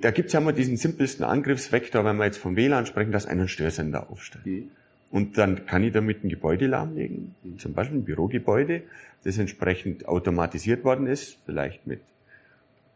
da 0.00 0.10
gibt's 0.10 0.32
ja 0.32 0.40
mal 0.40 0.52
diesen 0.52 0.76
simpelsten 0.76 1.24
Angriffsvektor, 1.24 2.04
wenn 2.04 2.16
wir 2.16 2.24
jetzt 2.24 2.38
vom 2.38 2.56
WLAN 2.56 2.86
sprechen, 2.86 3.12
dass 3.12 3.26
einen 3.26 3.48
Störsender 3.48 4.10
aufstellt. 4.10 4.46
Mhm. 4.46 4.70
Und 5.10 5.38
dann 5.38 5.66
kann 5.66 5.82
ich 5.84 5.92
damit 5.92 6.22
ein 6.22 6.28
Gebäude 6.28 6.66
lahmlegen, 6.66 7.34
zum 7.58 7.72
Beispiel 7.72 7.98
ein 7.98 8.04
Bürogebäude, 8.04 8.82
das 9.24 9.38
entsprechend 9.38 10.06
automatisiert 10.06 10.84
worden 10.84 11.06
ist, 11.06 11.38
vielleicht 11.46 11.86
mit 11.86 12.00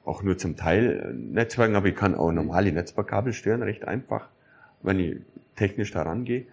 auch 0.04 0.22
nur 0.22 0.36
zum 0.36 0.56
Teil 0.56 1.14
Netzwerken, 1.14 1.76
aber 1.76 1.86
ich 1.88 1.96
kann 1.96 2.14
auch 2.14 2.32
normale 2.32 2.72
Netzwerkkabel 2.72 3.32
stören, 3.32 3.62
recht 3.62 3.86
einfach, 3.86 4.28
wenn 4.82 4.98
ich 4.98 5.16
technisch 5.56 5.92
da 5.92 6.02
rangehe 6.02 6.44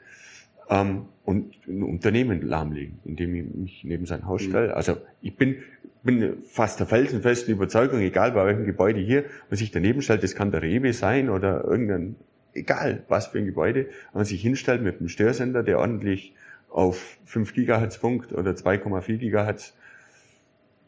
ähm, 0.69 1.05
und 1.25 1.55
ein 1.67 1.83
Unternehmen 1.83 2.41
lahmlegen, 2.41 2.99
indem 3.05 3.35
ich 3.35 3.55
mich 3.55 3.83
neben 3.83 4.05
sein 4.05 4.25
Haus 4.25 4.43
mhm. 4.43 4.49
stelle. 4.49 4.75
Also 4.75 4.97
ich 5.21 5.35
bin, 5.35 5.57
bin 6.03 6.37
fast 6.47 6.79
der 6.79 6.87
felsenfesten 6.87 7.53
Überzeugung, 7.53 7.99
egal 7.99 8.31
bei 8.31 8.45
welchem 8.45 8.65
Gebäude 8.65 8.99
hier, 8.99 9.25
was 9.49 9.59
sich 9.59 9.71
daneben 9.71 10.01
stellt, 10.01 10.23
das 10.23 10.35
kann 10.35 10.51
der 10.51 10.61
Rewe 10.61 10.93
sein 10.93 11.29
oder 11.29 11.63
irgendein, 11.63 12.15
egal 12.53 13.03
was 13.07 13.27
für 13.27 13.39
ein 13.39 13.45
Gebäude, 13.45 13.85
wenn 13.85 14.19
man 14.19 14.25
sich 14.25 14.41
hinstellt 14.41 14.81
mit 14.81 14.99
einem 14.99 15.09
Störsender, 15.09 15.61
der 15.63 15.79
ordentlich 15.79 16.33
auf 16.69 17.17
5 17.25 17.53
Gigahertz 17.53 17.95
funkt 17.95 18.31
oder 18.31 18.51
2,4 18.51 19.17
Gigahertz, 19.17 19.73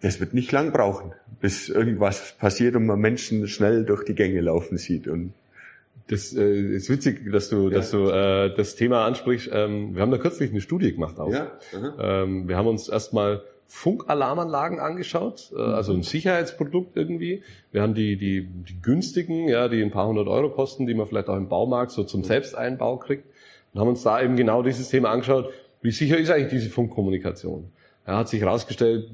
das 0.01 0.19
wird 0.19 0.33
nicht 0.33 0.51
lang 0.51 0.71
brauchen, 0.71 1.13
bis 1.39 1.69
irgendwas 1.69 2.35
passiert 2.39 2.75
und 2.75 2.87
man 2.87 2.99
Menschen 2.99 3.47
schnell 3.47 3.85
durch 3.85 4.03
die 4.03 4.15
Gänge 4.15 4.41
laufen 4.41 4.77
sieht 4.77 5.07
und 5.07 5.33
das 6.07 6.33
äh, 6.35 6.75
ist 6.75 6.89
witzig, 6.89 7.31
dass 7.31 7.49
du, 7.49 7.69
ja. 7.69 7.75
dass 7.75 7.91
du 7.91 8.09
äh, 8.09 8.53
das 8.55 8.75
Thema 8.75 9.05
ansprichst. 9.05 9.49
Ähm, 9.51 9.95
wir 9.95 10.01
haben 10.01 10.11
da 10.11 10.17
kürzlich 10.17 10.51
eine 10.51 10.61
Studie 10.61 10.93
gemacht 10.93 11.19
auch. 11.19 11.31
Ja. 11.31 11.51
Ähm, 11.99 12.47
wir 12.47 12.57
haben 12.57 12.67
uns 12.67 12.89
erstmal 12.89 13.43
Funkalarmanlagen 13.67 14.79
angeschaut, 14.79 15.51
äh, 15.51 15.55
mhm. 15.55 15.73
also 15.73 15.93
ein 15.93 16.03
Sicherheitsprodukt 16.03 16.97
irgendwie. 16.97 17.41
Wir 17.71 17.81
haben 17.81 17.93
die, 17.93 18.17
die, 18.17 18.45
die 18.45 18.81
günstigen, 18.81 19.47
ja, 19.47 19.69
die 19.69 19.81
ein 19.81 19.91
paar 19.91 20.07
hundert 20.07 20.27
Euro 20.27 20.49
kosten, 20.49 20.87
die 20.87 20.93
man 20.93 21.07
vielleicht 21.07 21.29
auch 21.29 21.37
im 21.37 21.47
Baumarkt 21.47 21.91
so 21.91 22.03
zum 22.03 22.19
mhm. 22.19 22.25
Selbsteinbau 22.25 22.97
kriegt. 22.97 23.25
Und 23.73 23.79
haben 23.79 23.87
uns 23.87 24.03
da 24.03 24.21
eben 24.21 24.35
genau 24.35 24.61
dieses 24.61 24.89
Thema 24.89 25.09
angeschaut. 25.09 25.51
Wie 25.81 25.91
sicher 25.91 26.17
ist 26.17 26.29
eigentlich 26.29 26.49
diese 26.49 26.69
Funkkommunikation? 26.69 27.69
Ja, 28.05 28.17
hat 28.17 28.27
sich 28.27 28.41
herausgestellt, 28.41 29.09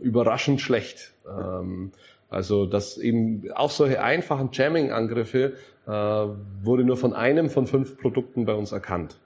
überraschend 0.00 0.60
schlecht. 0.60 1.12
Ähm, 1.28 1.92
also 2.28 2.66
dass 2.66 2.98
eben 2.98 3.44
auch 3.54 3.70
solche 3.70 4.02
einfachen 4.02 4.48
Jamming-Angriffe 4.52 5.52
wurde 5.84 6.84
nur 6.84 6.96
von 6.96 7.12
einem 7.12 7.50
von 7.50 7.66
fünf 7.66 7.98
Produkten 7.98 8.44
bei 8.44 8.54
uns 8.54 8.70
erkannt. 8.70 9.16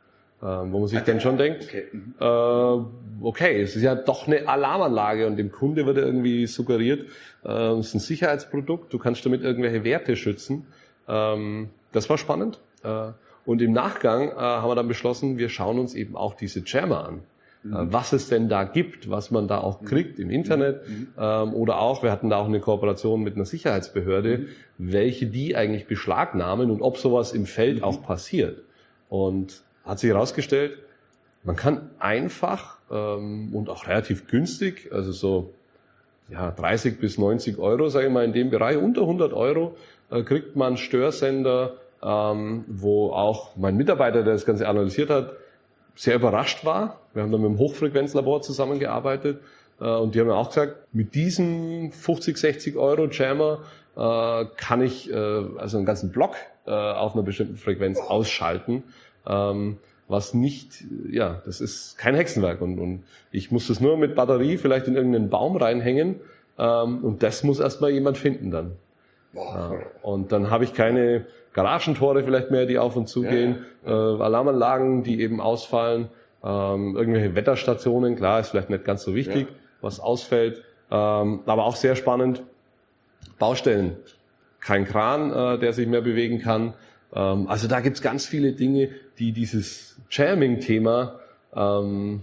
Äh, 0.42 0.44
wo 0.44 0.80
man 0.80 0.88
sich 0.88 0.98
okay. 0.98 1.12
dann 1.12 1.20
schon 1.20 1.38
denkt, 1.38 1.64
okay. 1.64 1.84
Mhm. 1.92 2.14
äh, 2.20 3.24
okay, 3.26 3.62
es 3.62 3.74
ist 3.74 3.82
ja 3.82 3.94
doch 3.94 4.26
eine 4.26 4.46
Alarmanlage 4.46 5.26
und 5.26 5.36
dem 5.36 5.50
Kunde 5.50 5.86
wird 5.86 5.96
irgendwie 5.96 6.46
suggeriert, 6.46 7.08
äh, 7.42 7.50
es 7.50 7.88
ist 7.88 7.94
ein 7.94 8.00
Sicherheitsprodukt, 8.00 8.92
du 8.92 8.98
kannst 8.98 9.24
damit 9.24 9.42
irgendwelche 9.42 9.82
Werte 9.82 10.14
schützen. 10.14 10.66
Ähm, 11.08 11.70
das 11.92 12.10
war 12.10 12.18
spannend. 12.18 12.60
Äh, 12.82 13.12
und 13.46 13.62
im 13.62 13.72
Nachgang 13.72 14.28
äh, 14.28 14.34
haben 14.34 14.68
wir 14.68 14.74
dann 14.74 14.88
beschlossen, 14.88 15.38
wir 15.38 15.48
schauen 15.48 15.78
uns 15.78 15.94
eben 15.94 16.16
auch 16.16 16.34
diese 16.34 16.62
Jammer 16.66 17.08
an. 17.08 17.20
Äh, 17.72 17.84
mhm. 17.84 17.92
was 17.92 18.12
es 18.12 18.28
denn 18.28 18.48
da 18.48 18.64
gibt, 18.64 19.10
was 19.10 19.30
man 19.30 19.48
da 19.48 19.58
auch 19.58 19.82
kriegt 19.82 20.18
im 20.18 20.30
Internet 20.30 20.88
mhm. 20.88 21.08
ähm, 21.18 21.54
oder 21.54 21.80
auch, 21.80 22.02
wir 22.02 22.12
hatten 22.12 22.30
da 22.30 22.36
auch 22.36 22.46
eine 22.46 22.60
Kooperation 22.60 23.22
mit 23.22 23.34
einer 23.34 23.44
Sicherheitsbehörde, 23.44 24.38
mhm. 24.38 24.92
welche 24.92 25.26
die 25.26 25.56
eigentlich 25.56 25.86
beschlagnahmen 25.86 26.70
und 26.70 26.80
ob 26.82 26.98
sowas 26.98 27.32
im 27.32 27.46
Feld 27.46 27.82
auch 27.82 28.02
passiert. 28.02 28.62
Und 29.08 29.62
hat 29.84 29.98
sich 29.98 30.10
herausgestellt, 30.10 30.78
man 31.44 31.56
kann 31.56 31.90
einfach 31.98 32.78
ähm, 32.90 33.50
und 33.52 33.68
auch 33.68 33.86
relativ 33.86 34.28
günstig, 34.28 34.90
also 34.92 35.12
so 35.12 35.54
ja, 36.28 36.50
30 36.50 36.98
bis 36.98 37.18
90 37.18 37.58
Euro, 37.58 37.88
sage 37.88 38.06
ich 38.06 38.12
mal, 38.12 38.24
in 38.24 38.32
dem 38.32 38.50
Bereich, 38.50 38.76
unter 38.76 39.02
100 39.02 39.32
Euro, 39.32 39.76
äh, 40.10 40.22
kriegt 40.22 40.56
man 40.56 40.76
Störsender, 40.76 41.74
ähm, 42.02 42.64
wo 42.68 43.10
auch 43.10 43.56
mein 43.56 43.76
Mitarbeiter, 43.76 44.22
der 44.22 44.34
das 44.34 44.44
Ganze 44.44 44.68
analysiert 44.68 45.10
hat, 45.10 45.32
sehr 45.96 46.14
überrascht 46.14 46.64
war. 46.64 47.00
Wir 47.14 47.22
haben 47.22 47.32
da 47.32 47.38
mit 47.38 47.46
dem 47.46 47.58
Hochfrequenzlabor 47.58 48.42
zusammengearbeitet 48.42 49.40
äh, 49.80 49.84
und 49.88 50.14
die 50.14 50.20
haben 50.20 50.30
auch 50.30 50.48
gesagt, 50.48 50.76
mit 50.92 51.14
diesem 51.14 51.90
50, 51.90 52.36
60 52.36 52.76
Euro 52.76 53.08
Jammer 53.08 53.60
äh, 53.96 54.44
kann 54.56 54.82
ich 54.82 55.10
äh, 55.10 55.14
also 55.14 55.78
einen 55.78 55.86
ganzen 55.86 56.12
Block 56.12 56.36
äh, 56.66 56.70
auf 56.70 57.14
einer 57.14 57.22
bestimmten 57.22 57.56
Frequenz 57.56 57.98
ausschalten. 57.98 58.84
Ähm, 59.26 59.78
was 60.08 60.34
nicht, 60.34 60.84
ja, 61.10 61.42
das 61.46 61.60
ist 61.60 61.98
kein 61.98 62.14
Hexenwerk 62.14 62.60
und, 62.60 62.78
und 62.78 63.02
ich 63.32 63.50
muss 63.50 63.66
das 63.66 63.80
nur 63.80 63.96
mit 63.96 64.14
Batterie 64.14 64.56
vielleicht 64.56 64.86
in 64.86 64.94
irgendeinen 64.94 65.30
Baum 65.30 65.56
reinhängen 65.56 66.20
ähm, 66.58 67.04
und 67.04 67.24
das 67.24 67.42
muss 67.42 67.58
erstmal 67.58 67.90
jemand 67.90 68.16
finden 68.16 68.52
dann. 68.52 68.72
Boah. 69.32 69.80
Und 70.02 70.30
dann 70.30 70.50
habe 70.50 70.64
ich 70.64 70.74
keine 70.74 71.26
Garagentore 71.56 72.22
vielleicht 72.22 72.50
mehr, 72.50 72.66
die 72.66 72.78
auf 72.78 72.96
und 72.96 73.08
zu 73.08 73.22
gehen, 73.22 73.64
ja. 73.84 73.90
Äh, 73.90 74.22
Alarmanlagen, 74.22 75.02
die 75.02 75.22
eben 75.22 75.40
ausfallen, 75.40 76.08
ähm, 76.44 76.94
irgendwelche 76.96 77.34
Wetterstationen, 77.34 78.14
klar, 78.14 78.40
ist 78.40 78.50
vielleicht 78.50 78.68
nicht 78.68 78.84
ganz 78.84 79.02
so 79.02 79.14
wichtig, 79.14 79.48
ja. 79.48 79.54
was 79.80 79.98
ausfällt, 79.98 80.62
ähm, 80.90 81.40
aber 81.46 81.64
auch 81.64 81.76
sehr 81.76 81.96
spannend, 81.96 82.42
Baustellen, 83.38 83.96
kein 84.60 84.84
Kran, 84.84 85.32
äh, 85.32 85.58
der 85.58 85.72
sich 85.72 85.88
mehr 85.88 86.02
bewegen 86.02 86.42
kann. 86.42 86.74
Ähm, 87.14 87.48
also 87.48 87.68
da 87.68 87.80
gibt's 87.80 88.02
ganz 88.02 88.26
viele 88.26 88.52
Dinge, 88.52 88.90
die 89.18 89.32
dieses 89.32 89.96
Jamming-Thema 90.10 91.20
ähm, 91.54 92.20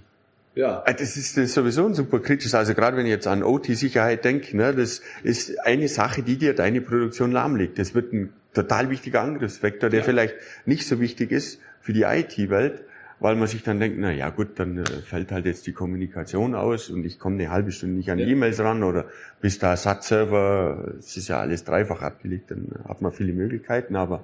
ja. 0.55 0.83
Äh, 0.85 0.93
das 0.93 1.17
ist, 1.17 1.35
das 1.35 1.45
ist 1.45 1.53
sowieso 1.55 1.87
ein 1.87 1.95
super 1.95 2.19
kritisches. 2.19 2.53
Also 2.53 2.75
gerade 2.75 2.95
wenn 2.95 3.07
ich 3.07 3.11
jetzt 3.11 3.25
an 3.25 3.41
OT-Sicherheit 3.41 4.23
denke, 4.23 4.55
ne, 4.55 4.75
das 4.75 5.01
ist 5.23 5.59
eine 5.65 5.87
Sache, 5.87 6.21
die 6.21 6.37
dir 6.37 6.53
deine 6.53 6.81
Produktion 6.81 7.31
lahmlegt. 7.31 7.79
Das 7.79 7.95
wird 7.95 8.13
ein 8.13 8.31
total 8.53 8.89
wichtiger 8.89 9.21
Angriffsvektor, 9.21 9.89
der 9.89 9.99
ja. 9.99 10.05
vielleicht 10.05 10.35
nicht 10.65 10.87
so 10.87 10.99
wichtig 10.99 11.31
ist 11.31 11.59
für 11.81 11.93
die 11.93 12.03
IT-Welt, 12.03 12.83
weil 13.19 13.35
man 13.35 13.47
sich 13.47 13.63
dann 13.63 13.79
denkt, 13.79 13.97
na 13.99 14.11
ja 14.11 14.29
gut, 14.29 14.59
dann 14.59 14.77
äh, 14.77 14.85
fällt 14.85 15.31
halt 15.31 15.45
jetzt 15.45 15.65
die 15.67 15.73
Kommunikation 15.73 16.55
aus 16.55 16.89
und 16.89 17.05
ich 17.05 17.19
komme 17.19 17.35
eine 17.35 17.49
halbe 17.49 17.71
Stunde 17.71 17.95
nicht 17.95 18.11
an 18.11 18.19
ja. 18.19 18.27
E-Mails 18.27 18.59
ran 18.59 18.83
oder 18.83 19.05
bis 19.41 19.59
da 19.59 19.75
SAT-Server, 19.75 20.95
es 20.99 21.17
ist 21.17 21.29
ja 21.29 21.39
alles 21.39 21.63
dreifach 21.63 22.01
abgelegt, 22.01 22.51
dann 22.51 22.67
hat 22.87 23.01
man 23.01 23.11
viele 23.11 23.33
Möglichkeiten, 23.33 23.95
aber 23.95 24.23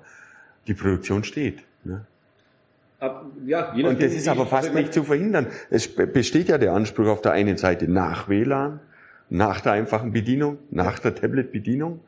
die 0.67 0.73
Produktion 0.73 1.23
steht. 1.23 1.63
Ne? 1.83 2.05
Ab, 2.99 3.25
ja, 3.45 3.71
und 3.71 4.01
das 4.01 4.13
ist 4.13 4.27
aber 4.27 4.45
fast 4.45 4.73
nicht 4.73 4.93
zu 4.93 5.03
verhindern. 5.03 5.47
Es 5.69 5.87
besteht 5.87 6.49
ja 6.49 6.57
der 6.57 6.73
Anspruch 6.73 7.07
auf 7.07 7.21
der 7.21 7.31
einen 7.31 7.55
Seite 7.55 7.89
nach 7.89 8.27
WLAN, 8.27 8.81
nach 9.29 9.61
der 9.61 9.71
einfachen 9.71 10.11
Bedienung, 10.11 10.57
nach 10.69 10.99
der 10.99 11.15
Tablet-Bedienung. 11.15 12.01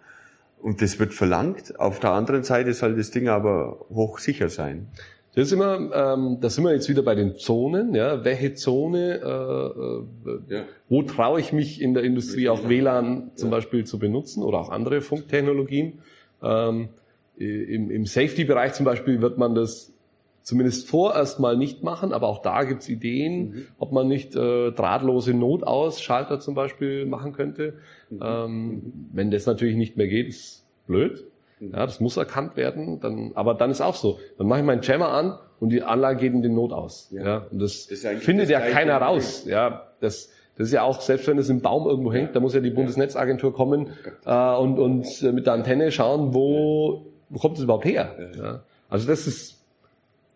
Und 0.61 0.81
das 0.81 0.99
wird 0.99 1.13
verlangt. 1.13 1.79
Auf 1.79 1.99
der 1.99 2.11
anderen 2.11 2.43
Seite 2.43 2.73
soll 2.73 2.95
das 2.95 3.11
Ding 3.11 3.27
aber 3.27 3.85
hochsicher 3.89 4.49
sein. 4.49 4.87
Das 5.33 5.47
ist 5.47 5.53
immer, 5.53 5.75
ähm, 5.93 6.37
da 6.41 6.49
sind 6.49 6.65
wir 6.65 6.73
jetzt 6.73 6.89
wieder 6.89 7.03
bei 7.03 7.15
den 7.15 7.37
Zonen. 7.37 7.95
Ja, 7.95 8.25
welche 8.25 8.53
Zone, 8.53 9.21
äh, 9.23 10.29
äh, 10.29 10.55
ja. 10.55 10.65
wo 10.89 11.03
traue 11.03 11.39
ich 11.39 11.53
mich 11.53 11.81
in 11.81 11.93
der 11.93 12.03
Industrie 12.03 12.49
auch 12.49 12.67
WLAN 12.67 13.31
zum 13.35 13.49
ja. 13.49 13.57
Beispiel 13.57 13.85
zu 13.85 13.97
benutzen 13.97 14.43
oder 14.43 14.59
auch 14.59 14.69
andere 14.69 14.99
Funktechnologien? 14.99 15.99
Ähm, 16.43 16.89
Im 17.37 17.89
im 17.89 18.05
Safety-Bereich 18.05 18.73
zum 18.73 18.85
Beispiel 18.85 19.21
wird 19.21 19.37
man 19.37 19.55
das 19.55 19.93
zumindest 20.41 20.87
vorerst 20.87 21.39
mal 21.39 21.57
nicht 21.57 21.83
machen, 21.83 22.13
aber 22.13 22.27
auch 22.27 22.41
da 22.41 22.63
gibt's 22.63 22.89
Ideen, 22.89 23.41
mhm. 23.41 23.67
ob 23.77 23.91
man 23.91 24.07
nicht 24.07 24.35
äh, 24.35 24.71
drahtlose 24.71 25.33
Notausschalter 25.33 26.39
zum 26.39 26.55
Beispiel 26.55 27.05
machen 27.05 27.33
könnte. 27.33 27.75
Mhm. 28.09 28.19
Ähm, 28.23 28.93
wenn 29.13 29.31
das 29.31 29.45
natürlich 29.45 29.75
nicht 29.75 29.97
mehr 29.97 30.07
geht, 30.07 30.27
ist 30.27 30.65
blöd. 30.87 31.25
Mhm. 31.59 31.71
Ja, 31.73 31.85
das 31.85 31.99
muss 31.99 32.17
erkannt 32.17 32.57
werden. 32.57 32.99
Dann, 32.99 33.31
aber 33.35 33.53
dann 33.53 33.71
ist 33.71 33.81
auch 33.81 33.95
so. 33.95 34.19
Dann 34.37 34.47
mache 34.47 34.59
ich 34.59 34.65
meinen 34.65 34.81
Jammer 34.81 35.09
an 35.09 35.37
und 35.59 35.69
die 35.69 35.83
Anlage 35.83 36.19
geht 36.19 36.33
in 36.33 36.41
den 36.41 36.55
Not 36.55 36.73
aus. 36.73 37.09
Ja. 37.11 37.23
ja 37.23 37.37
und 37.51 37.59
das, 37.61 37.87
das 37.87 38.05
findet 38.23 38.49
ja 38.49 38.59
keiner 38.59 38.97
raus. 38.97 39.45
Ja, 39.45 39.87
das 39.99 40.31
Das 40.57 40.67
ist 40.67 40.73
ja 40.73 40.83
auch, 40.83 41.01
selbst 41.01 41.27
wenn 41.27 41.37
es 41.37 41.49
im 41.49 41.61
Baum 41.61 41.87
irgendwo 41.87 42.11
hängt, 42.11 42.35
da 42.35 42.39
muss 42.39 42.53
ja 42.53 42.59
die 42.59 42.71
Bundesnetzagentur 42.71 43.53
kommen 43.53 43.89
äh, 44.25 44.55
und, 44.55 44.79
und 44.79 45.21
mit 45.33 45.45
der 45.45 45.53
Antenne 45.53 45.91
schauen, 45.91 46.33
wo, 46.33 47.05
wo 47.29 47.39
kommt 47.39 47.57
es 47.57 47.63
überhaupt 47.63 47.85
her. 47.85 48.31
Ja. 48.37 48.63
Also 48.89 49.07
das 49.07 49.27
ist 49.27 49.60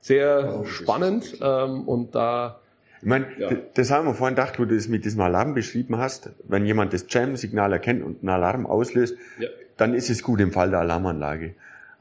sehr 0.06 0.64
spannend 0.66 1.38
ähm, 1.42 1.82
und 1.88 2.14
da 2.14 2.60
ich 3.02 3.08
meine, 3.08 3.28
ja. 3.38 3.52
das 3.74 3.92
haben 3.92 4.08
wir 4.08 4.14
vorhin 4.14 4.36
gedacht, 4.36 4.60
wo 4.60 4.66
du 4.66 4.76
das 4.76 4.88
mit 4.88 5.06
diesem 5.06 5.22
Alarm 5.22 5.54
beschrieben 5.54 5.98
hast. 5.98 6.32
Wenn 6.48 6.66
jemand 6.66 6.94
das 6.94 7.06
Jam-Signal 7.10 7.72
erkennt 7.74 8.04
und 8.04 8.22
einen 8.22 8.30
Alarm 8.30 8.66
auslöst, 8.66 9.16
ja. 9.40 9.48
dann 9.78 9.94
ist 9.94 10.10
es 10.10 10.24
gut 10.24 10.40
im 10.42 10.52
Fall 10.52 10.72
der 10.72 10.80
Alarmanlage. 10.80 11.54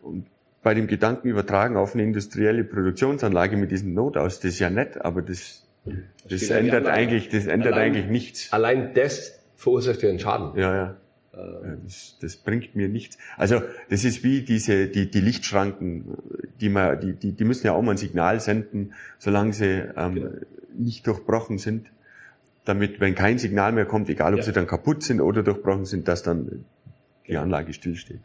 Und 0.03 0.27
bei 0.63 0.73
dem 0.73 0.87
Gedanken 0.87 1.29
übertragen 1.29 1.77
auf 1.77 1.95
eine 1.95 2.05
industrielle 2.05 2.65
Produktionsanlage 2.65 3.57
mit 3.57 3.71
diesem 3.71 3.93
Notaus, 3.93 4.41
das 4.41 4.53
ist 4.53 4.59
ja 4.61 4.71
nett, 4.71 5.03
aber 5.03 5.21
das, 5.21 5.67
das, 5.85 5.95
das 6.29 6.51
ändert 6.51 6.87
eigentlich, 6.87 7.29
das 7.29 7.47
ändert 7.47 7.75
allein, 7.75 7.93
eigentlich 7.93 8.07
nichts. 8.07 8.53
Allein 8.53 8.95
das 8.95 9.39
verursacht 9.57 10.03
ja 10.03 10.09
einen 10.09 10.21
Schaden. 10.21 10.59
Ja, 10.59 10.75
ja. 10.75 10.97
Ähm. 11.37 11.81
Das, 11.85 12.17
das 12.21 12.37
bringt 12.37 12.77
mir 12.77 12.89
nichts. 12.89 13.19
Also 13.37 13.63
das 13.91 14.05
ist 14.05 14.23
wie 14.25 14.43
diese 14.43 14.89
die, 14.89 15.11
die 15.11 15.21
Lichtschranken, 15.21 16.17
die 16.61 16.69
man, 16.69 17.01
die, 17.01 17.15
die, 17.15 17.33
die 17.33 17.45
müssen 17.45 17.67
ja 17.67 17.73
auch 17.73 17.83
mal 17.83 17.93
ein 17.93 17.97
Signal 17.97 18.41
senden, 18.41 18.93
solange 19.19 19.53
sie 19.53 19.85
ähm, 19.97 20.15
genau 20.15 20.31
nicht 20.77 21.07
durchbrochen 21.07 21.59
sind, 21.59 21.91
damit, 22.65 23.01
wenn 23.01 23.15
kein 23.15 23.39
Signal 23.39 23.73
mehr 23.73 23.87
kommt, 23.87 24.09
egal 24.09 24.35
ob 24.35 24.41
ja. 24.41 24.45
sie 24.45 24.53
dann 24.53 24.67
kaputt 24.67 25.03
sind 25.03 25.21
oder 25.21 25.43
durchbrochen 25.43 25.85
sind, 25.85 26.09
dass 26.09 26.23
dann 26.23 26.65
die 27.27 27.37
Anlage 27.37 27.73
stillsteht. 27.73 28.21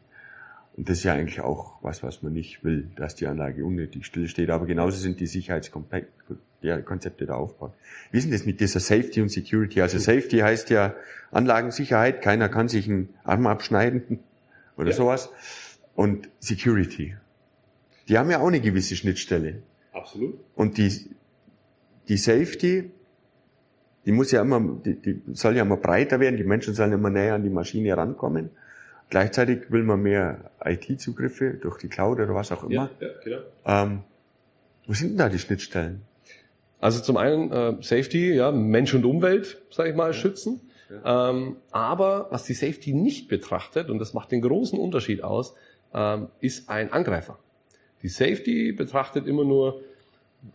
Und 0.80 0.88
das 0.88 1.00
ist 1.00 1.04
ja 1.04 1.14
eigentlich 1.14 1.42
auch 1.42 1.74
was, 1.82 2.04
was 2.04 2.24
man 2.24 2.32
nicht 2.32 2.64
will, 2.64 2.90
dass 2.96 3.14
die 3.14 3.28
Anlage 3.28 3.66
unnötig 3.66 4.06
stillsteht. 4.06 4.50
Aber 4.50 4.66
genauso 4.66 4.98
sind 4.98 5.20
die 5.20 5.28
Sicherheitskonzepte 5.28 7.26
da 7.26 7.36
aufgebaut. 7.36 7.74
Wie 8.12 8.18
ist 8.18 8.24
denn 8.24 8.32
das 8.32 8.46
mit 8.46 8.62
dieser 8.62 8.80
Safety 8.80 9.22
und 9.22 9.28
Security? 9.28 9.82
Also 9.82 9.98
Safety 9.98 10.38
heißt 10.38 10.70
ja 10.70 10.96
Anlagensicherheit, 11.32 12.22
keiner 12.22 12.48
kann 12.48 12.70
sich 12.70 12.88
einen 12.88 13.10
Arm 13.26 13.46
abschneiden 13.48 14.20
oder 14.78 14.92
ja. 14.92 14.96
sowas. 14.96 15.30
Und 15.96 16.30
Security. 16.40 17.18
Die 18.08 18.18
haben 18.18 18.32
ja 18.32 18.40
auch 18.40 18.48
eine 18.48 18.62
gewisse 18.62 18.96
Schnittstelle. 18.96 19.64
Absolut. 19.92 20.40
Und 20.56 20.78
die, 20.78 21.10
die 22.08 22.16
Safety, 22.16 22.90
die 24.06 24.14
muss 24.14 24.32
ja 24.32 24.42
immer, 24.42 24.62
die, 24.86 24.96
die 24.96 25.24
soll 25.34 25.58
ja 25.58 25.64
immer 25.64 25.76
breiter 25.76 26.22
werden, 26.22 26.38
die 26.38 26.46
Menschen 26.46 26.74
sollen 26.74 26.94
immer 26.94 27.10
näher 27.10 27.34
an 27.34 27.44
die 27.44 27.50
Maschine 27.50 27.98
rankommen. 27.98 28.52
Gleichzeitig 29.10 29.72
will 29.72 29.84
man 29.84 30.02
mehr 30.02 30.52
IT-Zugriffe 30.64 31.52
durch 31.54 31.80
die 31.80 31.88
Cloud 31.88 32.20
oder 32.20 32.36
was 32.36 32.52
auch 32.52 32.64
immer. 32.64 32.74
Ja, 32.74 32.90
ja, 33.00 33.08
genau. 33.24 33.38
Ähm, 33.66 34.04
wo 34.86 34.94
sind 34.94 35.10
denn 35.10 35.18
da 35.18 35.30
die 35.30 35.40
Schnittstellen? 35.40 36.02
Also 36.80 37.02
zum 37.02 37.18
einen 37.18 37.52
äh, 37.52 37.76
Safety, 37.82 38.34
ja, 38.34 38.52
Mensch 38.52 38.94
und 38.94 39.06
Umwelt, 39.06 39.62
sage 39.72 39.90
ich 39.90 39.96
mal, 39.96 40.08
ja. 40.08 40.14
schützen. 40.14 40.62
Ja. 40.90 41.32
Ähm, 41.32 41.58
aber 41.72 42.28
was 42.30 42.44
die 42.44 42.54
Safety 42.54 42.94
nicht 42.94 43.28
betrachtet, 43.28 43.90
und 43.90 44.00
das 44.00 44.14
macht 44.14 44.32
den 44.32 44.42
großen 44.42 44.80
Unterschied 44.80 45.24
aus, 45.24 45.56
ähm, 45.94 46.28
ist 46.40 46.70
ein 46.70 46.94
Angreifer. 46.94 47.40
Die 48.04 48.10
Safety 48.10 48.72
betrachtet 48.72 49.28
immer 49.28 49.44
nur, 49.44 49.82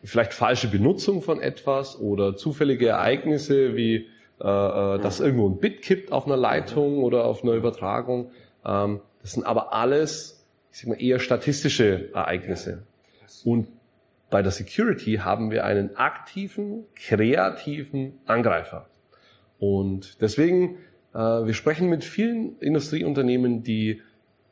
vielleicht 0.02 0.32
falsche 0.32 0.68
Benutzung 0.68 1.22
von 1.22 1.40
etwas 1.40 1.98
oder 2.00 2.36
zufällige 2.36 2.88
Ereignisse 2.88 3.76
wie 3.76 4.06
äh, 4.40 4.46
äh, 4.46 4.98
dass 4.98 5.20
irgendwo 5.20 5.48
ein 5.48 5.58
Bit 5.58 5.82
kippt 5.82 6.10
auf 6.10 6.26
einer 6.26 6.36
Leitung 6.36 7.04
oder 7.04 7.24
auf 7.24 7.44
einer 7.44 7.52
Übertragung. 7.52 8.30
Ähm, 8.64 9.00
das 9.22 9.32
sind 9.32 9.44
aber 9.44 9.72
alles, 9.72 10.46
ich 10.72 10.80
sag 10.80 10.88
mal, 10.88 11.00
eher 11.00 11.18
statistische 11.18 12.12
Ereignisse. 12.12 12.84
Und 13.44 13.68
bei 14.30 14.42
der 14.42 14.52
Security 14.52 15.16
haben 15.16 15.50
wir 15.50 15.64
einen 15.64 15.96
aktiven, 15.96 16.84
kreativen 16.94 18.18
Angreifer. 18.26 18.86
Und 19.58 20.20
deswegen, 20.20 20.78
äh, 21.14 21.18
wir 21.18 21.54
sprechen 21.54 21.88
mit 21.88 22.04
vielen 22.04 22.58
Industrieunternehmen, 22.58 23.62
die 23.62 24.02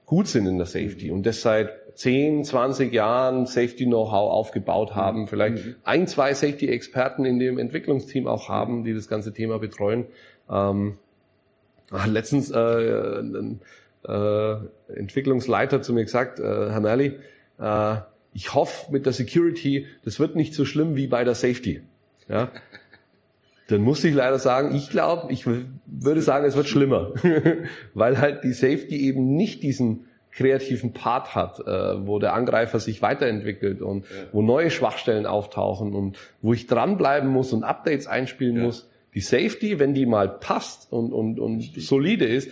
gut 0.07 0.29
sind 0.29 0.47
in 0.47 0.59
der 0.59 0.67
Safety 0.67 1.11
und 1.11 1.27
das 1.27 1.43
seit 1.43 1.71
10, 1.95 2.45
20 2.45 2.93
Jahren 2.93 3.47
Safety-Know-how 3.47 4.31
aufgebaut 4.31 4.91
mhm. 4.91 4.95
haben, 4.95 5.27
vielleicht 5.27 5.65
mhm. 5.65 5.75
ein, 5.85 6.07
zwei 6.07 6.35
Safety-Experten 6.35 7.25
in 7.25 7.39
dem 7.39 7.59
Entwicklungsteam 7.59 8.27
auch 8.27 8.49
haben, 8.49 8.85
die 8.85 8.95
das 8.95 9.09
ganze 9.09 9.33
Thema 9.33 9.59
betreuen. 9.59 10.07
Ähm, 10.51 10.99
letztens 12.07 12.51
äh, 12.51 12.57
ein 12.57 13.61
äh, 14.07 14.55
Entwicklungsleiter 14.95 15.83
zu 15.83 15.93
mir 15.93 16.05
gesagt, 16.05 16.39
äh, 16.41 16.43
Herr 16.43 16.81
Merli, 16.81 17.19
äh, 17.59 17.97
ich 18.35 18.55
hoffe 18.55 18.91
mit 18.91 19.07
der 19.07 19.13
Security, 19.13 19.87
das 20.05 20.19
wird 20.19 20.37
nicht 20.37 20.55
so 20.55 20.65
schlimm 20.65 20.97
wie 20.97 21.07
bei 21.07 21.25
der 21.25 21.35
Safety. 21.35 21.83
Ja? 22.29 22.51
Dann 23.69 23.83
muss 23.83 24.03
ich 24.05 24.15
leider 24.15 24.39
sagen, 24.39 24.75
ich 24.75 24.91
glaube, 24.91 25.33
ich 25.33 25.47
würde 25.47 26.23
sagen, 26.23 26.45
es 26.45 26.57
wird 26.57 26.69
schlimmer, 26.69 27.13
weil 27.95 28.19
halt 28.19 28.45
die 28.45 28.53
Safety 28.53 29.07
eben 29.07 29.35
nicht 29.35 29.63
diesen 29.63 30.07
kreativen 30.33 30.93
Part 30.93 31.35
hat, 31.35 31.61
äh, 31.61 32.07
wo 32.07 32.19
der 32.19 32.33
Angreifer 32.33 32.81
sich 32.81 33.03
weiterentwickelt 33.03 33.83
und 33.83 34.05
ja. 34.05 34.11
wo 34.33 34.43
neue 34.43 34.71
Schwachstellen 34.71 35.27
auftauchen 35.27 35.95
und 35.95 36.19
wo 36.41 36.55
ich 36.55 36.67
dranbleiben 36.67 37.29
muss 37.29 37.53
und 37.53 37.65
Updates 37.65 38.07
einspielen 38.07 38.57
ja. 38.57 38.63
muss. 38.63 38.89
Die 39.15 39.21
Safety, 39.21 39.79
wenn 39.79 39.93
die 39.93 40.07
mal 40.07 40.29
passt 40.29 40.91
und, 40.91 41.13
und, 41.13 41.39
und 41.39 41.63
solide 41.77 42.25
ist, 42.25 42.51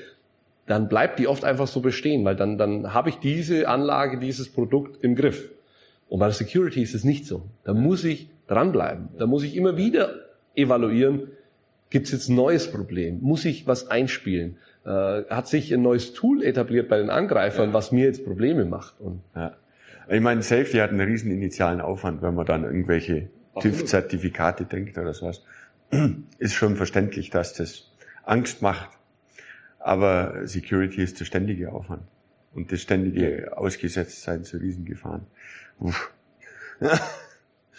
dann 0.71 0.89
bleibt 0.89 1.19
die 1.19 1.27
oft 1.27 1.45
einfach 1.45 1.67
so 1.67 1.81
bestehen, 1.81 2.25
weil 2.25 2.37
dann, 2.37 2.57
dann 2.57 2.95
habe 2.95 3.09
ich 3.09 3.17
diese 3.17 3.67
Anlage, 3.67 4.19
dieses 4.19 4.49
Produkt 4.49 5.03
im 5.03 5.17
Griff. 5.17 5.51
Und 6.09 6.21
bei 6.21 6.27
der 6.27 6.33
Security 6.33 6.81
ist 6.81 6.95
es 6.95 7.03
nicht 7.03 7.27
so. 7.27 7.43
Da 7.65 7.75
muss 7.75 8.05
ich 8.05 8.31
dranbleiben. 8.47 9.09
Da 9.19 9.27
muss 9.27 9.43
ich 9.43 9.57
immer 9.57 9.77
wieder 9.77 10.15
evaluieren, 10.55 11.29
gibt 11.91 12.07
es 12.07 12.13
jetzt 12.13 12.29
ein 12.29 12.37
neues 12.37 12.71
Problem? 12.71 13.19
Muss 13.21 13.45
ich 13.45 13.67
was 13.67 13.91
einspielen? 13.91 14.59
Äh, 14.85 15.25
hat 15.29 15.49
sich 15.49 15.75
ein 15.75 15.83
neues 15.83 16.13
Tool 16.13 16.43
etabliert 16.45 16.89
bei 16.89 16.99
den 16.99 17.11
Angreifern, 17.11 17.71
ja. 17.71 17.75
was 17.75 17.91
mir 17.91 18.05
jetzt 18.05 18.25
Probleme 18.25 18.65
macht? 18.65 19.01
Und 19.01 19.23
ja. 19.35 19.57
Ich 20.09 20.21
meine, 20.21 20.43
Safety 20.43 20.79
hat 20.79 20.91
einen 20.91 21.01
riesen 21.01 21.33
initialen 21.33 21.81
Aufwand, 21.81 22.23
wenn 22.23 22.35
man 22.37 22.47
dann 22.47 22.63
irgendwelche 22.63 23.29
TÜV-Zertifikate 23.61 24.67
denkt 24.67 24.97
oder 24.99 25.15
sowas. 25.15 25.43
Ist 26.39 26.55
schon 26.55 26.77
verständlich, 26.77 27.31
dass 27.31 27.55
das 27.55 27.91
Angst 28.25 28.63
macht. 28.63 29.00
Aber 29.81 30.47
Security 30.47 31.03
ist 31.03 31.19
der 31.21 31.25
ständige 31.25 31.73
Aufwand. 31.73 32.03
Und 32.55 32.71
das 32.73 32.81
ständige 32.81 33.57
Ausgesetztsein 33.57 34.45
zu 34.45 34.59
Riesengefahren. 34.59 35.27
Uff. 35.79 36.13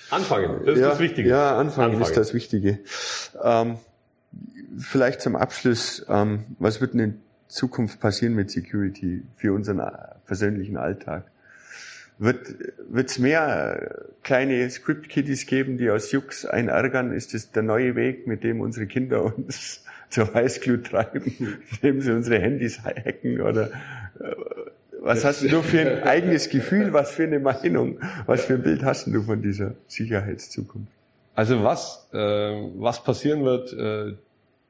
Anfangen, 0.09 0.65
das 0.65 0.75
ist 0.75 0.81
ja, 0.81 0.89
das 0.89 0.99
Wichtige. 0.99 1.29
Ja, 1.29 1.57
anfangen, 1.57 1.95
anfangen. 1.95 2.01
ist 2.01 2.17
das 2.17 2.33
Wichtige. 2.33 2.79
Ähm, 3.41 3.77
vielleicht 4.77 5.21
zum 5.21 5.35
Abschluss, 5.35 6.05
ähm, 6.09 6.45
was 6.59 6.81
wird 6.81 6.93
denn 6.93 6.99
in 6.99 7.21
Zukunft 7.47 7.99
passieren 7.99 8.33
mit 8.33 8.49
Security 8.49 9.23
für 9.37 9.53
unseren 9.53 9.79
äh, 9.79 9.91
persönlichen 10.25 10.77
Alltag? 10.77 11.25
Wird 12.17 12.55
es 12.93 13.17
mehr 13.17 14.05
kleine 14.21 14.69
Script-Kiddies 14.69 15.47
geben, 15.47 15.77
die 15.77 15.89
aus 15.89 16.11
Jux 16.11 16.45
einen 16.45 16.67
ärgern? 16.67 17.13
Ist 17.13 17.33
das 17.33 17.51
der 17.51 17.63
neue 17.63 17.95
Weg, 17.95 18.27
mit 18.27 18.43
dem 18.43 18.61
unsere 18.61 18.85
Kinder 18.85 19.35
uns 19.37 19.83
zur 20.11 20.33
Weißglut 20.33 20.87
treiben, 20.87 21.59
indem 21.81 22.01
sie 22.01 22.11
unsere 22.11 22.39
Handys 22.39 22.83
hacken? 22.83 23.41
Oder 23.41 23.71
äh, 24.19 24.35
was 25.01 25.25
hast 25.25 25.41
du 25.41 25.61
für 25.63 25.79
ein 25.79 26.03
eigenes 26.03 26.49
Gefühl, 26.49 26.93
was 26.93 27.11
für 27.11 27.23
eine 27.23 27.39
Meinung, 27.39 27.99
was 28.27 28.45
für 28.45 28.53
ein 28.53 28.61
Bild 28.61 28.83
hast 28.83 29.07
du 29.07 29.23
von 29.23 29.41
dieser 29.41 29.73
Sicherheitszukunft? 29.87 30.91
Also 31.33 31.63
was, 31.63 32.07
äh, 32.13 32.17
was 32.17 33.03
passieren 33.03 33.43
wird, 33.43 33.73
äh, 33.73 34.13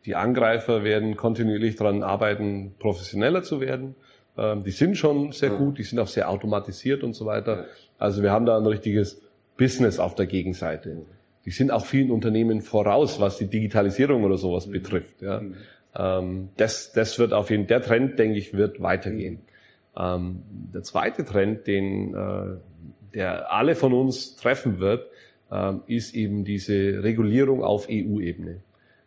die 0.06 0.16
Angreifer 0.16 0.84
werden 0.84 1.18
kontinuierlich 1.18 1.76
daran 1.76 2.02
arbeiten, 2.02 2.74
professioneller 2.80 3.44
zu 3.44 3.60
werden. 3.60 3.96
Ähm, 4.38 4.64
die 4.64 4.72
sind 4.72 4.98
schon 4.98 5.32
sehr 5.32 5.50
gut, 5.50 5.78
die 5.78 5.84
sind 5.84 6.00
auch 6.00 6.08
sehr 6.08 6.30
automatisiert 6.30 7.04
und 7.04 7.14
so 7.14 7.26
weiter. 7.26 7.66
Also 7.98 8.24
wir 8.24 8.32
haben 8.32 8.46
da 8.46 8.58
ein 8.58 8.66
richtiges 8.66 9.22
Business 9.58 10.00
auf 10.00 10.16
der 10.16 10.28
Gegenseite. 10.28 11.04
Die 11.46 11.52
sind 11.52 11.72
auch 11.72 11.86
vielen 11.86 12.12
Unternehmen 12.12 12.62
voraus, 12.62 13.20
was 13.20 13.38
die 13.38 13.48
Digitalisierung 13.48 14.24
oder 14.24 14.38
sowas 14.38 14.68
mhm. 14.68 14.72
betrifft. 14.72 15.22
Ja. 15.22 15.42
Mhm. 15.42 15.56
Ähm, 15.96 16.50
das, 16.58 16.92
das 16.94 17.20
wird 17.20 17.34
auf 17.34 17.50
jeden 17.50 17.68
der 17.68 17.82
Trend, 17.82 18.20
denke 18.20 18.38
ich, 18.38 18.54
wird 18.54 18.82
weitergehen. 18.82 19.39
Ähm, 19.98 20.44
der 20.74 20.84
zweite 20.84 21.26
Trend, 21.26 21.68
den 21.68 22.14
äh, 22.14 22.58
der 23.14 23.52
alle 23.52 23.76
von 23.76 23.94
uns 23.94 24.36
treffen 24.36 24.80
wird, 24.80 25.08
ähm, 25.52 25.82
ist 25.88 26.16
eben 26.16 26.46
diese 26.46 27.04
Regulierung 27.04 27.64
auf 27.64 27.88
EU-Ebene. 27.89 28.62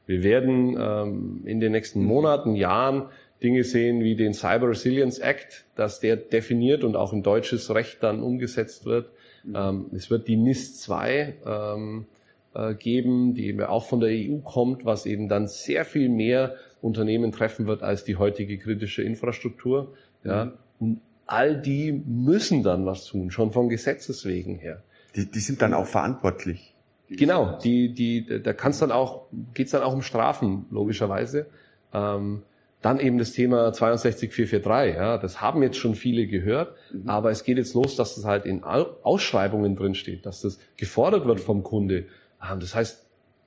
Wir 0.06 0.22
werden 0.22 0.76
ähm, 0.78 1.42
in 1.46 1.60
den 1.60 1.72
nächsten 1.72 2.00
mhm. 2.00 2.06
Monaten, 2.06 2.54
Jahren 2.54 3.04
Dinge 3.42 3.64
sehen 3.64 4.00
wie 4.00 4.14
den 4.14 4.34
Cyber 4.34 4.68
Resilience 4.68 5.18
Act, 5.18 5.64
dass 5.74 6.00
der 6.00 6.16
definiert 6.16 6.84
und 6.84 6.96
auch 6.96 7.12
in 7.12 7.22
deutsches 7.22 7.74
Recht 7.74 8.02
dann 8.02 8.22
umgesetzt 8.22 8.84
wird. 8.84 9.10
Mhm. 9.44 9.56
Ähm, 9.56 9.86
es 9.94 10.10
wird 10.10 10.28
die 10.28 10.36
NIS 10.36 10.80
2 10.82 11.34
ähm, 11.46 12.06
äh, 12.54 12.74
geben, 12.74 13.34
die 13.34 13.46
eben 13.46 13.62
auch 13.62 13.86
von 13.86 14.00
der 14.00 14.10
EU 14.10 14.38
kommt, 14.38 14.84
was 14.84 15.06
eben 15.06 15.28
dann 15.28 15.48
sehr 15.48 15.84
viel 15.84 16.08
mehr 16.08 16.54
Unternehmen 16.80 17.32
treffen 17.32 17.66
wird 17.66 17.82
als 17.82 18.04
die 18.04 18.16
heutige 18.16 18.58
kritische 18.58 19.02
Infrastruktur. 19.02 19.94
Ja. 20.22 20.46
Mhm. 20.46 20.52
Und 20.80 21.00
all 21.26 21.60
die 21.60 21.92
müssen 21.92 22.62
dann 22.62 22.86
was 22.86 23.06
tun, 23.06 23.30
schon 23.30 23.52
von 23.52 23.68
Gesetzes 23.68 24.24
wegen 24.24 24.56
her. 24.58 24.82
Die, 25.16 25.30
die 25.30 25.40
sind 25.40 25.62
dann 25.62 25.72
auch 25.74 25.86
verantwortlich 25.86 26.74
Genau, 27.08 27.58
die, 27.62 27.92
die, 27.92 28.42
da 28.42 28.52
kann's 28.52 28.78
dann 28.78 28.90
auch, 28.90 29.26
geht's 29.52 29.72
dann 29.72 29.82
auch 29.82 29.92
um 29.92 30.02
Strafen, 30.02 30.66
logischerweise. 30.70 31.46
Ähm, 31.92 32.42
dann 32.80 33.00
eben 33.00 33.18
das 33.18 33.32
Thema 33.32 33.72
62443, 33.72 34.94
ja, 34.94 35.16
das 35.16 35.40
haben 35.40 35.62
jetzt 35.62 35.78
schon 35.78 35.94
viele 35.94 36.26
gehört, 36.26 36.74
mhm. 36.92 37.08
aber 37.08 37.30
es 37.30 37.44
geht 37.44 37.56
jetzt 37.56 37.74
los, 37.74 37.96
dass 37.96 38.16
es 38.16 38.24
halt 38.24 38.44
in 38.44 38.62
Ausschreibungen 38.62 39.76
drin 39.76 39.94
steht, 39.94 40.26
dass 40.26 40.42
das 40.42 40.58
gefordert 40.76 41.26
wird 41.26 41.40
vom 41.40 41.62
Kunde. 41.62 42.06
Ähm, 42.50 42.60
das 42.60 42.74
heißt, 42.74 43.06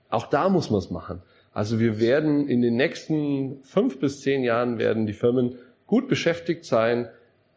auch 0.09 0.27
da 0.27 0.49
muss 0.49 0.69
man 0.69 0.79
es 0.79 0.89
machen. 0.89 1.21
Also 1.53 1.79
wir 1.79 1.99
werden 1.99 2.47
in 2.47 2.61
den 2.61 2.75
nächsten 2.75 3.63
fünf 3.63 3.99
bis 3.99 4.21
zehn 4.21 4.43
Jahren 4.43 4.77
werden 4.77 5.05
die 5.05 5.13
Firmen 5.13 5.57
gut 5.85 6.07
beschäftigt 6.07 6.65
sein, 6.65 7.09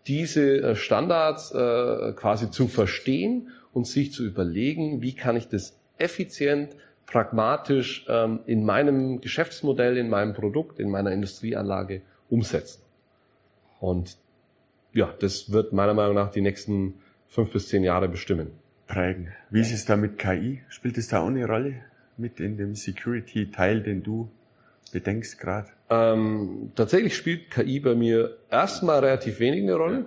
diese 0.07 0.63
äh, 0.63 0.77
Standards 0.77 1.53
äh, 1.53 2.13
quasi 2.15 2.51
zu 2.51 2.69
verstehen 2.69 3.49
und 3.73 3.87
sich 3.87 4.13
zu 4.13 4.25
überlegen, 4.25 5.03
wie 5.03 5.15
kann 5.15 5.37
ich 5.37 5.49
das 5.49 5.79
effizient, 5.99 6.75
pragmatisch 7.07 8.07
ähm, 8.09 8.41
in 8.47 8.65
meinem 8.65 9.21
Geschäftsmodell, 9.21 9.97
in 9.97 10.09
meinem 10.09 10.33
Produkt, 10.33 10.79
in 10.79 10.91
meiner 10.91 11.13
Industrieanlage 11.13 12.03
umsetzen. 12.31 12.83
Und 13.81 14.17
ja, 14.93 15.13
das 15.21 15.53
wird 15.53 15.73
meiner 15.73 15.95
Meinung 15.95 16.15
nach 16.15 16.31
die 16.31 16.41
nächsten 16.41 16.95
fünf 17.29 17.53
bis 17.53 17.69
zehn 17.69 17.85
Jahre 17.85 18.09
bestimmen. 18.09 18.53
Prägen. 18.91 19.29
Wie 19.51 19.61
ist 19.61 19.73
es 19.73 19.85
da 19.85 19.97
mit 19.97 20.19
KI? 20.19 20.63
Spielt 20.69 20.99
es 20.99 21.09
da 21.09 21.21
auch 21.23 21.29
eine 21.29 21.47
Rolle 21.47 21.77
mit 22.17 22.41
in 22.41 22.57
dem 22.57 22.75
Security-Teil, 22.75 23.83
den 23.83 24.03
du 24.03 24.29
bedenkst 24.93 25.39
gerade? 25.39 25.69
Ähm, 25.89 26.73
tatsächlich 26.75 27.17
spielt 27.17 27.51
KI 27.51 27.79
bei 27.81 27.95
mir 27.95 28.37
erstmal 28.51 28.99
relativ 28.99 29.39
wenig 29.39 29.63
eine 29.63 29.75
Rolle. 29.75 30.05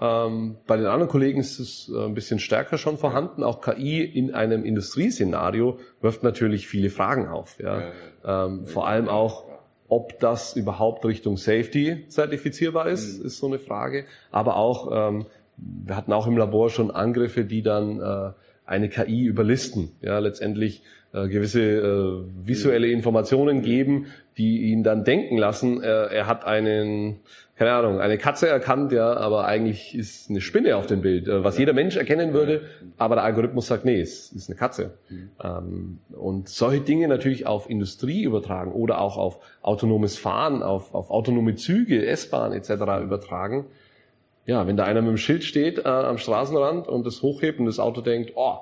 Ähm, 0.00 0.56
bei 0.66 0.76
den 0.76 0.86
anderen 0.86 1.08
Kollegen 1.08 1.40
ist 1.40 1.58
es 1.58 1.92
äh, 1.94 2.06
ein 2.06 2.14
bisschen 2.14 2.38
stärker 2.38 2.78
schon 2.78 2.96
vorhanden. 2.96 3.42
Auch 3.42 3.60
KI 3.60 4.02
in 4.02 4.32
einem 4.34 4.64
Industrieszenario 4.64 5.78
wirft 6.00 6.22
natürlich 6.22 6.66
viele 6.66 6.90
Fragen 6.90 7.28
auf. 7.28 7.58
Ja. 7.58 7.90
Ähm, 8.24 8.66
vor 8.66 8.86
allem 8.86 9.08
auch, 9.08 9.44
ob 9.88 10.18
das 10.20 10.56
überhaupt 10.56 11.04
Richtung 11.04 11.36
Safety 11.36 12.06
zertifizierbar 12.08 12.88
ist, 12.88 13.20
mhm. 13.20 13.26
ist 13.26 13.38
so 13.38 13.48
eine 13.48 13.58
Frage. 13.58 14.06
Aber 14.30 14.56
auch, 14.56 15.10
ähm, 15.10 15.26
wir 15.56 15.96
hatten 15.96 16.12
auch 16.12 16.26
im 16.26 16.36
Labor 16.36 16.70
schon 16.70 16.90
Angriffe, 16.90 17.44
die 17.44 17.62
dann 17.62 18.00
äh, 18.00 18.32
eine 18.66 18.88
KI 18.88 19.24
überlisten. 19.24 19.90
Ja, 20.00 20.18
letztendlich 20.18 20.82
äh, 21.12 21.28
gewisse 21.28 21.60
äh, 21.62 22.46
visuelle 22.46 22.88
Informationen 22.88 23.62
geben, 23.62 24.06
die 24.36 24.62
ihn 24.62 24.82
dann 24.82 25.04
denken 25.04 25.38
lassen, 25.38 25.80
äh, 25.80 25.86
er 25.86 26.26
hat 26.26 26.44
einen, 26.44 27.20
keine 27.56 27.72
Ahnung, 27.72 28.00
eine 28.00 28.18
Katze 28.18 28.48
erkannt, 28.48 28.90
ja, 28.90 29.16
aber 29.16 29.44
eigentlich 29.44 29.94
ist 29.94 30.28
eine 30.28 30.40
Spinne 30.40 30.76
auf 30.76 30.86
dem 30.86 31.02
Bild, 31.02 31.28
äh, 31.28 31.44
was 31.44 31.56
jeder 31.56 31.72
Mensch 31.72 31.96
erkennen 31.96 32.32
würde, 32.32 32.62
aber 32.96 33.14
der 33.14 33.24
Algorithmus 33.24 33.68
sagt, 33.68 33.84
nee, 33.84 34.00
es 34.00 34.32
ist 34.32 34.50
eine 34.50 34.58
Katze. 34.58 34.94
Mhm. 35.08 35.30
Ähm, 35.42 35.98
und 36.10 36.48
solche 36.48 36.80
Dinge 36.80 37.06
natürlich 37.06 37.46
auf 37.46 37.70
Industrie 37.70 38.24
übertragen 38.24 38.72
oder 38.72 39.00
auch 39.00 39.16
auf 39.16 39.38
autonomes 39.62 40.18
Fahren, 40.18 40.64
auf, 40.64 40.94
auf 40.94 41.10
autonome 41.10 41.54
Züge, 41.54 42.04
S-Bahn 42.06 42.52
etc. 42.52 42.70
übertragen. 43.04 43.66
Ja, 44.46 44.66
wenn 44.66 44.76
da 44.76 44.84
einer 44.84 45.00
mit 45.00 45.10
dem 45.10 45.16
Schild 45.16 45.44
steht 45.44 45.78
äh, 45.78 45.88
am 45.88 46.18
Straßenrand 46.18 46.86
und 46.86 47.06
das 47.06 47.22
hochhebt 47.22 47.58
und 47.58 47.66
das 47.66 47.78
Auto 47.78 48.00
denkt, 48.00 48.32
oh, 48.34 48.58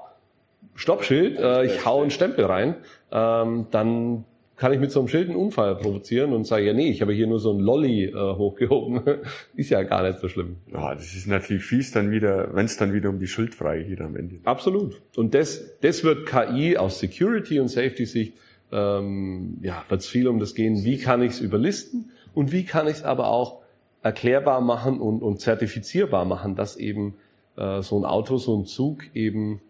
Stoppschild, 0.74 1.38
äh, 1.38 1.64
ich 1.66 1.84
hau 1.84 2.00
einen 2.00 2.10
Stempel 2.10 2.44
rein, 2.44 2.76
ähm, 3.10 3.66
dann 3.70 4.24
kann 4.56 4.72
ich 4.72 4.78
mit 4.78 4.92
so 4.92 5.00
einem 5.00 5.08
Schild 5.08 5.28
einen 5.28 5.36
Unfall 5.36 5.74
provozieren 5.74 6.32
und 6.32 6.46
sage, 6.46 6.66
ja 6.66 6.72
nee, 6.72 6.88
ich 6.88 7.02
habe 7.02 7.12
hier 7.12 7.26
nur 7.26 7.40
so 7.40 7.52
ein 7.52 7.58
Lolly 7.58 8.04
äh, 8.04 8.14
hochgehoben. 8.14 9.00
ist 9.56 9.70
ja 9.70 9.82
gar 9.82 10.06
nicht 10.06 10.20
so 10.20 10.28
schlimm. 10.28 10.56
Ja, 10.72 10.94
das 10.94 11.14
ist 11.14 11.26
natürlich 11.26 11.64
fies 11.64 11.90
dann 11.90 12.12
wieder, 12.12 12.54
wenn 12.54 12.66
es 12.66 12.76
dann 12.76 12.92
wieder 12.92 13.08
um 13.08 13.18
die 13.18 13.26
Schuldfrage 13.26 13.84
geht 13.84 14.00
am 14.00 14.14
Ende. 14.14 14.36
Absolut. 14.44 15.02
Und 15.16 15.34
das, 15.34 15.78
das 15.80 16.04
wird 16.04 16.26
KI 16.26 16.76
aus 16.76 17.00
Security 17.00 17.58
und 17.58 17.68
Safety 17.68 18.06
Sicht, 18.06 18.34
ähm, 18.70 19.58
ja, 19.62 19.84
wird 19.88 20.00
es 20.00 20.06
viel 20.06 20.28
um 20.28 20.38
das 20.38 20.54
gehen, 20.54 20.84
wie 20.84 20.98
kann 20.98 21.22
ich 21.22 21.32
es 21.32 21.40
überlisten 21.40 22.10
und 22.32 22.52
wie 22.52 22.64
kann 22.64 22.86
ich 22.86 22.98
es 22.98 23.02
aber 23.02 23.28
auch 23.28 23.61
erklärbar 24.02 24.60
machen 24.60 25.00
und, 25.00 25.22
und 25.22 25.40
zertifizierbar 25.40 26.24
machen, 26.24 26.56
dass 26.56 26.76
eben 26.76 27.14
äh, 27.56 27.82
so 27.82 27.98
ein 27.98 28.04
Auto, 28.04 28.36
so 28.36 28.58
ein 28.58 28.66
Zug 28.66 29.04
eben 29.14 29.60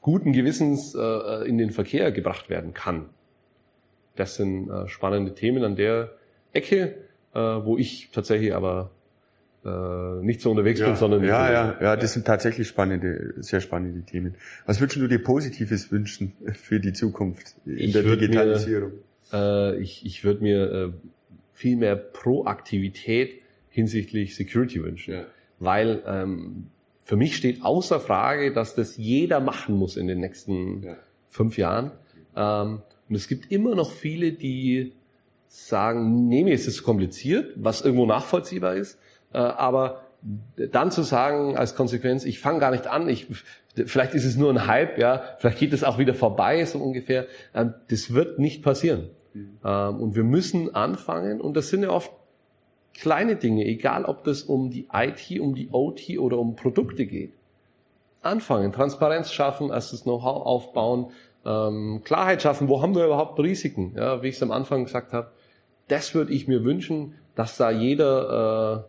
guten 0.00 0.32
Gewissens 0.32 0.94
äh, 0.94 1.46
in 1.46 1.58
den 1.58 1.70
Verkehr 1.70 2.10
gebracht 2.12 2.50
werden 2.50 2.74
kann. 2.74 3.06
Das 4.16 4.36
sind 4.36 4.70
äh, 4.70 4.88
spannende 4.88 5.34
Themen 5.34 5.64
an 5.64 5.76
der 5.76 6.12
Ecke, 6.52 6.96
äh, 7.34 7.38
wo 7.38 7.78
ich 7.78 8.10
tatsächlich 8.12 8.54
aber 8.54 8.90
äh, 9.64 10.24
nicht 10.24 10.40
so 10.40 10.50
unterwegs 10.50 10.80
ja, 10.80 10.86
bin, 10.86 10.96
sondern 10.96 11.24
ja, 11.24 11.52
ja, 11.52 11.76
ja, 11.80 11.96
das 11.96 12.14
sind 12.14 12.26
tatsächlich 12.26 12.66
spannende, 12.66 13.34
sehr 13.38 13.60
spannende 13.60 14.02
Themen. 14.02 14.34
Was 14.66 14.80
würdest 14.80 14.98
du 14.98 15.06
dir 15.06 15.22
Positives 15.22 15.92
wünschen 15.92 16.32
für 16.52 16.80
die 16.80 16.92
Zukunft 16.92 17.54
in 17.64 17.76
ich 17.76 17.92
der 17.92 18.02
Digitalisierung? 18.02 18.92
Mir, 19.30 19.74
äh, 19.76 19.80
ich 19.80 20.04
ich 20.04 20.24
würde 20.24 20.42
mir 20.42 20.72
äh, 20.72 20.92
viel 21.52 21.76
mehr 21.76 21.96
Proaktivität 21.96 23.41
hinsichtlich 23.72 24.36
Security 24.36 24.82
wünschen, 24.82 25.14
ja. 25.14 25.24
weil 25.58 26.02
ähm, 26.06 26.70
für 27.04 27.16
mich 27.16 27.36
steht 27.36 27.64
außer 27.64 27.98
Frage, 27.98 28.52
dass 28.52 28.74
das 28.74 28.96
jeder 28.96 29.40
machen 29.40 29.76
muss 29.76 29.96
in 29.96 30.06
den 30.06 30.20
nächsten 30.20 30.82
ja. 30.82 30.96
fünf 31.28 31.58
Jahren. 31.58 31.90
Ähm, 32.36 32.82
und 33.08 33.16
es 33.16 33.28
gibt 33.28 33.50
immer 33.50 33.74
noch 33.74 33.90
viele, 33.90 34.32
die 34.32 34.92
sagen, 35.48 36.28
nee, 36.28 36.44
mir 36.44 36.54
ist 36.54 36.68
es 36.68 36.82
kompliziert, 36.82 37.52
was 37.56 37.82
irgendwo 37.82 38.06
nachvollziehbar 38.06 38.76
ist. 38.76 38.98
Äh, 39.32 39.38
aber 39.38 40.04
dann 40.56 40.90
zu 40.90 41.02
sagen 41.02 41.56
als 41.56 41.74
Konsequenz, 41.74 42.24
ich 42.24 42.38
fange 42.38 42.60
gar 42.60 42.70
nicht 42.70 42.86
an, 42.86 43.08
ich, 43.08 43.26
vielleicht 43.74 44.14
ist 44.14 44.24
es 44.24 44.36
nur 44.36 44.50
ein 44.50 44.66
Hype, 44.66 44.98
ja, 44.98 45.22
vielleicht 45.38 45.58
geht 45.58 45.72
es 45.72 45.82
auch 45.82 45.98
wieder 45.98 46.14
vorbei, 46.14 46.64
so 46.64 46.78
ungefähr. 46.78 47.26
Ähm, 47.54 47.74
das 47.90 48.14
wird 48.14 48.38
nicht 48.38 48.62
passieren. 48.62 49.10
Mhm. 49.34 49.58
Ähm, 49.64 50.00
und 50.00 50.14
wir 50.14 50.24
müssen 50.24 50.74
anfangen, 50.74 51.40
und 51.40 51.56
das 51.56 51.68
sind 51.68 51.82
ja 51.82 51.90
oft 51.90 52.12
kleine 52.94 53.36
Dinge, 53.36 53.64
egal 53.64 54.04
ob 54.04 54.24
das 54.24 54.42
um 54.42 54.70
die 54.70 54.88
IT, 54.92 55.40
um 55.40 55.54
die 55.54 55.68
OT 55.70 56.18
oder 56.18 56.38
um 56.38 56.56
Produkte 56.56 57.06
geht. 57.06 57.32
Anfangen, 58.22 58.72
Transparenz 58.72 59.32
schaffen, 59.32 59.70
erstes 59.70 60.02
Know-how 60.02 60.46
aufbauen, 60.46 61.10
ähm, 61.44 62.02
Klarheit 62.04 62.42
schaffen, 62.42 62.68
wo 62.68 62.82
haben 62.82 62.94
wir 62.94 63.04
überhaupt 63.04 63.38
Risiken? 63.40 63.94
Ja, 63.96 64.22
wie 64.22 64.28
ich 64.28 64.36
es 64.36 64.42
am 64.42 64.52
Anfang 64.52 64.84
gesagt 64.84 65.12
habe, 65.12 65.32
das 65.88 66.14
würde 66.14 66.32
ich 66.32 66.46
mir 66.46 66.64
wünschen, 66.64 67.14
dass 67.34 67.56
da 67.56 67.70
jeder 67.70 68.86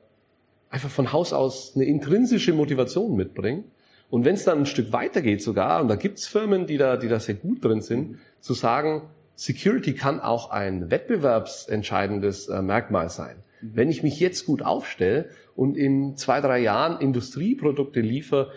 äh, 0.70 0.74
einfach 0.74 0.89
von 0.89 1.12
Haus 1.12 1.34
aus 1.34 1.74
eine 1.76 1.86
intrinsische 1.86 2.54
Motivation 2.54 3.16
mitbringt. 3.16 3.66
Und 4.10 4.26
wenn 4.26 4.36
es 4.36 4.43
dann 4.43 4.60
ein 4.60 4.66
Stück 4.68 4.93
weitergeht 4.93 5.41
sogar, 5.41 5.82
und 5.82 5.88
da 5.88 5.95
gibt's 5.95 6.28
Firmen, 6.28 6.68
die 6.68 6.78
da, 6.78 6.97
die 6.97 7.08
da 7.08 7.20
sehr 7.20 7.36
gut 7.36 7.64
drin 7.66 7.82
sind, 7.82 8.20
zu 8.39 8.54
sagen, 8.54 9.10
Security 9.36 9.95
kann 9.95 10.20
auch 10.20 10.51
ein 10.51 10.91
wettbewerbsentscheidendes 10.91 12.49
äh, 12.49 12.62
Merkmal 12.62 13.10
sein. 13.10 13.38
Wenn 13.64 13.89
ich 13.89 14.03
mich 14.03 14.20
jetzt 14.20 14.45
gut 14.45 14.61
aufstelle 14.61 15.30
und 15.55 15.78
in 15.78 16.18
zwei, 16.18 16.41
drei 16.41 16.59
Jahren 16.59 16.99
Industrieprodukte 16.99 18.01
liefere 18.01 18.51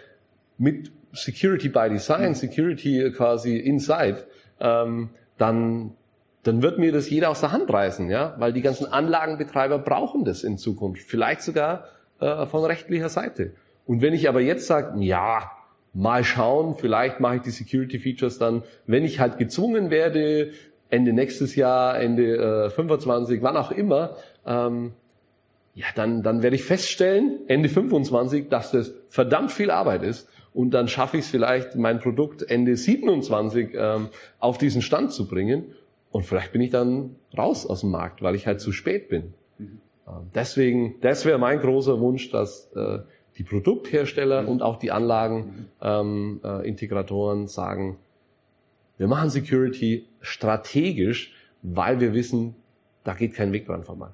mit 0.58 0.90
Security 1.12 1.68
by 1.68 1.88
Design, 1.88 2.34
Security 2.34 3.12
quasi 3.16 3.56
inside, 3.56 4.24
ähm, 4.60 5.10
dann, 5.38 5.92
dann 6.42 6.62
wird 6.62 6.78
mir 6.78 6.92
das 6.92 7.08
jeder 7.08 7.30
aus 7.30 7.40
der 7.40 7.52
Hand 7.52 7.72
reißen, 7.72 8.10
ja, 8.10 8.34
weil 8.38 8.52
die 8.52 8.62
ganzen 8.62 8.86
Anlagenbetreiber 8.86 9.78
brauchen 9.78 10.24
das 10.24 10.44
in 10.44 10.58
Zukunft, 10.58 11.02
vielleicht 11.02 11.42
sogar 11.42 11.84
äh, 12.20 12.46
von 12.46 12.64
rechtlicher 12.64 13.08
Seite. 13.08 13.52
Und 13.86 14.02
wenn 14.02 14.14
ich 14.14 14.28
aber 14.28 14.40
jetzt 14.40 14.66
sage, 14.66 15.02
ja, 15.02 15.50
mal 15.94 16.24
schauen, 16.24 16.76
vielleicht 16.76 17.20
mache 17.20 17.36
ich 17.36 17.42
die 17.42 17.50
Security 17.50 17.98
Features 17.98 18.38
dann, 18.38 18.62
wenn 18.86 19.04
ich 19.04 19.20
halt 19.20 19.38
gezwungen 19.38 19.90
werde, 19.90 20.50
Ende 20.88 21.12
nächstes 21.12 21.56
Jahr, 21.56 21.98
Ende 21.98 22.66
äh, 22.66 22.70
25, 22.70 23.42
wann 23.42 23.56
auch 23.56 23.70
immer, 23.70 24.16
ähm, 24.46 24.92
ja, 25.74 25.86
dann, 25.94 26.22
dann 26.22 26.42
werde 26.42 26.56
ich 26.56 26.64
feststellen, 26.64 27.40
Ende 27.48 27.68
25, 27.68 28.48
dass 28.48 28.70
das 28.70 28.94
verdammt 29.08 29.52
viel 29.52 29.70
Arbeit 29.70 30.02
ist 30.02 30.26
und 30.54 30.70
dann 30.70 30.88
schaffe 30.88 31.18
ich 31.18 31.24
es 31.24 31.30
vielleicht, 31.30 31.76
mein 31.76 32.00
Produkt 32.00 32.42
Ende 32.42 32.76
27 32.76 33.74
ähm, 33.74 34.08
auf 34.38 34.56
diesen 34.56 34.80
Stand 34.80 35.12
zu 35.12 35.28
bringen 35.28 35.74
und 36.10 36.24
vielleicht 36.24 36.52
bin 36.52 36.62
ich 36.62 36.70
dann 36.70 37.16
raus 37.36 37.66
aus 37.66 37.82
dem 37.82 37.90
Markt, 37.90 38.22
weil 38.22 38.34
ich 38.34 38.46
halt 38.46 38.62
zu 38.62 38.72
spät 38.72 39.10
bin. 39.10 39.34
Mhm. 39.58 39.80
Ähm, 40.08 40.30
deswegen, 40.34 40.94
das 41.02 41.26
wäre 41.26 41.38
mein 41.38 41.60
großer 41.60 42.00
Wunsch, 42.00 42.30
dass 42.30 42.72
äh, 42.74 43.00
die 43.36 43.42
Produkthersteller 43.42 44.40
mhm. 44.42 44.48
und 44.48 44.62
auch 44.62 44.78
die 44.78 44.92
Anlagenintegratoren 44.92 47.40
ähm, 47.40 47.44
äh, 47.44 47.48
sagen, 47.48 47.98
wir 48.96 49.08
machen 49.08 49.28
Security 49.28 50.06
strategisch, 50.22 51.34
weil 51.60 52.00
wir 52.00 52.14
wissen, 52.14 52.54
da 53.04 53.12
geht 53.12 53.34
kein 53.34 53.52
Weg 53.52 53.66
dran 53.66 53.84
vorbei. 53.84 54.08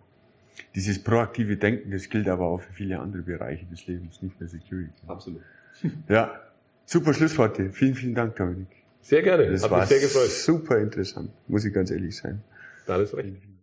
Dieses 0.74 1.02
proaktive 1.02 1.56
Denken, 1.56 1.90
das 1.90 2.08
gilt 2.08 2.28
aber 2.28 2.46
auch 2.46 2.60
für 2.60 2.72
viele 2.72 3.00
andere 3.00 3.22
Bereiche 3.22 3.66
des 3.66 3.86
Lebens, 3.86 4.22
nicht 4.22 4.38
nur 4.40 4.48
Security. 4.48 4.92
Absolut. 5.06 5.42
Ja, 6.08 6.40
super 6.86 7.14
Schlussworte. 7.14 7.70
Vielen, 7.70 7.94
vielen 7.94 8.14
Dank, 8.14 8.36
Dominik. 8.36 8.68
Sehr 9.00 9.22
gerne. 9.22 9.50
Das 9.50 9.64
Hat 9.64 9.70
war 9.70 9.80
mich 9.80 9.88
sehr 9.88 10.00
gefreut. 10.00 10.30
super 10.30 10.78
interessant, 10.78 11.30
muss 11.48 11.64
ich 11.64 11.72
ganz 11.74 11.90
ehrlich 11.90 12.16
sein. 12.16 12.42
Alles 12.86 13.16
recht. 13.16 13.36